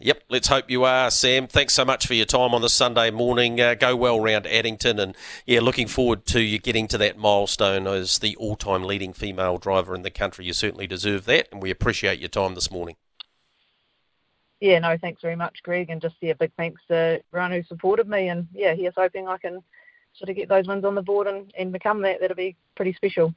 Yep, 0.00 0.24
let's 0.30 0.48
hope 0.48 0.70
you 0.70 0.84
are, 0.84 1.10
Sam. 1.10 1.46
Thanks 1.46 1.74
so 1.74 1.84
much 1.84 2.06
for 2.06 2.14
your 2.14 2.26
time 2.26 2.54
on 2.54 2.62
this 2.62 2.72
Sunday 2.72 3.10
morning. 3.10 3.60
Uh, 3.60 3.74
go 3.74 3.94
well 3.94 4.18
round 4.18 4.46
Addington, 4.46 4.98
and 4.98 5.14
yeah, 5.46 5.60
looking 5.60 5.86
forward 5.86 6.26
to 6.26 6.40
you 6.40 6.58
getting 6.58 6.88
to 6.88 6.98
that 6.98 7.18
milestone 7.18 7.86
as 7.86 8.18
the 8.18 8.34
all-time 8.36 8.82
leading 8.82 9.12
female 9.12 9.58
driver 9.58 9.94
in 9.94 10.02
the 10.02 10.10
country. 10.10 10.44
You 10.44 10.54
certainly 10.54 10.86
deserve 10.86 11.24
that, 11.26 11.48
and 11.52 11.62
we 11.62 11.70
appreciate 11.70 12.18
your 12.18 12.30
time 12.30 12.54
this 12.54 12.70
morning. 12.70 12.96
Yeah, 14.60 14.78
no, 14.78 14.96
thanks 14.96 15.22
very 15.22 15.36
much, 15.36 15.62
Greg, 15.62 15.90
and 15.90 16.00
just 16.00 16.16
yeah, 16.20 16.32
big 16.32 16.52
thanks 16.56 16.80
to 16.88 17.20
everyone 17.32 17.52
who 17.52 17.62
supported 17.64 18.08
me, 18.08 18.28
and 18.28 18.48
yeah, 18.52 18.74
here's 18.74 18.94
hoping 18.96 19.28
I 19.28 19.36
can 19.36 19.62
sort 20.14 20.30
of 20.30 20.36
get 20.36 20.48
those 20.48 20.66
wins 20.66 20.84
on 20.84 20.94
the 20.94 21.02
board 21.02 21.26
and, 21.26 21.52
and 21.56 21.72
become 21.72 22.02
that. 22.02 22.20
That'll 22.20 22.36
be 22.36 22.56
pretty 22.76 22.94
special. 22.94 23.34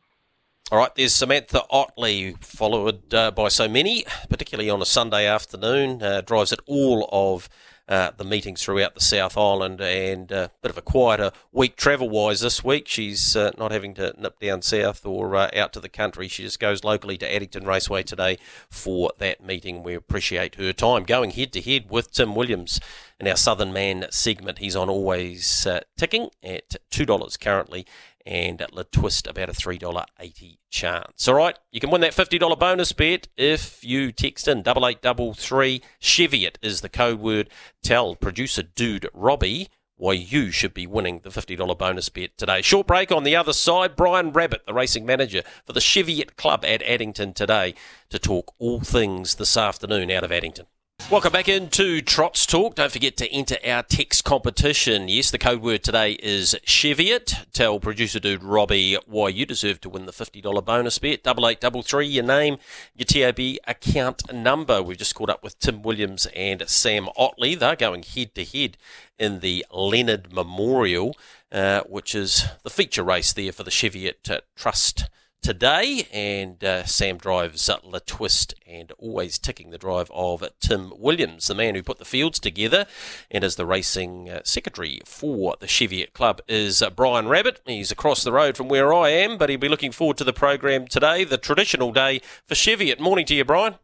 All 0.71 0.79
right, 0.79 0.89
there's 0.95 1.13
Samantha 1.13 1.61
Ottley, 1.69 2.35
followed 2.41 3.13
uh, 3.13 3.29
by 3.29 3.49
so 3.49 3.67
many, 3.67 4.03
particularly 4.31 4.67
on 4.67 4.81
a 4.81 4.85
Sunday 4.85 5.27
afternoon. 5.27 6.01
Uh, 6.01 6.21
drives 6.21 6.51
at 6.51 6.59
all 6.65 7.07
of 7.11 7.47
uh, 7.87 8.09
the 8.17 8.23
meetings 8.23 8.63
throughout 8.63 8.95
the 8.95 8.99
South 8.99 9.37
Island 9.37 9.79
and 9.79 10.31
a 10.31 10.45
uh, 10.45 10.47
bit 10.63 10.71
of 10.71 10.77
a 10.79 10.81
quieter 10.81 11.31
week 11.51 11.75
travel 11.75 12.09
wise 12.09 12.41
this 12.41 12.63
week. 12.63 12.87
She's 12.87 13.35
uh, 13.35 13.51
not 13.59 13.71
having 13.71 13.93
to 13.93 14.15
nip 14.17 14.39
down 14.39 14.63
south 14.63 15.05
or 15.05 15.35
uh, 15.35 15.51
out 15.55 15.71
to 15.73 15.79
the 15.79 15.87
country. 15.87 16.27
She 16.27 16.41
just 16.41 16.59
goes 16.59 16.83
locally 16.83 17.19
to 17.19 17.31
Addington 17.31 17.67
Raceway 17.67 18.01
today 18.01 18.39
for 18.67 19.11
that 19.19 19.45
meeting. 19.45 19.83
We 19.83 19.93
appreciate 19.93 20.55
her 20.55 20.73
time 20.73 21.03
going 21.03 21.29
head 21.29 21.53
to 21.53 21.61
head 21.61 21.91
with 21.91 22.11
Tim 22.11 22.33
Williams 22.33 22.79
in 23.19 23.27
our 23.27 23.37
Southern 23.37 23.71
Man 23.71 24.07
segment. 24.09 24.57
He's 24.57 24.75
on 24.75 24.89
always 24.89 25.67
ticking 25.95 26.29
at 26.43 26.77
$2 26.89 27.39
currently 27.39 27.85
and 28.25 28.65
Le 28.71 28.83
Twist 28.83 29.27
about 29.27 29.49
a 29.49 29.53
$3.80 29.53 30.57
chance. 30.69 31.27
All 31.27 31.35
right, 31.35 31.57
you 31.71 31.79
can 31.79 31.91
win 31.91 32.01
that 32.01 32.13
$50 32.13 32.59
bonus 32.59 32.91
bet 32.91 33.27
if 33.37 33.83
you 33.83 34.11
text 34.11 34.47
in 34.47 34.63
double 34.63 34.87
eight 34.87 35.01
double 35.01 35.33
three. 35.33 35.81
Cheviot 35.99 36.57
is 36.61 36.81
the 36.81 36.89
code 36.89 37.19
word. 37.19 37.49
Tell 37.83 38.15
producer 38.15 38.63
dude 38.63 39.07
Robbie 39.13 39.69
why 39.97 40.13
you 40.13 40.51
should 40.51 40.73
be 40.73 40.85
winning 40.85 41.21
the 41.23 41.29
$50 41.29 41.77
bonus 41.77 42.09
bet 42.09 42.37
today. 42.37 42.61
Short 42.61 42.87
break 42.87 43.11
on 43.11 43.23
the 43.23 43.35
other 43.35 43.53
side. 43.53 43.95
Brian 43.95 44.31
Rabbitt, 44.31 44.65
the 44.65 44.73
racing 44.73 45.05
manager 45.05 45.41
for 45.65 45.73
the 45.73 45.79
Cheviot 45.79 46.35
Club 46.35 46.65
at 46.65 46.81
Addington 46.83 47.33
today, 47.33 47.75
to 48.09 48.19
talk 48.19 48.53
all 48.59 48.81
things 48.81 49.35
this 49.35 49.55
afternoon 49.55 50.11
out 50.11 50.23
of 50.23 50.31
Addington. 50.31 50.65
Welcome 51.11 51.33
back 51.33 51.47
into 51.47 52.01
Trots 52.01 52.47
Talk. 52.47 52.73
Don't 52.73 52.91
forget 52.91 53.15
to 53.17 53.31
enter 53.31 53.57
our 53.63 53.83
text 53.83 54.23
competition. 54.23 55.07
Yes, 55.07 55.29
the 55.29 55.37
code 55.37 55.61
word 55.61 55.83
today 55.83 56.13
is 56.13 56.55
Cheviot. 56.65 57.31
Tell 57.53 57.79
producer 57.79 58.19
dude 58.19 58.41
Robbie 58.41 58.97
why 59.05 59.27
you 59.27 59.45
deserve 59.45 59.79
to 59.81 59.89
win 59.89 60.07
the 60.07 60.11
$50 60.11 60.65
bonus 60.65 60.97
bet. 60.97 61.21
Double 61.21 61.47
eight 61.47 61.61
double 61.61 61.83
three, 61.83 62.07
your 62.07 62.23
name, 62.23 62.57
your 62.95 63.05
TAB 63.05 63.39
account 63.67 64.33
number. 64.33 64.81
We've 64.81 64.97
just 64.97 65.13
caught 65.13 65.29
up 65.29 65.43
with 65.43 65.59
Tim 65.59 65.83
Williams 65.83 66.25
and 66.35 66.67
Sam 66.67 67.07
Ottley. 67.15 67.53
They're 67.53 67.75
going 67.75 68.01
head 68.01 68.33
to 68.33 68.43
head 68.43 68.75
in 69.19 69.41
the 69.41 69.63
Leonard 69.71 70.33
Memorial, 70.33 71.15
uh, 71.51 71.81
which 71.81 72.15
is 72.15 72.45
the 72.63 72.71
feature 72.71 73.03
race 73.03 73.31
there 73.31 73.51
for 73.51 73.61
the 73.61 73.69
Cheviot 73.69 74.27
uh, 74.27 74.39
Trust 74.55 75.07
today, 75.45 76.07
and 76.11 76.63
uh, 76.63 76.83
Sam 76.85 77.17
drives 77.17 77.69
uh, 77.69 77.77
La 77.83 77.99
Twist 78.03 78.55
and 78.65 78.91
always 78.97 79.37
ticking 79.37 79.69
the 79.69 79.77
drive 79.77 80.09
of 80.11 80.43
Tim 80.59 80.91
Williams, 80.97 81.45
the 81.45 81.53
man 81.53 81.75
who 81.75 81.83
put 81.83 81.99
the 81.99 82.03
fields 82.03 82.39
together, 82.39 82.87
and 83.29 83.43
as 83.43 83.55
the 83.55 83.65
racing 83.67 84.27
uh, 84.27 84.41
secretary 84.43 85.01
for 85.05 85.55
the 85.59 85.67
Cheviot 85.67 86.13
Club 86.13 86.41
is 86.47 86.81
uh, 86.81 86.89
Brian 86.89 87.27
Rabbitt. 87.27 87.61
He's 87.67 87.91
across 87.91 88.23
the 88.23 88.31
road 88.31 88.57
from 88.57 88.69
where 88.69 88.91
I 88.91 89.09
am, 89.09 89.37
but 89.37 89.51
he'll 89.51 89.59
be 89.59 89.69
looking 89.69 89.91
forward 89.91 90.17
to 90.17 90.23
the 90.23 90.33
program 90.33 90.87
today, 90.87 91.23
the 91.23 91.37
traditional 91.37 91.91
day 91.91 92.21
for 92.47 92.55
Cheviot. 92.55 92.99
Morning 92.99 93.27
to 93.27 93.35
you, 93.35 93.45
Brian. 93.45 93.75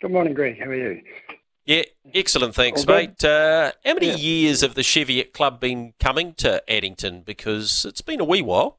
Good 0.00 0.12
morning, 0.12 0.32
Greg. 0.32 0.58
How 0.58 0.70
are 0.70 0.74
you? 0.74 1.02
Yeah, 1.66 1.82
excellent. 2.14 2.54
Thanks, 2.54 2.86
mate. 2.86 3.22
Uh, 3.22 3.72
how 3.84 3.92
many 3.92 4.08
yeah. 4.08 4.16
years 4.16 4.62
have 4.62 4.76
the 4.76 4.82
Cheviot 4.82 5.34
Club 5.34 5.60
been 5.60 5.92
coming 6.00 6.32
to 6.36 6.62
Addington? 6.72 7.20
Because 7.20 7.84
it's 7.84 8.00
been 8.00 8.18
a 8.18 8.24
wee 8.24 8.40
while. 8.40 8.78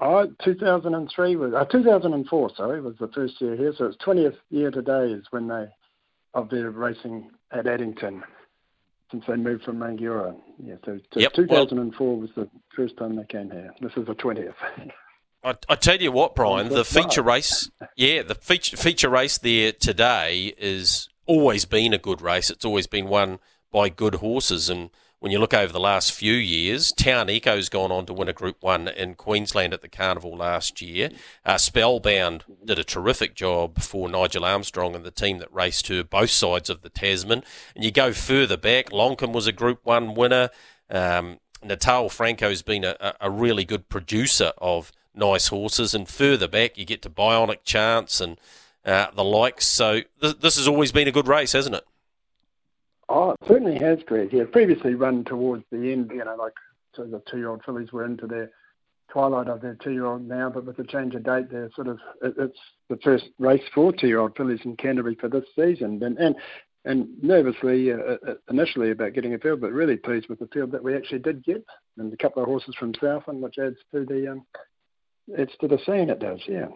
Oh, 0.00 0.26
2003 0.44 1.36
was 1.36 1.54
uh, 1.54 1.64
2004. 1.66 2.50
Sorry, 2.56 2.80
was 2.80 2.96
the 2.98 3.08
first 3.08 3.40
year 3.40 3.56
here. 3.56 3.72
So 3.76 3.86
it's 3.86 3.96
20th 4.04 4.36
year 4.50 4.70
today 4.70 5.12
is 5.12 5.24
when 5.30 5.48
they 5.48 5.66
of 6.34 6.50
their 6.50 6.70
racing 6.70 7.30
at 7.52 7.66
Addington 7.66 8.22
since 9.10 9.24
they 9.28 9.36
moved 9.36 9.62
from 9.62 9.78
Rangiora. 9.78 10.34
Yeah, 10.62 10.74
so, 10.84 10.98
so 11.12 11.20
yep. 11.20 11.32
2004 11.32 12.06
well, 12.06 12.20
was 12.20 12.30
the 12.34 12.48
first 12.74 12.96
time 12.96 13.14
they 13.16 13.24
came 13.24 13.50
here. 13.50 13.72
This 13.80 13.92
is 13.96 14.06
the 14.06 14.14
20th. 14.14 14.54
I, 15.44 15.54
I 15.68 15.74
tell 15.76 16.00
you 16.00 16.10
what, 16.10 16.34
Brian, 16.34 16.68
the 16.68 16.84
feature 16.84 17.22
race, 17.22 17.70
yeah, 17.96 18.22
the 18.22 18.34
feature 18.34 18.76
feature 18.76 19.10
race 19.10 19.38
there 19.38 19.72
today 19.72 20.54
is 20.58 21.08
always 21.26 21.66
been 21.66 21.92
a 21.92 21.98
good 21.98 22.20
race. 22.20 22.50
It's 22.50 22.64
always 22.64 22.86
been 22.86 23.06
won 23.06 23.38
by 23.70 23.90
good 23.90 24.16
horses 24.16 24.68
and 24.68 24.90
when 25.24 25.32
you 25.32 25.38
look 25.38 25.54
over 25.54 25.72
the 25.72 25.80
last 25.80 26.12
few 26.12 26.34
years, 26.34 26.92
Town 26.92 27.30
Eco's 27.30 27.70
gone 27.70 27.90
on 27.90 28.04
to 28.04 28.12
win 28.12 28.28
a 28.28 28.34
Group 28.34 28.58
1 28.60 28.88
in 28.88 29.14
Queensland 29.14 29.72
at 29.72 29.80
the 29.80 29.88
Carnival 29.88 30.36
last 30.36 30.82
year. 30.82 31.08
Uh, 31.46 31.56
Spellbound 31.56 32.44
did 32.62 32.78
a 32.78 32.84
terrific 32.84 33.34
job 33.34 33.80
for 33.80 34.10
Nigel 34.10 34.44
Armstrong 34.44 34.94
and 34.94 35.02
the 35.02 35.10
team 35.10 35.38
that 35.38 35.50
raced 35.50 35.86
to 35.86 36.04
both 36.04 36.28
sides 36.28 36.68
of 36.68 36.82
the 36.82 36.90
Tasman. 36.90 37.42
And 37.74 37.82
you 37.82 37.90
go 37.90 38.12
further 38.12 38.58
back, 38.58 38.90
Lonkham 38.90 39.32
was 39.32 39.46
a 39.46 39.52
Group 39.52 39.80
1 39.84 40.12
winner. 40.12 40.50
Um, 40.90 41.38
Natal 41.62 42.10
Franco's 42.10 42.60
been 42.60 42.84
a, 42.84 43.14
a 43.18 43.30
really 43.30 43.64
good 43.64 43.88
producer 43.88 44.52
of 44.58 44.92
nice 45.14 45.48
horses. 45.48 45.94
And 45.94 46.06
further 46.06 46.48
back, 46.48 46.76
you 46.76 46.84
get 46.84 47.00
to 47.00 47.08
Bionic 47.08 47.64
Chance 47.64 48.20
and 48.20 48.38
uh, 48.84 49.06
the 49.14 49.24
likes. 49.24 49.64
So 49.64 50.02
th- 50.20 50.40
this 50.40 50.56
has 50.56 50.68
always 50.68 50.92
been 50.92 51.08
a 51.08 51.12
good 51.12 51.28
race, 51.28 51.52
hasn't 51.52 51.76
it? 51.76 51.84
Oh, 53.08 53.30
it 53.30 53.36
certainly 53.46 53.78
has, 53.78 53.98
Greg. 54.06 54.32
Yeah, 54.32 54.44
previously 54.50 54.94
run 54.94 55.24
towards 55.24 55.64
the 55.70 55.92
end, 55.92 56.10
you 56.12 56.24
know, 56.24 56.36
like 56.36 56.54
so 56.94 57.04
the 57.04 57.22
two-year-old 57.30 57.62
fillies 57.64 57.92
were 57.92 58.04
into 58.04 58.26
their 58.26 58.50
twilight 59.12 59.48
of 59.48 59.60
their 59.60 59.76
two-year-old 59.82 60.26
now, 60.26 60.48
but 60.48 60.64
with 60.64 60.76
the 60.76 60.84
change 60.84 61.14
of 61.14 61.24
date, 61.24 61.50
they're 61.50 61.70
sort 61.74 61.88
of 61.88 61.98
it, 62.22 62.34
it's 62.38 62.58
the 62.88 62.98
first 63.02 63.26
race 63.38 63.62
for 63.74 63.92
two-year-old 63.92 64.36
fillies 64.36 64.60
in 64.64 64.76
Canterbury 64.76 65.16
for 65.20 65.28
this 65.28 65.44
season, 65.56 66.02
and 66.02 66.18
and 66.18 66.36
and 66.84 67.08
nervously 67.22 67.92
uh, 67.92 67.96
uh, 67.96 68.34
initially 68.50 68.90
about 68.90 69.14
getting 69.14 69.34
a 69.34 69.38
field, 69.38 69.60
but 69.60 69.72
really 69.72 69.96
pleased 69.96 70.28
with 70.28 70.38
the 70.38 70.48
field 70.48 70.70
that 70.72 70.82
we 70.82 70.94
actually 70.96 71.18
did 71.18 71.44
get, 71.44 71.64
and 71.98 72.12
a 72.12 72.16
couple 72.16 72.42
of 72.42 72.48
horses 72.48 72.74
from 72.78 72.94
Southland, 73.00 73.42
which 73.42 73.58
adds 73.58 73.76
to 73.92 74.04
the 74.04 74.32
um, 74.32 74.46
adds 75.38 75.52
to 75.60 75.68
the 75.68 75.78
scene. 75.86 76.10
It 76.10 76.20
does, 76.20 76.40
yeah. 76.46 76.66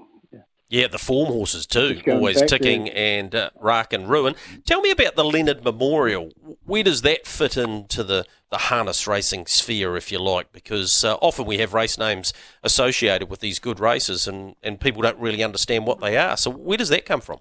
Yeah, 0.71 0.89
the 0.89 0.99
form 0.99 1.29
horses 1.29 1.67
too, 1.67 2.03
always 2.09 2.43
ticking 2.43 2.91
and 2.91 3.35
uh, 3.35 3.51
rack 3.59 3.95
and 3.95 4.07
ruin. 4.09 4.35
Tell 4.67 4.83
me 4.83 4.91
about 4.91 5.17
the 5.17 5.25
Leonard 5.25 5.65
Memorial. 5.65 6.31
Where 6.65 6.83
does 6.83 7.01
that 7.03 7.27
fit 7.27 7.57
into 7.57 8.05
the, 8.05 8.27
the 8.51 8.59
harness 8.59 9.07
racing 9.07 9.47
sphere, 9.47 9.97
if 9.97 10.13
you 10.13 10.19
like? 10.19 10.53
Because 10.53 11.05
uh, 11.05 11.15
often 11.23 11.47
we 11.47 11.57
have 11.59 11.73
race 11.73 11.97
names 11.97 12.35
associated 12.63 13.31
with 13.31 13.41
these 13.41 13.59
good 13.59 13.81
races, 13.81 14.29
and, 14.29 14.57
and 14.63 14.79
people 14.79 15.01
don't 15.01 15.19
really 15.19 15.43
understand 15.43 15.87
what 15.87 16.01
they 16.01 16.19
are. 16.19 16.37
So 16.37 16.51
where 16.51 16.77
does 16.77 16.91
that 16.91 17.07
come 17.07 17.23
from? 17.23 17.39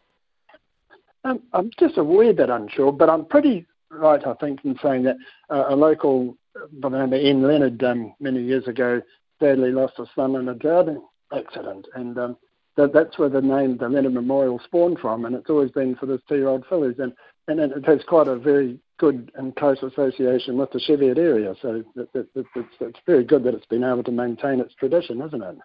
Um, 1.25 1.41
I'm 1.51 1.69
just 1.77 1.97
a 1.97 2.03
wee 2.05 2.31
bit 2.31 2.49
unsure, 2.49 2.93
but 2.93 3.09
I'm 3.09 3.25
pretty 3.25 3.65
right, 3.89 4.25
I 4.25 4.35
think, 4.35 4.63
in 4.63 4.79
saying 4.81 5.03
that 5.03 5.17
uh, 5.49 5.65
a 5.67 5.75
local 5.75 6.37
by 6.73 6.89
the 6.89 6.97
name 6.97 7.13
of 7.13 7.19
Ian 7.19 7.43
Leonard 7.43 7.83
um, 7.83 8.13
many 8.19 8.41
years 8.41 8.67
ago 8.67 9.01
sadly 9.39 9.71
lost 9.71 9.99
a 9.99 10.05
son 10.15 10.35
in 10.35 10.47
a 10.47 10.55
drowning 10.55 11.01
accident, 11.35 11.87
and 11.93 12.17
um, 12.17 12.37
that 12.77 12.93
that's 12.93 13.17
where 13.17 13.29
the 13.29 13.41
name 13.41 13.77
the 13.77 13.89
Leonard 13.89 14.13
Memorial 14.13 14.59
spawned 14.63 14.99
from, 14.99 15.25
and 15.25 15.35
it's 15.35 15.49
always 15.49 15.71
been 15.71 15.95
for 15.95 16.05
this 16.05 16.21
two-year-old 16.29 16.65
fillies, 16.69 16.95
and 16.99 17.11
and 17.47 17.59
it 17.59 17.85
has 17.85 17.99
quite 18.07 18.27
a 18.27 18.37
very 18.37 18.79
good 18.97 19.31
and 19.35 19.55
close 19.55 19.81
association 19.83 20.57
with 20.57 20.71
the 20.71 20.79
Cheviot 20.79 21.17
area. 21.17 21.55
So 21.61 21.83
it, 21.95 22.09
it, 22.13 22.29
it, 22.35 22.45
it's 22.55 22.75
it's 22.79 22.99
very 23.05 23.23
good 23.23 23.43
that 23.43 23.53
it's 23.53 23.65
been 23.65 23.83
able 23.83 24.03
to 24.03 24.11
maintain 24.11 24.59
its 24.59 24.73
tradition, 24.75 25.21
isn't 25.21 25.43
it? 25.43 25.57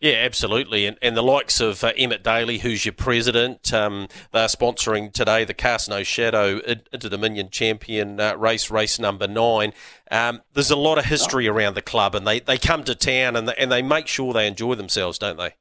Yeah, 0.00 0.16
absolutely. 0.16 0.84
And, 0.84 0.98
and 1.00 1.16
the 1.16 1.22
likes 1.22 1.60
of 1.60 1.82
uh, 1.82 1.92
Emmett 1.96 2.22
Daly, 2.22 2.58
who's 2.58 2.84
your 2.84 2.92
president, 2.92 3.72
um, 3.72 4.08
they're 4.32 4.48
sponsoring 4.48 5.10
today 5.10 5.44
the 5.44 5.54
Carson 5.54 5.94
O'Shadow 5.94 6.58
Inter 6.58 7.08
Dominion 7.08 7.48
Champion 7.48 8.20
uh, 8.20 8.36
race, 8.36 8.70
race 8.70 8.98
number 8.98 9.26
nine. 9.26 9.72
Um, 10.10 10.42
there's 10.52 10.70
a 10.70 10.76
lot 10.76 10.98
of 10.98 11.06
history 11.06 11.48
around 11.48 11.72
the 11.72 11.80
club, 11.80 12.14
and 12.14 12.26
they, 12.26 12.40
they 12.40 12.58
come 12.58 12.84
to 12.84 12.94
town 12.94 13.34
and 13.34 13.48
they, 13.48 13.54
and 13.56 13.72
they 13.72 13.80
make 13.80 14.06
sure 14.06 14.34
they 14.34 14.46
enjoy 14.46 14.74
themselves, 14.74 15.18
don't 15.18 15.38
they? 15.38 15.54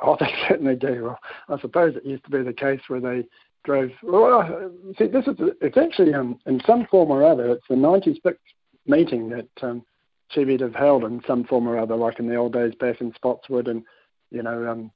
Oh, 0.00 0.16
they 0.20 0.32
certainly 0.48 0.76
do. 0.76 1.04
Well, 1.04 1.18
I 1.48 1.60
suppose 1.60 1.96
it 1.96 2.04
used 2.04 2.24
to 2.24 2.30
be 2.30 2.42
the 2.42 2.52
case 2.52 2.80
where 2.88 3.00
they 3.00 3.26
drove. 3.64 3.90
Well, 4.02 4.70
see, 4.98 5.06
this 5.06 5.26
is 5.26 5.36
it's 5.60 5.76
actually 5.76 6.14
um, 6.14 6.38
in 6.46 6.60
some 6.66 6.86
form 6.90 7.10
or 7.10 7.24
other. 7.24 7.52
It's 7.52 7.66
the 7.68 7.76
'96 7.76 8.38
meeting 8.86 9.28
that 9.30 9.48
um, 9.62 9.84
Cheviot 10.30 10.60
have 10.60 10.74
held 10.74 11.04
in 11.04 11.22
some 11.26 11.44
form 11.44 11.68
or 11.68 11.78
other, 11.78 11.96
like 11.96 12.18
in 12.18 12.28
the 12.28 12.36
old 12.36 12.52
days 12.52 12.74
back 12.74 13.00
in 13.00 13.12
Spotswood 13.14 13.68
and 13.68 13.82
you 14.30 14.42
know 14.42 14.68
um, 14.70 14.90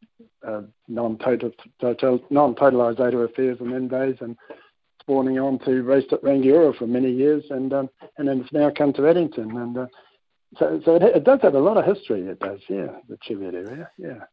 uh, 0.47 0.63
non-total 0.89 1.53
non-totalisator 2.31 3.25
affairs 3.25 3.59
and 3.61 3.73
then 3.73 3.89
days 3.89 4.17
and 4.21 4.37
spawning 5.01 5.39
on 5.39 5.59
to 5.61 5.83
raced 5.83 6.13
at 6.13 6.23
Rangiora 6.23 6.77
for 6.77 6.87
many 6.87 7.11
years 7.11 7.45
and 7.51 7.73
um, 7.73 7.89
and 8.19 8.29
then 8.29 8.41
it's 8.41 8.53
now 8.53 8.71
come 8.77 8.93
to 8.95 9.09
Addington 9.09 9.57
and 9.57 9.79
uh, 9.79 9.87
so 10.59 10.81
so 10.85 10.97
it, 10.97 11.03
it 11.03 11.25
does 11.25 11.41
have 11.43 11.55
a 11.55 11.61
lot 11.61 11.77
of 11.77 11.85
history. 11.85 12.23
It 12.23 12.41
does, 12.41 12.61
yeah, 12.69 12.89
the 13.09 13.17
Cheviot 13.23 13.55
area, 13.55 13.89
yeah. 13.99 14.25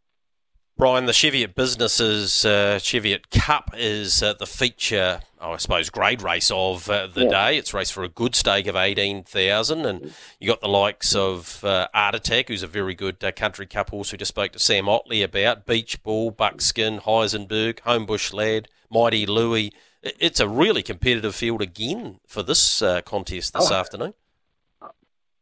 Brian, 0.78 1.08
the 1.08 1.14
Cheviot 1.14 1.56
Businesses 1.56 2.46
uh, 2.46 2.78
Cheviot 2.78 3.32
Cup 3.32 3.72
is 3.76 4.22
uh, 4.22 4.34
the 4.34 4.46
feature, 4.46 5.22
oh, 5.42 5.54
I 5.54 5.58
suppose, 5.58 5.90
grade 5.90 6.22
race 6.22 6.52
of 6.52 6.88
uh, 6.88 7.08
the 7.08 7.24
yeah. 7.24 7.30
day. 7.30 7.58
It's 7.58 7.74
race 7.74 7.90
for 7.90 8.04
a 8.04 8.08
good 8.08 8.36
stake 8.36 8.68
of 8.68 8.76
18,000 8.76 9.88
and 9.88 10.14
you 10.40 10.48
got 10.48 10.62
the 10.62 10.68
likes 10.68 11.16
of 11.16 11.64
uh, 11.64 11.88
Art 11.96 12.14
Attack, 12.14 12.50
who's 12.50 12.62
a 12.62 12.68
very 12.68 12.94
good 12.94 13.24
uh, 13.24 13.32
country 13.32 13.66
cup 13.66 13.90
horse 13.90 14.12
who 14.12 14.18
just 14.18 14.30
spoke 14.30 14.52
to 14.52 14.60
Sam 14.60 14.88
Ottley 14.88 15.24
about, 15.24 15.66
Beach 15.66 16.04
Ball, 16.04 16.30
Buckskin, 16.30 17.00
Heisenberg, 17.00 17.80
Homebush 17.80 18.32
Lad, 18.32 18.68
Mighty 18.92 19.26
Louis. 19.26 19.74
It's 20.04 20.40
a 20.40 20.48
really 20.48 20.84
competitive 20.84 21.34
field 21.34 21.64
again 21.64 22.20
for 22.28 22.44
this 22.44 22.84
uh, 22.84 23.02
contest 23.02 23.54
this 23.54 23.72
oh, 23.72 23.76
afternoon. 23.76 24.14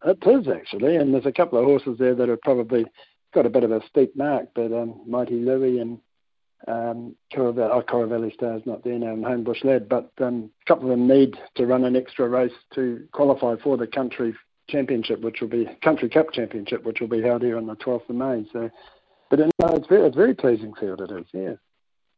It 0.05 0.25
is 0.25 0.47
actually, 0.47 0.95
and 0.95 1.13
there's 1.13 1.25
a 1.25 1.33
couple 1.33 1.59
of 1.59 1.65
horses 1.65 1.97
there 1.99 2.15
that 2.15 2.29
are 2.29 2.37
probably– 2.37 2.85
got 3.35 3.45
a 3.45 3.49
bit 3.49 3.63
of 3.63 3.71
a 3.71 3.85
steep 3.87 4.15
mark, 4.15 4.47
but 4.55 4.71
um, 4.71 5.01
Mighty 5.05 5.35
Louis 5.35 5.79
and 5.79 5.99
um, 6.67 7.15
Caravelli, 7.31 7.69
oh, 7.71 7.81
Caravelli 7.81 8.33
Star's 8.33 8.63
not 8.65 8.83
there 8.83 8.97
now, 8.97 9.13
and 9.13 9.23
Homebush 9.23 9.63
Lad, 9.63 9.87
but 9.87 10.11
um, 10.19 10.49
a 10.63 10.65
couple 10.65 10.85
of 10.85 10.97
them 10.97 11.07
need 11.07 11.35
to 11.55 11.67
run 11.67 11.83
an 11.83 11.95
extra 11.95 12.27
race 12.27 12.53
to 12.73 13.07
qualify 13.11 13.55
for 13.61 13.77
the 13.77 13.85
country 13.85 14.33
championship, 14.69 15.21
which 15.21 15.41
will 15.41 15.49
be 15.49 15.67
country 15.83 16.09
cup 16.09 16.31
championship, 16.31 16.83
which 16.83 17.01
will 17.01 17.09
be 17.09 17.21
held 17.21 17.43
here 17.43 17.57
on 17.57 17.67
the 17.67 17.75
12th 17.75 18.09
of 18.09 18.15
May. 18.15 18.47
So, 18.51 18.71
but 19.29 19.39
no, 19.39 19.75
it's 19.75 19.87
very, 19.87 20.07
it's 20.07 20.15
very 20.15 20.33
pleasing 20.33 20.73
field. 20.79 21.01
It 21.01 21.11
is, 21.11 21.25
yeah. 21.33 21.53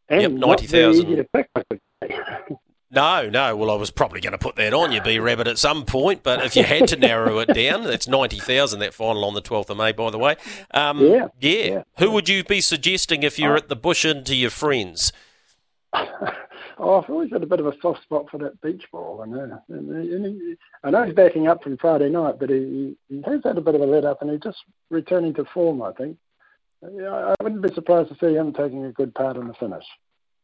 And 0.09 0.21
yep, 0.21 0.31
ninety 0.31 0.67
thousand. 0.67 1.27
No, 2.89 3.29
no. 3.29 3.55
Well, 3.55 3.69
I 3.69 3.75
was 3.75 3.91
probably 3.91 4.21
going 4.21 4.31
to 4.31 4.37
put 4.37 4.55
that 4.55 4.73
on 4.73 4.93
you, 4.93 5.01
B 5.01 5.19
Rabbit, 5.19 5.47
at 5.47 5.57
some 5.57 5.85
point. 5.85 6.23
But 6.23 6.45
if 6.45 6.55
you 6.55 6.63
had 6.63 6.87
to 6.89 6.95
narrow 6.95 7.39
it 7.39 7.53
down, 7.53 7.83
that's 7.83 8.07
ninety 8.07 8.39
thousand. 8.39 8.79
That 8.79 8.93
final 8.93 9.25
on 9.25 9.33
the 9.33 9.41
twelfth 9.41 9.69
of 9.69 9.77
May, 9.77 9.91
by 9.91 10.09
the 10.09 10.17
way. 10.17 10.37
Um, 10.71 10.99
yeah, 11.01 11.27
yeah, 11.39 11.65
yeah. 11.65 11.83
Who 11.99 12.11
would 12.11 12.29
you 12.29 12.43
be 12.43 12.61
suggesting 12.61 13.23
if 13.23 13.37
you're 13.37 13.55
uh, 13.55 13.57
at 13.57 13.67
the 13.67 13.75
bush 13.75 14.05
Inn 14.05 14.23
to 14.23 14.35
your 14.35 14.51
friends? 14.51 15.11
oh, 15.93 17.01
I've 17.01 17.09
always 17.09 17.29
had 17.31 17.43
a 17.43 17.47
bit 17.47 17.59
of 17.59 17.67
a 17.67 17.73
soft 17.81 18.03
spot 18.03 18.29
for 18.31 18.37
that 18.37 18.61
beach 18.61 18.85
ball. 18.91 19.21
I 19.21 19.27
know. 19.27 19.61
And, 19.67 19.89
and 19.89 20.25
he, 20.25 20.55
I 20.83 20.89
know 20.89 21.03
he's 21.03 21.13
backing 21.13 21.49
up 21.49 21.63
from 21.63 21.77
Friday 21.77 22.09
night, 22.09 22.35
but 22.39 22.49
he, 22.49 22.95
he 23.09 23.21
has 23.25 23.41
had 23.43 23.57
a 23.57 23.61
bit 23.61 23.75
of 23.75 23.81
a 23.81 23.85
let 23.85 24.05
up, 24.05 24.21
and 24.21 24.31
he's 24.31 24.39
just 24.39 24.63
returning 24.89 25.33
to 25.33 25.45
form. 25.53 25.81
I 25.81 25.91
think. 25.91 26.17
Yeah, 26.81 27.33
I 27.37 27.43
wouldn't 27.43 27.63
be 27.63 27.73
surprised 27.73 28.09
to 28.09 28.15
see 28.15 28.35
him 28.35 28.53
taking 28.53 28.85
a 28.85 28.91
good 28.93 29.13
part 29.13 29.35
in 29.35 29.47
the 29.47 29.53
finish. 29.55 29.83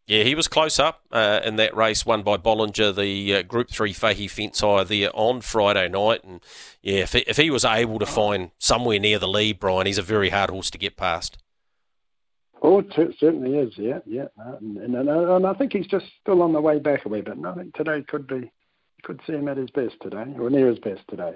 Yeah, 0.05 0.23
he 0.23 0.35
was 0.35 0.49
close 0.49 0.79
up 0.79 1.01
uh, 1.11 1.39
in 1.45 1.55
that 1.55 1.75
race, 1.75 2.05
won 2.05 2.23
by 2.23 2.35
Bollinger, 2.35 2.93
the 2.93 3.35
uh, 3.35 3.41
Group 3.43 3.69
3 3.69 3.93
Fahey 3.93 4.27
fence 4.27 4.59
hire 4.59 4.83
there 4.83 5.09
on 5.13 5.39
Friday 5.39 5.87
night. 5.87 6.25
And 6.25 6.41
yeah, 6.81 6.99
if 6.99 7.13
he, 7.13 7.19
if 7.19 7.37
he 7.37 7.49
was 7.49 7.63
able 7.63 7.99
to 7.99 8.05
find 8.05 8.51
somewhere 8.57 8.99
near 8.99 9.17
the 9.17 9.29
lead, 9.29 9.59
Brian, 9.59 9.87
he's 9.87 9.97
a 9.97 10.01
very 10.03 10.29
hard 10.29 10.49
horse 10.49 10.69
to 10.71 10.77
get 10.77 10.97
past. 10.97 11.37
Oh, 12.61 12.79
it 12.79 12.87
certainly 13.19 13.57
is, 13.57 13.73
yeah, 13.77 13.99
yeah. 14.05 14.27
And, 14.37 14.77
and, 14.77 14.95
and, 14.95 15.09
and 15.09 15.45
I 15.45 15.53
think 15.53 15.73
he's 15.73 15.87
just 15.87 16.05
still 16.21 16.41
on 16.41 16.53
the 16.53 16.61
way 16.61 16.79
back 16.79 17.05
a 17.05 17.09
wee 17.09 17.21
bit. 17.21 17.37
And 17.37 17.47
I 17.47 17.53
think 17.53 17.73
today 17.73 18.03
could 18.05 18.27
be, 18.27 18.51
could 19.03 19.21
see 19.25 19.33
him 19.33 19.47
at 19.47 19.57
his 19.57 19.69
best 19.69 19.95
today, 20.01 20.25
or 20.37 20.49
near 20.49 20.67
his 20.67 20.79
best 20.79 21.01
today. 21.09 21.33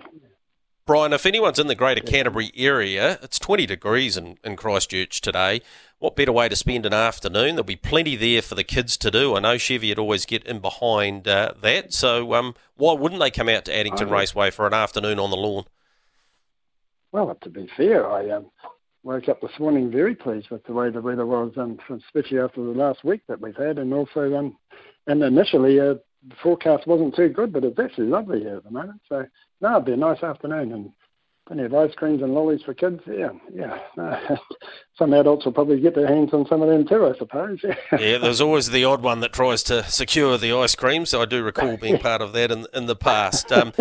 Brian, 0.87 1.11
if 1.11 1.25
anyone's 1.25 1.59
in 1.59 1.67
the 1.67 1.75
Greater 1.75 1.99
Canterbury 1.99 2.49
area, 2.55 3.19
it's 3.21 3.37
20 3.39 3.65
degrees 3.65 4.15
in, 4.15 4.37
in 4.41 4.55
Christchurch 4.55 5.19
today. 5.19 5.61
What 5.99 6.15
better 6.15 6.31
way 6.31 6.47
to 6.47 6.55
spend 6.55 6.85
an 6.85 6.93
afternoon? 6.93 7.55
There'll 7.55 7.65
be 7.65 7.75
plenty 7.75 8.15
there 8.15 8.41
for 8.41 8.55
the 8.55 8.63
kids 8.63 8.95
to 8.99 9.11
do. 9.11 9.35
I 9.35 9.41
know 9.41 9.57
Chevy 9.57 9.89
would 9.89 9.99
always 9.99 10.25
get 10.25 10.45
in 10.45 10.59
behind 10.59 11.27
uh, 11.27 11.55
that. 11.61 11.91
So 11.91 12.33
um, 12.35 12.55
why 12.77 12.93
wouldn't 12.93 13.19
they 13.19 13.29
come 13.29 13.49
out 13.49 13.65
to 13.65 13.77
Addington 13.77 14.09
Raceway 14.09 14.49
for 14.49 14.65
an 14.65 14.73
afternoon 14.73 15.19
on 15.19 15.29
the 15.29 15.35
lawn? 15.35 15.65
Well, 17.11 17.37
to 17.41 17.49
be 17.49 17.69
fair, 17.75 18.09
I 18.09 18.29
um, 18.29 18.49
woke 19.03 19.27
up 19.27 19.41
this 19.41 19.59
morning 19.59 19.91
very 19.91 20.15
pleased 20.15 20.49
with 20.49 20.63
the 20.63 20.73
way 20.73 20.89
the 20.89 21.01
weather 21.01 21.25
was, 21.25 21.51
um, 21.57 21.79
especially 21.89 22.39
after 22.39 22.63
the 22.63 22.71
last 22.71 23.03
week 23.03 23.23
that 23.27 23.41
we've 23.41 23.57
had, 23.57 23.77
and 23.77 23.93
also 23.93 24.33
um, 24.35 24.55
and 25.05 25.21
initially 25.21 25.81
uh, 25.81 25.95
the 26.29 26.35
forecast 26.41 26.87
wasn't 26.87 27.13
too 27.13 27.27
good, 27.27 27.51
but 27.51 27.65
it's 27.65 27.77
actually 27.77 28.07
lovely 28.07 28.39
here 28.39 28.55
at 28.55 28.63
the 28.63 28.71
moment. 28.71 29.01
So 29.09 29.25
no, 29.61 29.71
it'd 29.73 29.85
be 29.85 29.93
a 29.93 29.97
nice 29.97 30.23
afternoon 30.23 30.71
and 30.71 30.91
plenty 31.47 31.63
of 31.63 31.73
ice 31.73 31.93
creams 31.95 32.21
and 32.21 32.33
lollies 32.33 32.61
for 32.61 32.73
kids. 32.73 33.01
Yeah, 33.07 33.29
yeah. 33.53 33.79
some 34.97 35.13
adults 35.13 35.45
will 35.45 35.53
probably 35.53 35.79
get 35.79 35.95
their 35.95 36.07
hands 36.07 36.33
on 36.33 36.45
some 36.47 36.61
of 36.61 36.69
them 36.69 36.85
too, 36.85 37.05
I 37.05 37.17
suppose. 37.17 37.59
yeah, 37.99 38.17
there's 38.17 38.41
always 38.41 38.69
the 38.69 38.83
odd 38.83 39.01
one 39.01 39.21
that 39.21 39.33
tries 39.33 39.63
to 39.63 39.83
secure 39.83 40.37
the 40.37 40.51
ice 40.53 40.75
cream. 40.75 41.05
So 41.05 41.21
I 41.21 41.25
do 41.25 41.43
recall 41.43 41.77
being 41.77 41.99
part 41.99 42.21
of 42.21 42.33
that 42.33 42.51
in 42.51 42.67
in 42.73 42.85
the 42.85 42.95
past. 42.95 43.51
Um, 43.51 43.73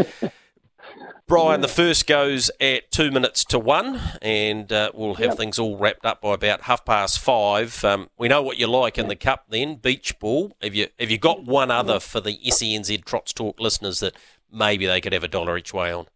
Brian, 1.28 1.60
the 1.60 1.66
first 1.66 2.06
goes 2.06 2.52
at 2.60 2.92
two 2.92 3.10
minutes 3.10 3.44
to 3.46 3.58
one, 3.58 4.00
and 4.22 4.72
uh, 4.72 4.92
we'll 4.94 5.14
have 5.14 5.30
yep. 5.30 5.36
things 5.36 5.58
all 5.58 5.76
wrapped 5.76 6.06
up 6.06 6.20
by 6.20 6.34
about 6.34 6.62
half 6.62 6.84
past 6.84 7.18
five. 7.18 7.84
Um, 7.84 8.10
we 8.16 8.28
know 8.28 8.42
what 8.42 8.58
you 8.58 8.68
like 8.68 8.96
in 8.96 9.08
the 9.08 9.16
cup. 9.16 9.46
Then 9.48 9.74
beach 9.74 10.20
ball. 10.20 10.52
Have 10.62 10.76
you 10.76 10.86
have 11.00 11.10
you 11.10 11.18
got 11.18 11.44
one 11.44 11.72
other 11.72 11.98
for 11.98 12.20
the 12.20 12.38
SENZ 12.46 13.04
Trots 13.04 13.32
Talk 13.32 13.58
listeners 13.58 13.98
that 13.98 14.14
maybe 14.52 14.86
they 14.86 15.00
could 15.00 15.12
have 15.12 15.24
a 15.24 15.28
dollar 15.28 15.56
each 15.56 15.72
way 15.72 15.92
on? 15.92 16.06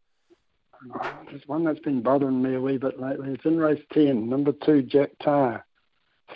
There's 1.28 1.47
one 1.47 1.64
that's 1.64 1.81
been 1.81 2.01
bothering 2.01 2.43
me 2.43 2.55
a 2.55 2.61
wee 2.61 2.78
bit 2.78 2.99
lately. 2.99 3.33
It's 3.33 3.45
in 3.45 3.59
race 3.59 3.83
ten, 3.93 4.28
number 4.28 4.53
two, 4.53 4.83
Jack 4.83 5.11
Tar. 5.22 5.66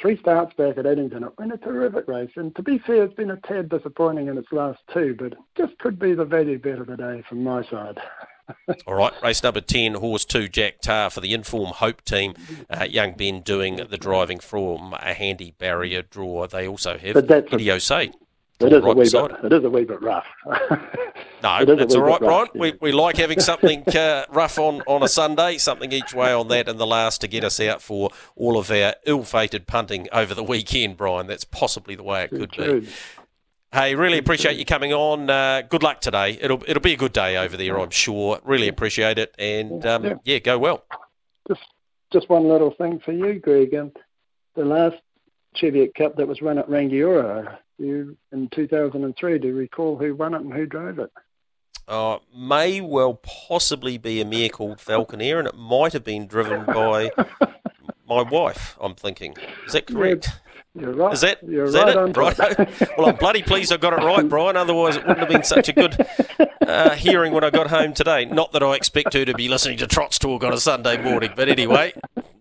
Three 0.01 0.19
starts 0.19 0.55
back 0.55 0.77
at 0.77 0.87
Addington. 0.87 1.23
It 1.23 1.37
been 1.37 1.53
a 1.53 1.57
terrific 1.57 2.09
race, 2.09 2.33
and 2.37 2.55
to 2.57 2.63
be 2.63 2.79
fair, 2.79 3.05
it's 3.05 3.15
been 3.15 3.31
a 3.31 3.37
tad 3.37 3.69
disappointing 3.69 4.27
in 4.27 4.37
its 4.37 4.53
last 4.53 4.81
two, 4.93 5.15
but 5.19 5.35
just 5.57 5.79
could 5.79 5.99
be 5.99 6.15
the 6.15 6.25
value 6.25 6.59
bet 6.59 6.81
of 6.81 6.89
the 6.89 6.97
day 6.97 7.23
from 7.29 7.45
my 7.45 7.65
side. 7.65 7.99
All 8.87 8.95
right, 8.95 9.13
race 9.23 9.43
number 9.43 9.61
10, 9.61 9.95
horse 9.95 10.25
2, 10.25 10.49
Jack 10.49 10.81
Tar 10.81 11.11
for 11.11 11.21
the 11.21 11.33
Inform 11.33 11.71
Hope 11.71 12.03
team. 12.03 12.35
Uh, 12.69 12.85
young 12.85 13.13
Ben 13.13 13.41
doing 13.41 13.77
the 13.77 13.97
driving 13.97 14.39
from 14.39 14.95
a 14.95 15.15
handy 15.15 15.55
barrier 15.59 16.03
draw. 16.03 16.47
They 16.47 16.67
also 16.67 16.99
have 16.99 17.15
O'Say. 17.71 18.13
It 18.61 18.73
is, 18.73 18.83
right 18.83 18.97
a 18.97 18.99
wee 18.99 19.11
bit, 19.11 19.45
it 19.45 19.53
is 19.53 19.65
a 19.65 19.71
wee 19.71 19.85
bit 19.85 20.01
rough. 20.01 20.27
no, 21.43 21.65
that's 21.65 21.95
all 21.97 22.03
right, 22.03 22.21
Brian. 22.21 22.47
Yeah. 22.55 22.61
We, 22.61 22.73
we 22.81 22.93
like 22.93 23.17
having 23.17 23.41
something 23.41 23.83
uh, 23.97 24.27
rough 24.31 24.59
on, 24.59 24.81
on 24.87 25.03
a 25.03 25.09
Sunday, 25.09 25.59
something 25.59 25.91
each 25.91 26.15
way 26.15 26.33
on 26.33 26.47
that, 26.49 26.69
and 26.69 26.79
the 26.79 26.87
last 26.87 27.21
to 27.23 27.29
get 27.29 27.43
us 27.43 27.59
out 27.59 27.83
for 27.83 28.11
all 28.37 28.57
of 28.57 28.71
our 28.71 28.95
ill 29.07 29.25
fated 29.25 29.67
punting 29.67 30.09
over 30.13 30.35
the 30.35 30.45
weekend, 30.45 30.97
Brian. 30.97 31.27
That's 31.27 31.43
possibly 31.43 31.97
the 31.97 32.05
way 32.05 32.25
it 32.25 32.31
could 32.31 32.53
True. 32.53 32.83
be. 32.83 32.89
Hey, 33.73 33.97
really 33.97 34.19
appreciate 34.19 34.57
you 34.57 34.65
coming 34.65 34.93
on. 34.93 35.29
Uh, 35.29 35.63
good 35.63 35.83
luck 35.83 36.01
today. 36.01 36.39
It'll 36.41 36.63
it'll 36.69 36.81
be 36.81 36.93
a 36.93 36.97
good 36.97 37.13
day 37.13 37.37
over 37.37 37.57
there, 37.57 37.77
I'm 37.81 37.91
sure. 37.91 38.39
Really 38.45 38.69
appreciate 38.69 39.19
it, 39.19 39.35
and 39.37 39.85
um, 39.85 40.05
yeah. 40.05 40.15
yeah. 40.25 40.39
go 40.39 40.61
well. 40.61 40.85
Just 41.49 41.63
just 42.13 42.29
one 42.29 42.49
little 42.49 42.71
thing 42.71 43.01
for 43.05 43.11
you, 43.11 43.41
Greg. 43.41 43.75
Um, 43.75 43.91
the 44.55 44.65
last 44.65 44.95
Cheviot 45.57 45.93
Cup 45.97 46.15
that 46.17 46.29
was 46.29 46.41
run 46.41 46.59
at 46.59 46.69
Rangiora, 46.69 47.59
you 47.79 48.17
in 48.33 48.49
2003. 48.49 49.39
Do 49.39 49.49
you 49.49 49.55
recall 49.55 49.97
who 49.97 50.15
won 50.15 50.35
it 50.35 50.43
and 50.43 50.53
who 50.53 50.67
drove 50.67 50.99
it? 50.99 51.11
Uh, 51.87 52.19
may 52.35 52.81
well 52.81 53.15
possibly 53.15 53.99
be 53.99 54.21
a 54.21 54.25
mare 54.25 54.49
called 54.49 54.79
Falconeer, 54.79 55.39
and 55.39 55.47
it 55.47 55.55
might 55.55 55.93
have 55.93 56.05
been 56.05 56.27
driven 56.27 56.65
by 56.65 57.11
my 58.09 58.23
wife. 58.23 58.77
I'm 58.81 58.95
thinking. 58.95 59.37
Is 59.67 59.75
that 59.75 59.87
correct? 59.87 60.29
You're 60.77 60.93
right. 60.93 61.13
Is 61.13 61.21
that, 61.21 61.39
You're 61.47 61.67
is 61.67 61.75
right 61.75 61.95
that 61.95 62.09
it? 62.09 62.17
Right. 62.17 62.91
well, 62.99 63.09
I'm 63.09 63.17
bloody 63.17 63.43
pleased 63.43 63.73
I 63.73 63.77
got 63.77 63.93
it 63.93 64.05
right, 64.05 64.29
Brian. 64.29 64.57
Otherwise, 64.57 64.97
it 64.97 65.07
wouldn't 65.07 65.21
have 65.21 65.29
been 65.29 65.45
such 65.45 65.69
a 65.69 65.73
good 65.73 65.97
uh, 66.67 66.91
hearing 66.97 67.33
when 67.33 67.45
I 67.45 67.51
got 67.51 67.69
home 67.69 67.95
today. 67.95 68.25
Not 68.25 68.51
that 68.53 68.63
I 68.63 68.75
expect 68.75 69.13
to 69.13 69.25
to 69.25 69.35
be 69.35 69.49
listening 69.49 69.79
to 69.79 69.87
Trots 69.87 70.19
Talk 70.19 70.43
on 70.43 70.53
a 70.53 70.59
Sunday 70.59 71.01
morning, 71.01 71.31
but 71.37 71.49
anyway, 71.49 71.93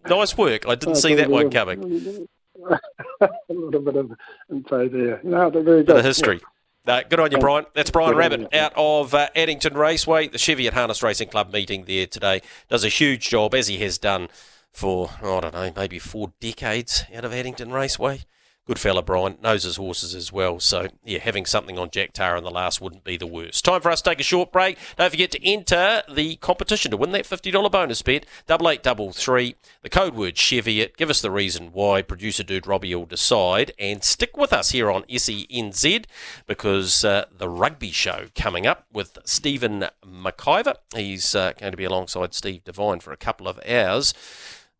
nice 0.07 0.35
work. 0.35 0.67
I 0.67 0.73
didn't 0.73 0.95
see 0.95 1.13
that 1.15 1.29
one 1.29 1.51
coming. 1.51 2.27
a 3.21 3.29
little 3.49 3.81
bit 3.81 3.95
of 3.95 4.11
info 4.49 4.87
there. 4.89 5.21
No, 5.23 5.49
they're 5.49 5.63
very 5.63 5.83
good. 5.83 5.97
Of 5.97 6.05
history. 6.05 6.41
No, 6.85 7.01
good 7.09 7.19
on 7.19 7.31
you, 7.31 7.37
Brian. 7.37 7.65
That's 7.73 7.91
Brian 7.91 8.15
Rabbitt 8.15 8.53
out 8.53 8.73
of 8.75 9.13
uh, 9.13 9.29
Addington 9.35 9.75
Raceway. 9.75 10.27
The 10.27 10.37
Cheviot 10.37 10.73
Harness 10.73 11.01
Racing 11.01 11.29
Club 11.29 11.53
meeting 11.53 11.85
there 11.85 12.07
today. 12.07 12.41
Does 12.67 12.83
a 12.83 12.89
huge 12.89 13.29
job, 13.29 13.55
as 13.55 13.67
he 13.67 13.77
has 13.77 13.97
done 13.97 14.27
for, 14.73 15.11
I 15.21 15.39
don't 15.39 15.53
know, 15.53 15.71
maybe 15.75 15.97
four 15.97 16.33
decades 16.41 17.05
out 17.15 17.23
of 17.23 17.33
Addington 17.33 17.71
Raceway. 17.71 18.25
Good 18.65 18.79
fella, 18.79 19.01
Brian. 19.03 19.37
Knows 19.43 19.63
his 19.63 19.75
horses 19.75 20.15
as 20.15 20.31
well. 20.31 20.57
So, 20.61 20.87
yeah, 21.03 21.19
having 21.19 21.45
something 21.45 21.77
on 21.77 21.89
Jack 21.89 22.13
Tar 22.13 22.37
in 22.37 22.45
the 22.45 22.49
last 22.49 22.79
wouldn't 22.79 23.03
be 23.03 23.17
the 23.17 23.27
worst. 23.27 23.65
Time 23.65 23.81
for 23.81 23.91
us 23.91 24.01
to 24.01 24.11
take 24.11 24.21
a 24.21 24.23
short 24.23 24.53
break. 24.53 24.77
Don't 24.95 25.11
forget 25.11 25.31
to 25.31 25.45
enter 25.45 26.01
the 26.09 26.37
competition 26.37 26.89
to 26.91 26.95
win 26.95 27.11
that 27.11 27.25
$50 27.25 27.69
bonus 27.69 28.01
bet. 28.01 28.25
Double 28.47 28.69
eight 28.69 28.81
double 28.81 29.11
three. 29.11 29.57
The 29.81 29.89
code 29.89 30.15
word 30.15 30.37
Cheviot. 30.37 30.95
Give 30.95 31.09
us 31.09 31.19
the 31.19 31.29
reason 31.29 31.71
why. 31.73 32.03
Producer 32.03 32.41
Dude 32.41 32.65
Robbie 32.65 32.95
will 32.95 33.05
decide. 33.05 33.73
And 33.77 34.01
stick 34.01 34.37
with 34.37 34.53
us 34.53 34.71
here 34.71 34.89
on 34.89 35.03
SENZ 35.03 36.05
because 36.47 37.03
uh, 37.03 37.25
the 37.37 37.49
rugby 37.49 37.91
show 37.91 38.27
coming 38.33 38.65
up 38.65 38.85
with 38.93 39.17
Stephen 39.25 39.87
McIver. 40.05 40.75
He's 40.95 41.35
uh, 41.35 41.51
going 41.59 41.73
to 41.73 41.77
be 41.77 41.83
alongside 41.83 42.33
Steve 42.33 42.63
Devine 42.63 43.01
for 43.01 43.11
a 43.11 43.17
couple 43.17 43.49
of 43.49 43.59
hours. 43.67 44.13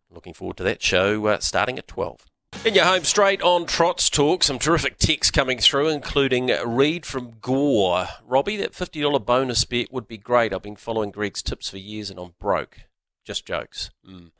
Looking 0.09 0.33
forward 0.33 0.55
to 0.55 0.63
that 0.63 0.81
show 0.81 1.25
uh, 1.25 1.39
starting 1.39 1.77
at 1.77 1.89
12. 1.89 2.27
In 2.65 2.75
your 2.75 2.85
home 2.85 3.03
straight 3.03 3.41
on 3.41 3.65
Trots 3.65 4.09
Talk, 4.09 4.41
some 4.43 4.57
terrific 4.57 4.97
texts 4.97 5.31
coming 5.31 5.57
through, 5.59 5.89
including 5.89 6.47
Reed 6.65 7.05
from 7.05 7.33
Gore. 7.41 8.07
Robbie, 8.25 8.55
that 8.57 8.71
$50 8.71 9.25
bonus 9.25 9.65
bet 9.65 9.91
would 9.91 10.07
be 10.07 10.17
great. 10.17 10.53
I've 10.53 10.61
been 10.61 10.77
following 10.77 11.11
Greg's 11.11 11.41
tips 11.41 11.69
for 11.69 11.77
years 11.77 12.09
and 12.09 12.17
I'm 12.17 12.35
broke. 12.39 12.85
Just 13.25 13.45
jokes. 13.45 13.91
Mm. 14.09 14.31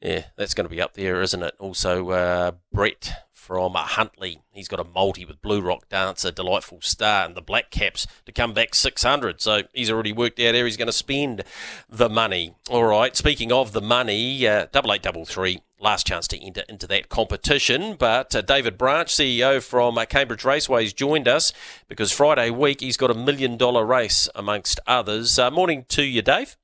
Yeah, 0.00 0.24
that's 0.36 0.54
going 0.54 0.64
to 0.64 0.74
be 0.74 0.80
up 0.80 0.94
there, 0.94 1.20
isn't 1.20 1.42
it? 1.42 1.54
Also, 1.58 2.08
uh, 2.10 2.52
Brett 2.72 3.27
from 3.38 3.72
Huntly. 3.74 4.42
He's 4.50 4.68
got 4.68 4.80
a 4.80 4.84
multi 4.84 5.24
with 5.24 5.40
Blue 5.40 5.60
Rock 5.60 5.88
Dancer, 5.88 6.30
Delightful 6.30 6.80
Star, 6.82 7.24
and 7.24 7.34
the 7.34 7.40
Black 7.40 7.70
Caps 7.70 8.06
to 8.26 8.32
come 8.32 8.52
back 8.52 8.74
600. 8.74 9.40
So 9.40 9.62
he's 9.72 9.90
already 9.90 10.12
worked 10.12 10.40
out 10.40 10.54
how 10.54 10.64
he's 10.64 10.76
going 10.76 10.86
to 10.86 10.92
spend 10.92 11.44
the 11.88 12.10
money. 12.10 12.54
All 12.68 12.84
right, 12.84 13.16
speaking 13.16 13.50
of 13.50 13.72
the 13.72 13.80
money, 13.80 14.46
uh, 14.46 14.66
double 14.70 14.92
eight 14.92 15.02
double 15.02 15.24
three. 15.24 15.62
Last 15.80 16.06
chance 16.06 16.26
to 16.28 16.44
enter 16.44 16.64
into 16.68 16.88
that 16.88 17.08
competition, 17.08 17.94
but 17.94 18.34
uh, 18.34 18.42
David 18.42 18.76
Branch, 18.76 19.08
CEO 19.08 19.62
from 19.62 19.96
uh, 19.96 20.04
Cambridge 20.06 20.42
Raceways, 20.42 20.94
joined 20.94 21.28
us 21.28 21.52
because 21.86 22.10
Friday 22.10 22.50
week 22.50 22.80
he's 22.80 22.96
got 22.96 23.12
a 23.12 23.14
million 23.14 23.56
dollar 23.56 23.86
race 23.86 24.28
amongst 24.34 24.80
others. 24.88 25.38
Uh, 25.38 25.50
morning 25.52 25.86
to 25.90 26.02
you, 26.02 26.20
Dave. 26.20 26.56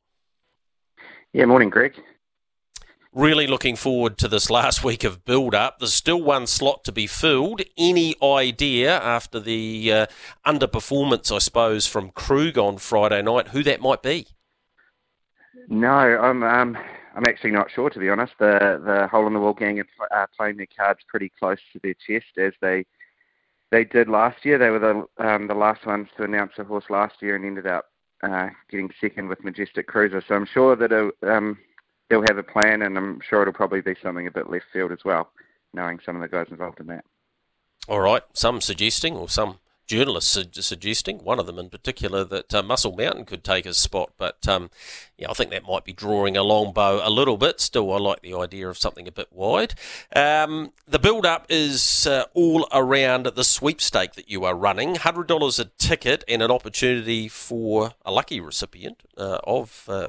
Yeah, 1.32 1.44
morning, 1.44 1.70
Greg. 1.70 1.94
Really 3.14 3.46
looking 3.46 3.76
forward 3.76 4.18
to 4.18 4.26
this 4.26 4.50
last 4.50 4.82
week 4.82 5.04
of 5.04 5.24
build 5.24 5.54
up. 5.54 5.78
There's 5.78 5.94
still 5.94 6.20
one 6.20 6.48
slot 6.48 6.82
to 6.82 6.90
be 6.90 7.06
filled. 7.06 7.62
Any 7.78 8.16
idea 8.20 9.00
after 9.00 9.38
the 9.38 9.92
uh, 9.92 10.06
underperformance, 10.44 11.32
I 11.32 11.38
suppose, 11.38 11.86
from 11.86 12.10
Krug 12.10 12.58
on 12.58 12.78
Friday 12.78 13.22
night, 13.22 13.48
who 13.48 13.62
that 13.62 13.80
might 13.80 14.02
be? 14.02 14.26
No, 15.68 15.88
I'm 15.88 16.42
um, 16.42 16.76
I'm 17.14 17.24
actually 17.28 17.52
not 17.52 17.70
sure 17.70 17.88
to 17.88 17.98
be 18.00 18.10
honest. 18.10 18.32
The 18.40 18.82
the 18.84 19.06
hole 19.06 19.28
in 19.28 19.32
the 19.32 19.38
wall 19.38 19.52
gang 19.52 19.80
are 20.10 20.28
playing 20.36 20.56
their 20.56 20.66
cards 20.76 21.00
pretty 21.06 21.30
close 21.38 21.60
to 21.72 21.80
their 21.84 21.94
chest 21.94 22.36
as 22.36 22.52
they 22.60 22.84
they 23.70 23.84
did 23.84 24.08
last 24.08 24.44
year. 24.44 24.58
They 24.58 24.70
were 24.70 24.80
the 24.80 25.24
um, 25.24 25.46
the 25.46 25.54
last 25.54 25.86
ones 25.86 26.08
to 26.16 26.24
announce 26.24 26.54
a 26.58 26.64
horse 26.64 26.90
last 26.90 27.14
year 27.22 27.36
and 27.36 27.44
ended 27.44 27.68
up 27.68 27.84
uh, 28.24 28.48
getting 28.68 28.90
second 29.00 29.28
with 29.28 29.44
Majestic 29.44 29.86
Cruiser. 29.86 30.20
So 30.26 30.34
I'm 30.34 30.46
sure 30.46 30.74
that 30.74 30.90
it, 30.90 31.14
um, 31.22 31.58
they'll 32.08 32.24
have 32.28 32.38
a 32.38 32.42
plan, 32.42 32.82
and 32.82 32.96
I'm 32.96 33.20
sure 33.28 33.42
it'll 33.42 33.54
probably 33.54 33.80
be 33.80 33.96
something 34.02 34.26
a 34.26 34.30
bit 34.30 34.50
left 34.50 34.66
field 34.72 34.92
as 34.92 35.04
well, 35.04 35.30
knowing 35.72 36.00
some 36.04 36.16
of 36.16 36.22
the 36.22 36.28
guys 36.28 36.46
involved 36.50 36.80
in 36.80 36.86
that. 36.88 37.04
All 37.88 38.00
right, 38.00 38.22
some 38.32 38.60
suggesting 38.60 39.14
or 39.14 39.28
some 39.28 39.58
journalists 39.86 40.32
su- 40.32 40.62
suggesting, 40.62 41.18
one 41.18 41.38
of 41.38 41.46
them 41.46 41.58
in 41.58 41.68
particular, 41.68 42.24
that 42.24 42.54
uh, 42.54 42.62
Muscle 42.62 42.96
Mountain 42.96 43.24
could 43.24 43.44
take 43.44 43.64
his 43.64 43.76
spot. 43.76 44.12
But 44.16 44.46
um, 44.48 44.70
yeah, 45.18 45.30
I 45.30 45.34
think 45.34 45.50
that 45.50 45.64
might 45.64 45.84
be 45.84 45.92
drawing 45.92 46.36
a 46.36 46.42
long 46.42 46.72
bow 46.72 47.00
a 47.02 47.10
little 47.10 47.36
bit. 47.36 47.60
Still, 47.60 47.92
I 47.92 47.98
like 47.98 48.22
the 48.22 48.34
idea 48.34 48.68
of 48.68 48.78
something 48.78 49.06
a 49.06 49.12
bit 49.12 49.28
wide. 49.30 49.74
Um, 50.14 50.72
the 50.86 50.98
build 50.98 51.26
up 51.26 51.46
is 51.48 52.06
uh, 52.06 52.24
all 52.34 52.66
around 52.72 53.26
the 53.26 53.44
sweepstake 53.44 54.14
that 54.14 54.30
you 54.30 54.44
are 54.44 54.54
running 54.54 54.94
$100 54.96 55.60
a 55.60 55.64
ticket 55.78 56.24
and 56.26 56.42
an 56.42 56.50
opportunity 56.50 57.28
for 57.28 57.92
a 58.04 58.12
lucky 58.12 58.40
recipient 58.40 59.02
uh, 59.16 59.38
of 59.44 59.84
uh, 59.88 60.08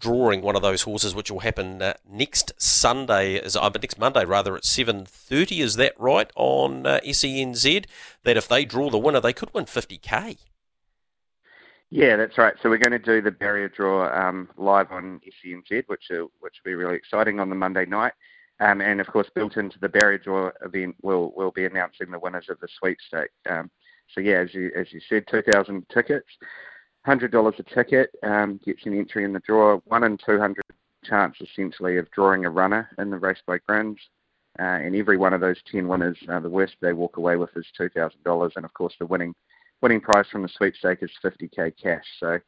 drawing 0.00 0.42
one 0.42 0.56
of 0.56 0.62
those 0.62 0.82
horses, 0.82 1.14
which 1.14 1.30
will 1.30 1.40
happen 1.40 1.82
uh, 1.82 1.94
next 2.08 2.52
Sunday, 2.56 3.34
is 3.34 3.56
uh, 3.56 3.68
next 3.68 3.98
Monday 3.98 4.24
rather 4.24 4.56
at 4.56 4.64
seven 4.64 5.04
thirty. 5.04 5.60
Is 5.60 5.76
that 5.76 5.98
right 5.98 6.30
on 6.34 6.86
uh, 6.86 7.00
SENZ? 7.04 7.86
That 8.24 8.36
if 8.36 8.48
they 8.48 8.64
draw 8.64 8.90
the 8.90 8.98
winner, 8.98 9.20
they 9.20 9.32
could 9.32 9.52
win 9.52 9.66
fifty 9.66 9.98
k. 9.98 10.36
Yeah, 11.90 12.16
that's 12.16 12.36
right. 12.36 12.54
So 12.62 12.68
we're 12.68 12.78
going 12.78 12.92
to 12.92 12.98
do 12.98 13.22
the 13.22 13.30
barrier 13.30 13.68
draw 13.68 14.12
um, 14.12 14.50
live 14.56 14.92
on 14.92 15.20
SENZ, 15.26 15.84
which 15.86 16.04
will, 16.10 16.30
which 16.40 16.56
will 16.62 16.70
be 16.70 16.74
really 16.74 16.96
exciting 16.96 17.40
on 17.40 17.48
the 17.48 17.56
Monday 17.56 17.86
night. 17.86 18.12
Um, 18.60 18.80
and 18.80 19.00
of 19.00 19.06
course, 19.06 19.30
built 19.34 19.56
into 19.56 19.78
the 19.78 19.88
barrier 19.88 20.18
draw 20.18 20.50
event, 20.64 20.96
we'll 21.02 21.32
we'll 21.36 21.52
be 21.52 21.64
announcing 21.64 22.10
the 22.10 22.18
winners 22.18 22.48
of 22.48 22.58
the 22.60 22.68
sweepstake. 22.78 23.30
Um, 23.48 23.70
so 24.12 24.20
yeah, 24.20 24.40
as 24.40 24.52
you 24.52 24.70
as 24.76 24.92
you 24.92 25.00
said, 25.08 25.26
two 25.28 25.42
thousand 25.42 25.86
tickets 25.88 26.28
hundred 27.08 27.32
dollars 27.32 27.54
a 27.58 27.62
ticket 27.74 28.10
um, 28.22 28.60
gets 28.64 28.84
you 28.84 28.92
an 28.92 28.98
entry 28.98 29.24
in 29.24 29.32
the 29.32 29.40
draw. 29.40 29.78
One 29.86 30.04
in 30.04 30.18
two 30.18 30.38
hundred 30.38 30.64
chance 31.04 31.36
essentially 31.40 31.96
of 31.96 32.10
drawing 32.10 32.44
a 32.44 32.50
runner 32.50 32.90
in 32.98 33.08
the 33.10 33.16
race 33.16 33.42
by 33.46 33.58
Grins. 33.66 33.98
Uh, 34.60 34.78
and 34.84 34.94
every 34.94 35.16
one 35.16 35.32
of 35.32 35.40
those 35.40 35.56
ten 35.70 35.88
winners, 35.88 36.18
uh, 36.28 36.40
the 36.40 36.50
worst 36.50 36.74
they 36.80 36.92
walk 36.92 37.16
away 37.16 37.36
with 37.36 37.50
is 37.56 37.66
two 37.76 37.88
thousand 37.88 38.22
dollars, 38.24 38.52
and 38.56 38.64
of 38.64 38.74
course 38.74 38.94
the 38.98 39.06
winning 39.06 39.34
winning 39.80 40.00
prize 40.00 40.26
from 40.30 40.42
the 40.42 40.48
sweepstake 40.56 41.02
is 41.02 41.10
fifty 41.22 41.48
k 41.48 41.70
cash. 41.70 42.04
So 42.20 42.38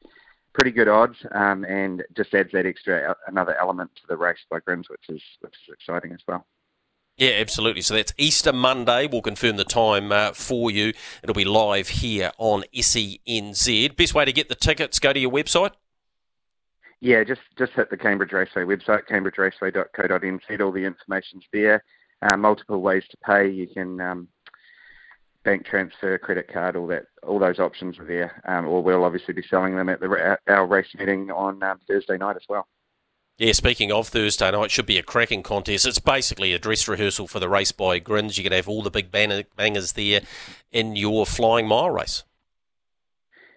pretty 0.52 0.72
good 0.72 0.88
odds, 0.88 1.16
um, 1.32 1.64
and 1.64 2.02
just 2.16 2.34
adds 2.34 2.50
that 2.52 2.66
extra 2.66 3.14
another 3.28 3.56
element 3.56 3.90
to 3.96 4.02
the 4.08 4.16
race 4.16 4.44
by 4.50 4.58
Grins, 4.61 4.90
which 4.90 5.08
is 5.08 5.22
which 5.40 5.54
is 5.54 5.74
exciting 5.74 6.12
as 6.12 6.20
well. 6.28 6.44
Yeah, 7.20 7.32
absolutely. 7.32 7.82
So 7.82 7.92
that's 7.92 8.14
Easter 8.16 8.50
Monday. 8.50 9.06
We'll 9.06 9.20
confirm 9.20 9.56
the 9.58 9.64
time 9.64 10.10
uh, 10.10 10.32
for 10.32 10.70
you. 10.70 10.94
It'll 11.22 11.34
be 11.34 11.44
live 11.44 11.88
here 11.88 12.32
on 12.38 12.64
SENZ. 12.74 13.94
Best 13.94 14.14
way 14.14 14.24
to 14.24 14.32
get 14.32 14.48
the 14.48 14.54
tickets, 14.54 14.98
go 14.98 15.12
to 15.12 15.20
your 15.20 15.30
website? 15.30 15.72
Yeah, 17.02 17.22
just 17.24 17.42
just 17.58 17.72
hit 17.72 17.90
the 17.90 17.98
Cambridge 17.98 18.32
Raceway 18.32 18.64
website, 18.64 19.06
cambridgeraceway.co.nz. 19.10 20.60
All 20.62 20.72
the 20.72 20.84
information's 20.84 21.44
there. 21.52 21.84
Uh, 22.22 22.38
multiple 22.38 22.80
ways 22.80 23.04
to 23.10 23.18
pay. 23.18 23.50
You 23.50 23.66
can 23.66 24.00
um, 24.00 24.28
bank 25.44 25.66
transfer, 25.66 26.16
credit 26.16 26.50
card, 26.50 26.74
all 26.74 26.86
that, 26.86 27.04
all 27.22 27.38
those 27.38 27.58
options 27.58 27.98
are 27.98 28.06
there. 28.06 28.42
Um, 28.46 28.66
or 28.66 28.82
we'll 28.82 29.04
obviously 29.04 29.34
be 29.34 29.42
selling 29.42 29.76
them 29.76 29.90
at 29.90 30.00
the, 30.00 30.38
our 30.48 30.66
race 30.66 30.88
meeting 30.98 31.30
on 31.30 31.62
um, 31.62 31.80
Thursday 31.86 32.16
night 32.16 32.36
as 32.36 32.44
well. 32.48 32.66
Yeah, 33.41 33.53
speaking 33.53 33.91
of 33.91 34.07
Thursday 34.07 34.51
night, 34.51 34.70
should 34.70 34.84
be 34.84 34.99
a 34.99 35.03
cracking 35.03 35.43
contest. 35.43 35.86
It's 35.86 35.99
basically 35.99 36.53
a 36.53 36.59
dress 36.59 36.86
rehearsal 36.86 37.26
for 37.26 37.41
the 37.41 37.49
race 37.49 37.72
by 37.72 37.99
Grins. 37.99 38.36
You're 38.36 38.43
going 38.43 38.51
to 38.51 38.57
have 38.57 38.68
all 38.68 38.82
the 38.82 38.91
big 38.91 39.11
bangers 39.11 39.93
there 39.93 40.20
in 40.70 40.95
your 40.95 41.24
flying 41.24 41.66
mile 41.66 41.88
race. 41.88 42.24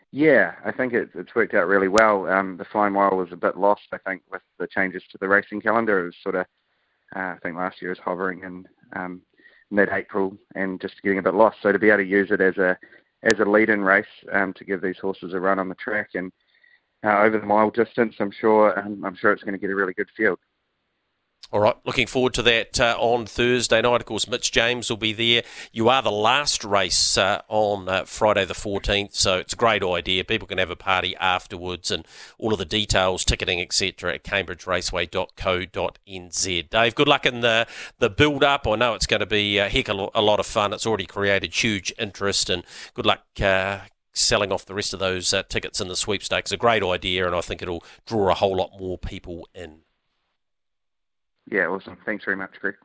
Yeah, 0.09 0.53
I 0.63 0.71
think 0.71 0.93
it, 0.93 1.09
it's 1.13 1.35
worked 1.35 1.53
out 1.53 1.67
really 1.67 1.89
well. 1.89 2.29
Um, 2.29 2.55
the 2.55 2.63
flying 2.63 2.93
mile 2.93 3.17
was 3.17 3.33
a 3.33 3.35
bit 3.35 3.57
lost, 3.57 3.81
I 3.91 3.97
think, 3.97 4.21
with 4.31 4.41
the 4.57 4.67
changes 4.67 5.03
to 5.11 5.17
the 5.17 5.27
racing 5.27 5.59
calendar. 5.59 5.99
It 5.99 6.05
was 6.05 6.15
sort 6.23 6.35
of, 6.35 6.45
uh, 7.13 7.19
I 7.19 7.37
think 7.43 7.57
last 7.57 7.81
year 7.81 7.89
was 7.89 7.99
hovering 7.99 8.43
in 8.43 8.65
um, 8.93 9.21
mid-April 9.69 10.37
and 10.55 10.79
just 10.79 11.01
getting 11.03 11.19
a 11.19 11.23
bit 11.23 11.33
lost. 11.33 11.57
So 11.61 11.73
to 11.73 11.77
be 11.77 11.89
able 11.89 11.97
to 11.97 12.05
use 12.05 12.31
it 12.31 12.39
as 12.39 12.55
a 12.55 12.77
as 13.23 13.39
a 13.41 13.45
lead-in 13.45 13.81
race 13.81 14.05
um, 14.31 14.53
to 14.53 14.63
give 14.63 14.81
these 14.81 14.99
horses 14.99 15.33
a 15.33 15.39
run 15.41 15.59
on 15.59 15.67
the 15.67 15.75
track 15.75 16.11
and 16.13 16.31
uh, 17.03 17.19
over 17.19 17.39
the 17.39 17.45
mile 17.45 17.69
distance. 17.69 18.15
I'm 18.19 18.31
sure 18.31 18.77
um, 18.79 19.03
I'm 19.03 19.15
sure 19.15 19.31
it's 19.31 19.43
going 19.43 19.53
to 19.53 19.59
get 19.59 19.69
a 19.69 19.75
really 19.75 19.93
good 19.93 20.09
field. 20.15 20.39
All 21.53 21.59
right, 21.59 21.75
looking 21.85 22.07
forward 22.07 22.33
to 22.33 22.41
that 22.41 22.79
uh, 22.79 22.95
on 22.97 23.27
Thursday 23.27 23.79
night. 23.79 24.01
Of 24.01 24.07
course, 24.07 24.27
Mitch 24.27 24.51
James 24.51 24.89
will 24.89 24.97
be 24.97 25.13
there. 25.13 25.43
You 25.71 25.87
are 25.87 26.01
the 26.01 26.09
last 26.09 26.63
race 26.63 27.15
uh, 27.15 27.43
on 27.47 27.87
uh, 27.87 28.05
Friday 28.05 28.43
the 28.43 28.55
14th, 28.55 29.13
so 29.13 29.37
it's 29.37 29.53
a 29.53 29.55
great 29.55 29.83
idea. 29.83 30.23
People 30.23 30.47
can 30.47 30.57
have 30.57 30.71
a 30.71 30.75
party 30.75 31.15
afterwards 31.17 31.91
and 31.91 32.07
all 32.39 32.53
of 32.53 32.59
the 32.59 32.65
details, 32.65 33.23
ticketing, 33.23 33.61
etc. 33.61 34.15
at 34.15 34.23
cambridgeraceway.co.nz. 34.23 36.69
Dave, 36.71 36.95
good 36.95 37.07
luck 37.07 37.27
in 37.27 37.41
the, 37.41 37.67
the 37.99 38.09
build 38.09 38.43
up. 38.43 38.65
I 38.65 38.75
know 38.75 38.95
it's 38.95 39.05
going 39.05 39.19
to 39.19 39.27
be 39.27 39.59
a 39.59 39.69
heck 39.69 39.89
of 39.89 40.09
a 40.15 40.23
lot 40.23 40.39
of 40.39 40.47
fun. 40.47 40.73
It's 40.73 40.87
already 40.87 41.05
created 41.05 41.53
huge 41.53 41.93
interest, 41.99 42.49
and 42.49 42.63
good 42.95 43.05
luck 43.05 43.25
uh, 43.39 43.81
selling 44.13 44.51
off 44.51 44.65
the 44.65 44.75
rest 44.75 44.93
of 44.93 44.99
those 44.99 45.33
uh, 45.33 45.43
tickets 45.43 45.81
in 45.81 45.87
the 45.87 45.95
sweepstakes 45.95 46.51
a 46.51 46.57
great 46.57 46.83
idea, 46.83 47.25
and 47.25 47.35
I 47.35 47.41
think 47.41 47.61
it'll 47.61 47.83
draw 48.05 48.29
a 48.29 48.35
whole 48.35 48.55
lot 48.55 48.71
more 48.79 48.97
people 48.97 49.47
in. 49.53 49.79
Yeah, 51.51 51.67
awesome. 51.67 51.97
Thanks 52.05 52.23
very 52.23 52.37
much, 52.37 52.51
Greg. 52.61 52.75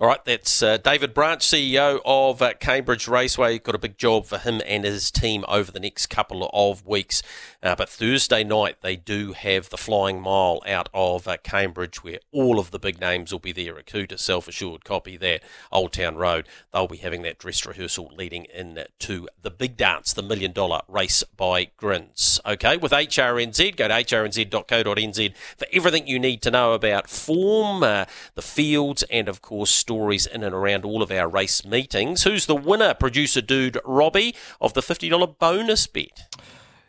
All 0.00 0.08
right, 0.08 0.24
that's 0.24 0.62
uh, 0.62 0.78
David 0.78 1.12
Branch, 1.12 1.42
CEO 1.42 2.00
of 2.06 2.40
uh, 2.40 2.54
Cambridge 2.54 3.06
Raceway. 3.06 3.58
Got 3.58 3.74
a 3.74 3.78
big 3.78 3.98
job 3.98 4.24
for 4.24 4.38
him 4.38 4.62
and 4.66 4.84
his 4.84 5.10
team 5.10 5.44
over 5.48 5.70
the 5.70 5.78
next 5.78 6.06
couple 6.06 6.50
of 6.54 6.86
weeks. 6.86 7.22
Uh, 7.62 7.76
but 7.76 7.90
Thursday 7.90 8.42
night, 8.42 8.78
they 8.80 8.96
do 8.96 9.34
have 9.34 9.68
the 9.68 9.76
Flying 9.76 10.22
Mile 10.22 10.62
out 10.66 10.88
of 10.94 11.28
uh, 11.28 11.36
Cambridge, 11.42 12.02
where 12.02 12.20
all 12.32 12.58
of 12.58 12.70
the 12.70 12.78
big 12.78 13.02
names 13.02 13.32
will 13.32 13.38
be 13.38 13.52
there. 13.52 13.74
Akuta, 13.74 14.18
Self 14.18 14.48
Assured, 14.48 14.82
Copy 14.82 15.18
That, 15.18 15.42
Old 15.70 15.92
Town 15.92 16.16
Road. 16.16 16.48
They'll 16.72 16.88
be 16.88 16.96
having 16.96 17.20
that 17.22 17.38
dress 17.38 17.66
rehearsal 17.66 18.10
leading 18.16 18.46
in 18.46 18.82
to 19.00 19.28
the 19.42 19.50
big 19.50 19.76
dance, 19.76 20.14
the 20.14 20.22
million 20.22 20.52
dollar 20.52 20.80
race 20.88 21.22
by 21.36 21.68
Grins. 21.76 22.40
Okay, 22.46 22.78
with 22.78 22.92
HRNZ, 22.92 23.76
go 23.76 23.88
to 23.88 23.94
hrnz.co.nz 23.94 25.36
for 25.58 25.66
everything 25.70 26.06
you 26.06 26.18
need 26.18 26.40
to 26.40 26.50
know 26.50 26.72
about 26.72 27.10
form, 27.10 27.82
uh, 27.82 28.06
the 28.34 28.42
fields, 28.42 29.02
and 29.10 29.28
of 29.28 29.42
course, 29.42 29.81
stories 29.82 30.26
in 30.26 30.42
and 30.42 30.54
around 30.54 30.84
all 30.84 31.02
of 31.02 31.10
our 31.10 31.28
race 31.28 31.64
meetings. 31.64 32.22
Who's 32.22 32.46
the 32.46 32.56
winner, 32.56 32.94
producer 32.94 33.42
dude 33.42 33.78
Robbie, 33.84 34.34
of 34.60 34.72
the 34.74 34.80
$50 34.80 35.38
bonus 35.38 35.86
bet? 35.86 36.34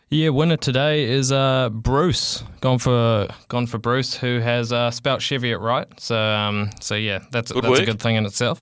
Yeah, 0.09 0.29
winner 0.29 0.57
today 0.57 1.05
is 1.05 1.31
uh, 1.31 1.69
Bruce. 1.69 2.43
Gone 2.61 2.77
for 2.77 3.27
gone 3.47 3.65
for 3.65 3.79
Bruce, 3.79 4.15
who 4.15 4.39
has 4.39 4.71
uh, 4.71 4.91
spelt 4.91 5.23
Cheviot 5.23 5.59
right. 5.59 5.87
So 5.99 6.15
um, 6.15 6.69
so 6.79 6.93
yeah, 6.93 7.19
that's 7.31 7.51
good 7.51 7.63
that's 7.63 7.71
work. 7.71 7.81
a 7.81 7.85
good 7.85 7.99
thing 7.99 8.15
in 8.15 8.25
itself. 8.27 8.59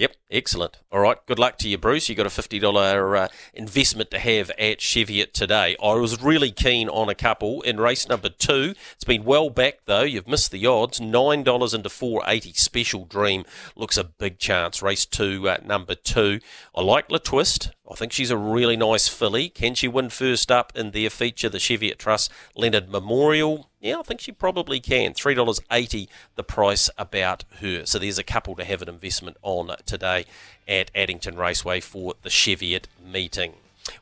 Yep, 0.00 0.16
excellent. 0.30 0.78
All 0.90 1.00
right, 1.00 1.18
good 1.26 1.38
luck 1.38 1.58
to 1.58 1.68
you, 1.68 1.76
Bruce. 1.76 2.08
You 2.08 2.14
got 2.14 2.24
a 2.24 2.30
fifty 2.30 2.58
dollar 2.58 3.14
uh, 3.14 3.28
investment 3.52 4.10
to 4.12 4.18
have 4.18 4.50
at 4.58 4.80
Cheviot 4.80 5.34
today. 5.34 5.76
I 5.78 5.92
was 5.92 6.22
really 6.22 6.50
keen 6.50 6.88
on 6.88 7.10
a 7.10 7.14
couple 7.14 7.60
in 7.60 7.78
race 7.78 8.08
number 8.08 8.30
two. 8.30 8.74
It's 8.94 9.04
been 9.04 9.24
well 9.24 9.50
back 9.50 9.80
though. 9.84 10.00
You've 10.00 10.26
missed 10.26 10.52
the 10.52 10.64
odds. 10.64 11.02
Nine 11.02 11.42
dollars 11.42 11.74
into 11.74 11.90
four 11.90 12.22
eighty. 12.26 12.54
Special 12.54 13.04
Dream 13.04 13.44
looks 13.76 13.98
a 13.98 14.04
big 14.04 14.38
chance. 14.38 14.80
Race 14.80 15.04
two, 15.04 15.46
uh, 15.46 15.58
number 15.62 15.94
two. 15.94 16.40
I 16.74 16.80
like 16.80 17.10
La 17.10 17.18
Twist. 17.18 17.70
I 17.90 17.94
think 17.94 18.12
she's 18.12 18.30
a 18.30 18.36
really 18.36 18.76
nice 18.76 19.08
filly. 19.08 19.48
Can 19.48 19.74
she 19.74 19.88
win 19.88 20.10
first 20.10 20.52
up 20.52 20.72
in 20.76 20.92
their 20.92 21.10
feature, 21.10 21.48
the 21.48 21.58
Cheviot 21.58 21.98
Trust 21.98 22.30
Leonard 22.54 22.88
Memorial? 22.88 23.68
Yeah, 23.80 23.98
I 23.98 24.02
think 24.02 24.20
she 24.20 24.30
probably 24.30 24.78
can. 24.78 25.12
$3.80 25.12 26.06
the 26.36 26.44
price 26.44 26.88
about 26.96 27.44
her. 27.60 27.84
So 27.86 27.98
there's 27.98 28.18
a 28.18 28.22
couple 28.22 28.54
to 28.56 28.64
have 28.64 28.80
an 28.80 28.88
investment 28.88 29.38
on 29.42 29.74
today 29.86 30.26
at 30.68 30.92
Addington 30.94 31.36
Raceway 31.36 31.80
for 31.80 32.14
the 32.22 32.30
Cheviot 32.30 32.86
meeting. 33.04 33.54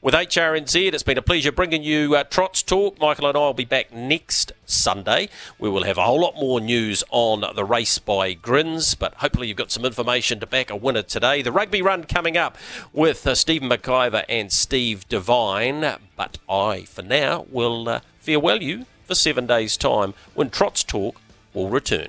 With 0.03 0.14
HRNZ, 0.14 0.93
it's 0.93 1.03
been 1.03 1.18
a 1.18 1.22
pleasure 1.22 1.53
bringing 1.53 1.83
you 1.83 2.16
uh, 2.16 2.24
Trots 2.24 2.62
Talk. 2.62 3.01
Michael 3.01 3.29
and 3.29 3.37
I 3.37 3.41
will 3.41 3.55
be 3.55 3.64
back 3.64 3.93
next 3.93 4.53
Sunday. 4.66 5.29
We 5.59 5.68
will 5.68 5.85
have 5.85 5.99
a 5.99 6.05
whole 6.05 6.20
lot 6.20 6.35
more 6.35 6.61
news 6.61 7.05
on 7.11 7.45
the 7.55 7.64
race 7.64 7.99
by 7.99 8.35
Grins, 8.35 8.95
but 8.95 9.14
hopefully 9.14 9.49
you've 9.49 9.57
got 9.57 9.70
some 9.70 9.85
information 9.85 10.41
to 10.41 10.47
back 10.47 10.70
a 10.70 10.76
winner 10.76 11.03
today. 11.03 11.43
The 11.43 11.53
rugby 11.53 11.81
run 11.81 12.05
coming 12.05 12.37
up 12.37 12.57
with 12.93 13.26
uh, 13.26 13.35
Stephen 13.35 13.68
McIver 13.68 14.24
and 14.29 14.53
Steve 14.53 15.09
Devine. 15.09 15.97
But 16.16 16.39
I, 16.49 16.83
for 16.83 17.03
now, 17.03 17.47
will 17.51 17.89
uh, 17.89 18.01
farewell 18.20 18.62
you 18.62 18.87
for 19.05 19.14
seven 19.14 19.47
days' 19.47 19.76
time 19.76 20.14
when 20.35 20.51
Trots 20.51 20.83
Talk 20.83 21.20
will 21.55 21.68
return. 21.68 22.09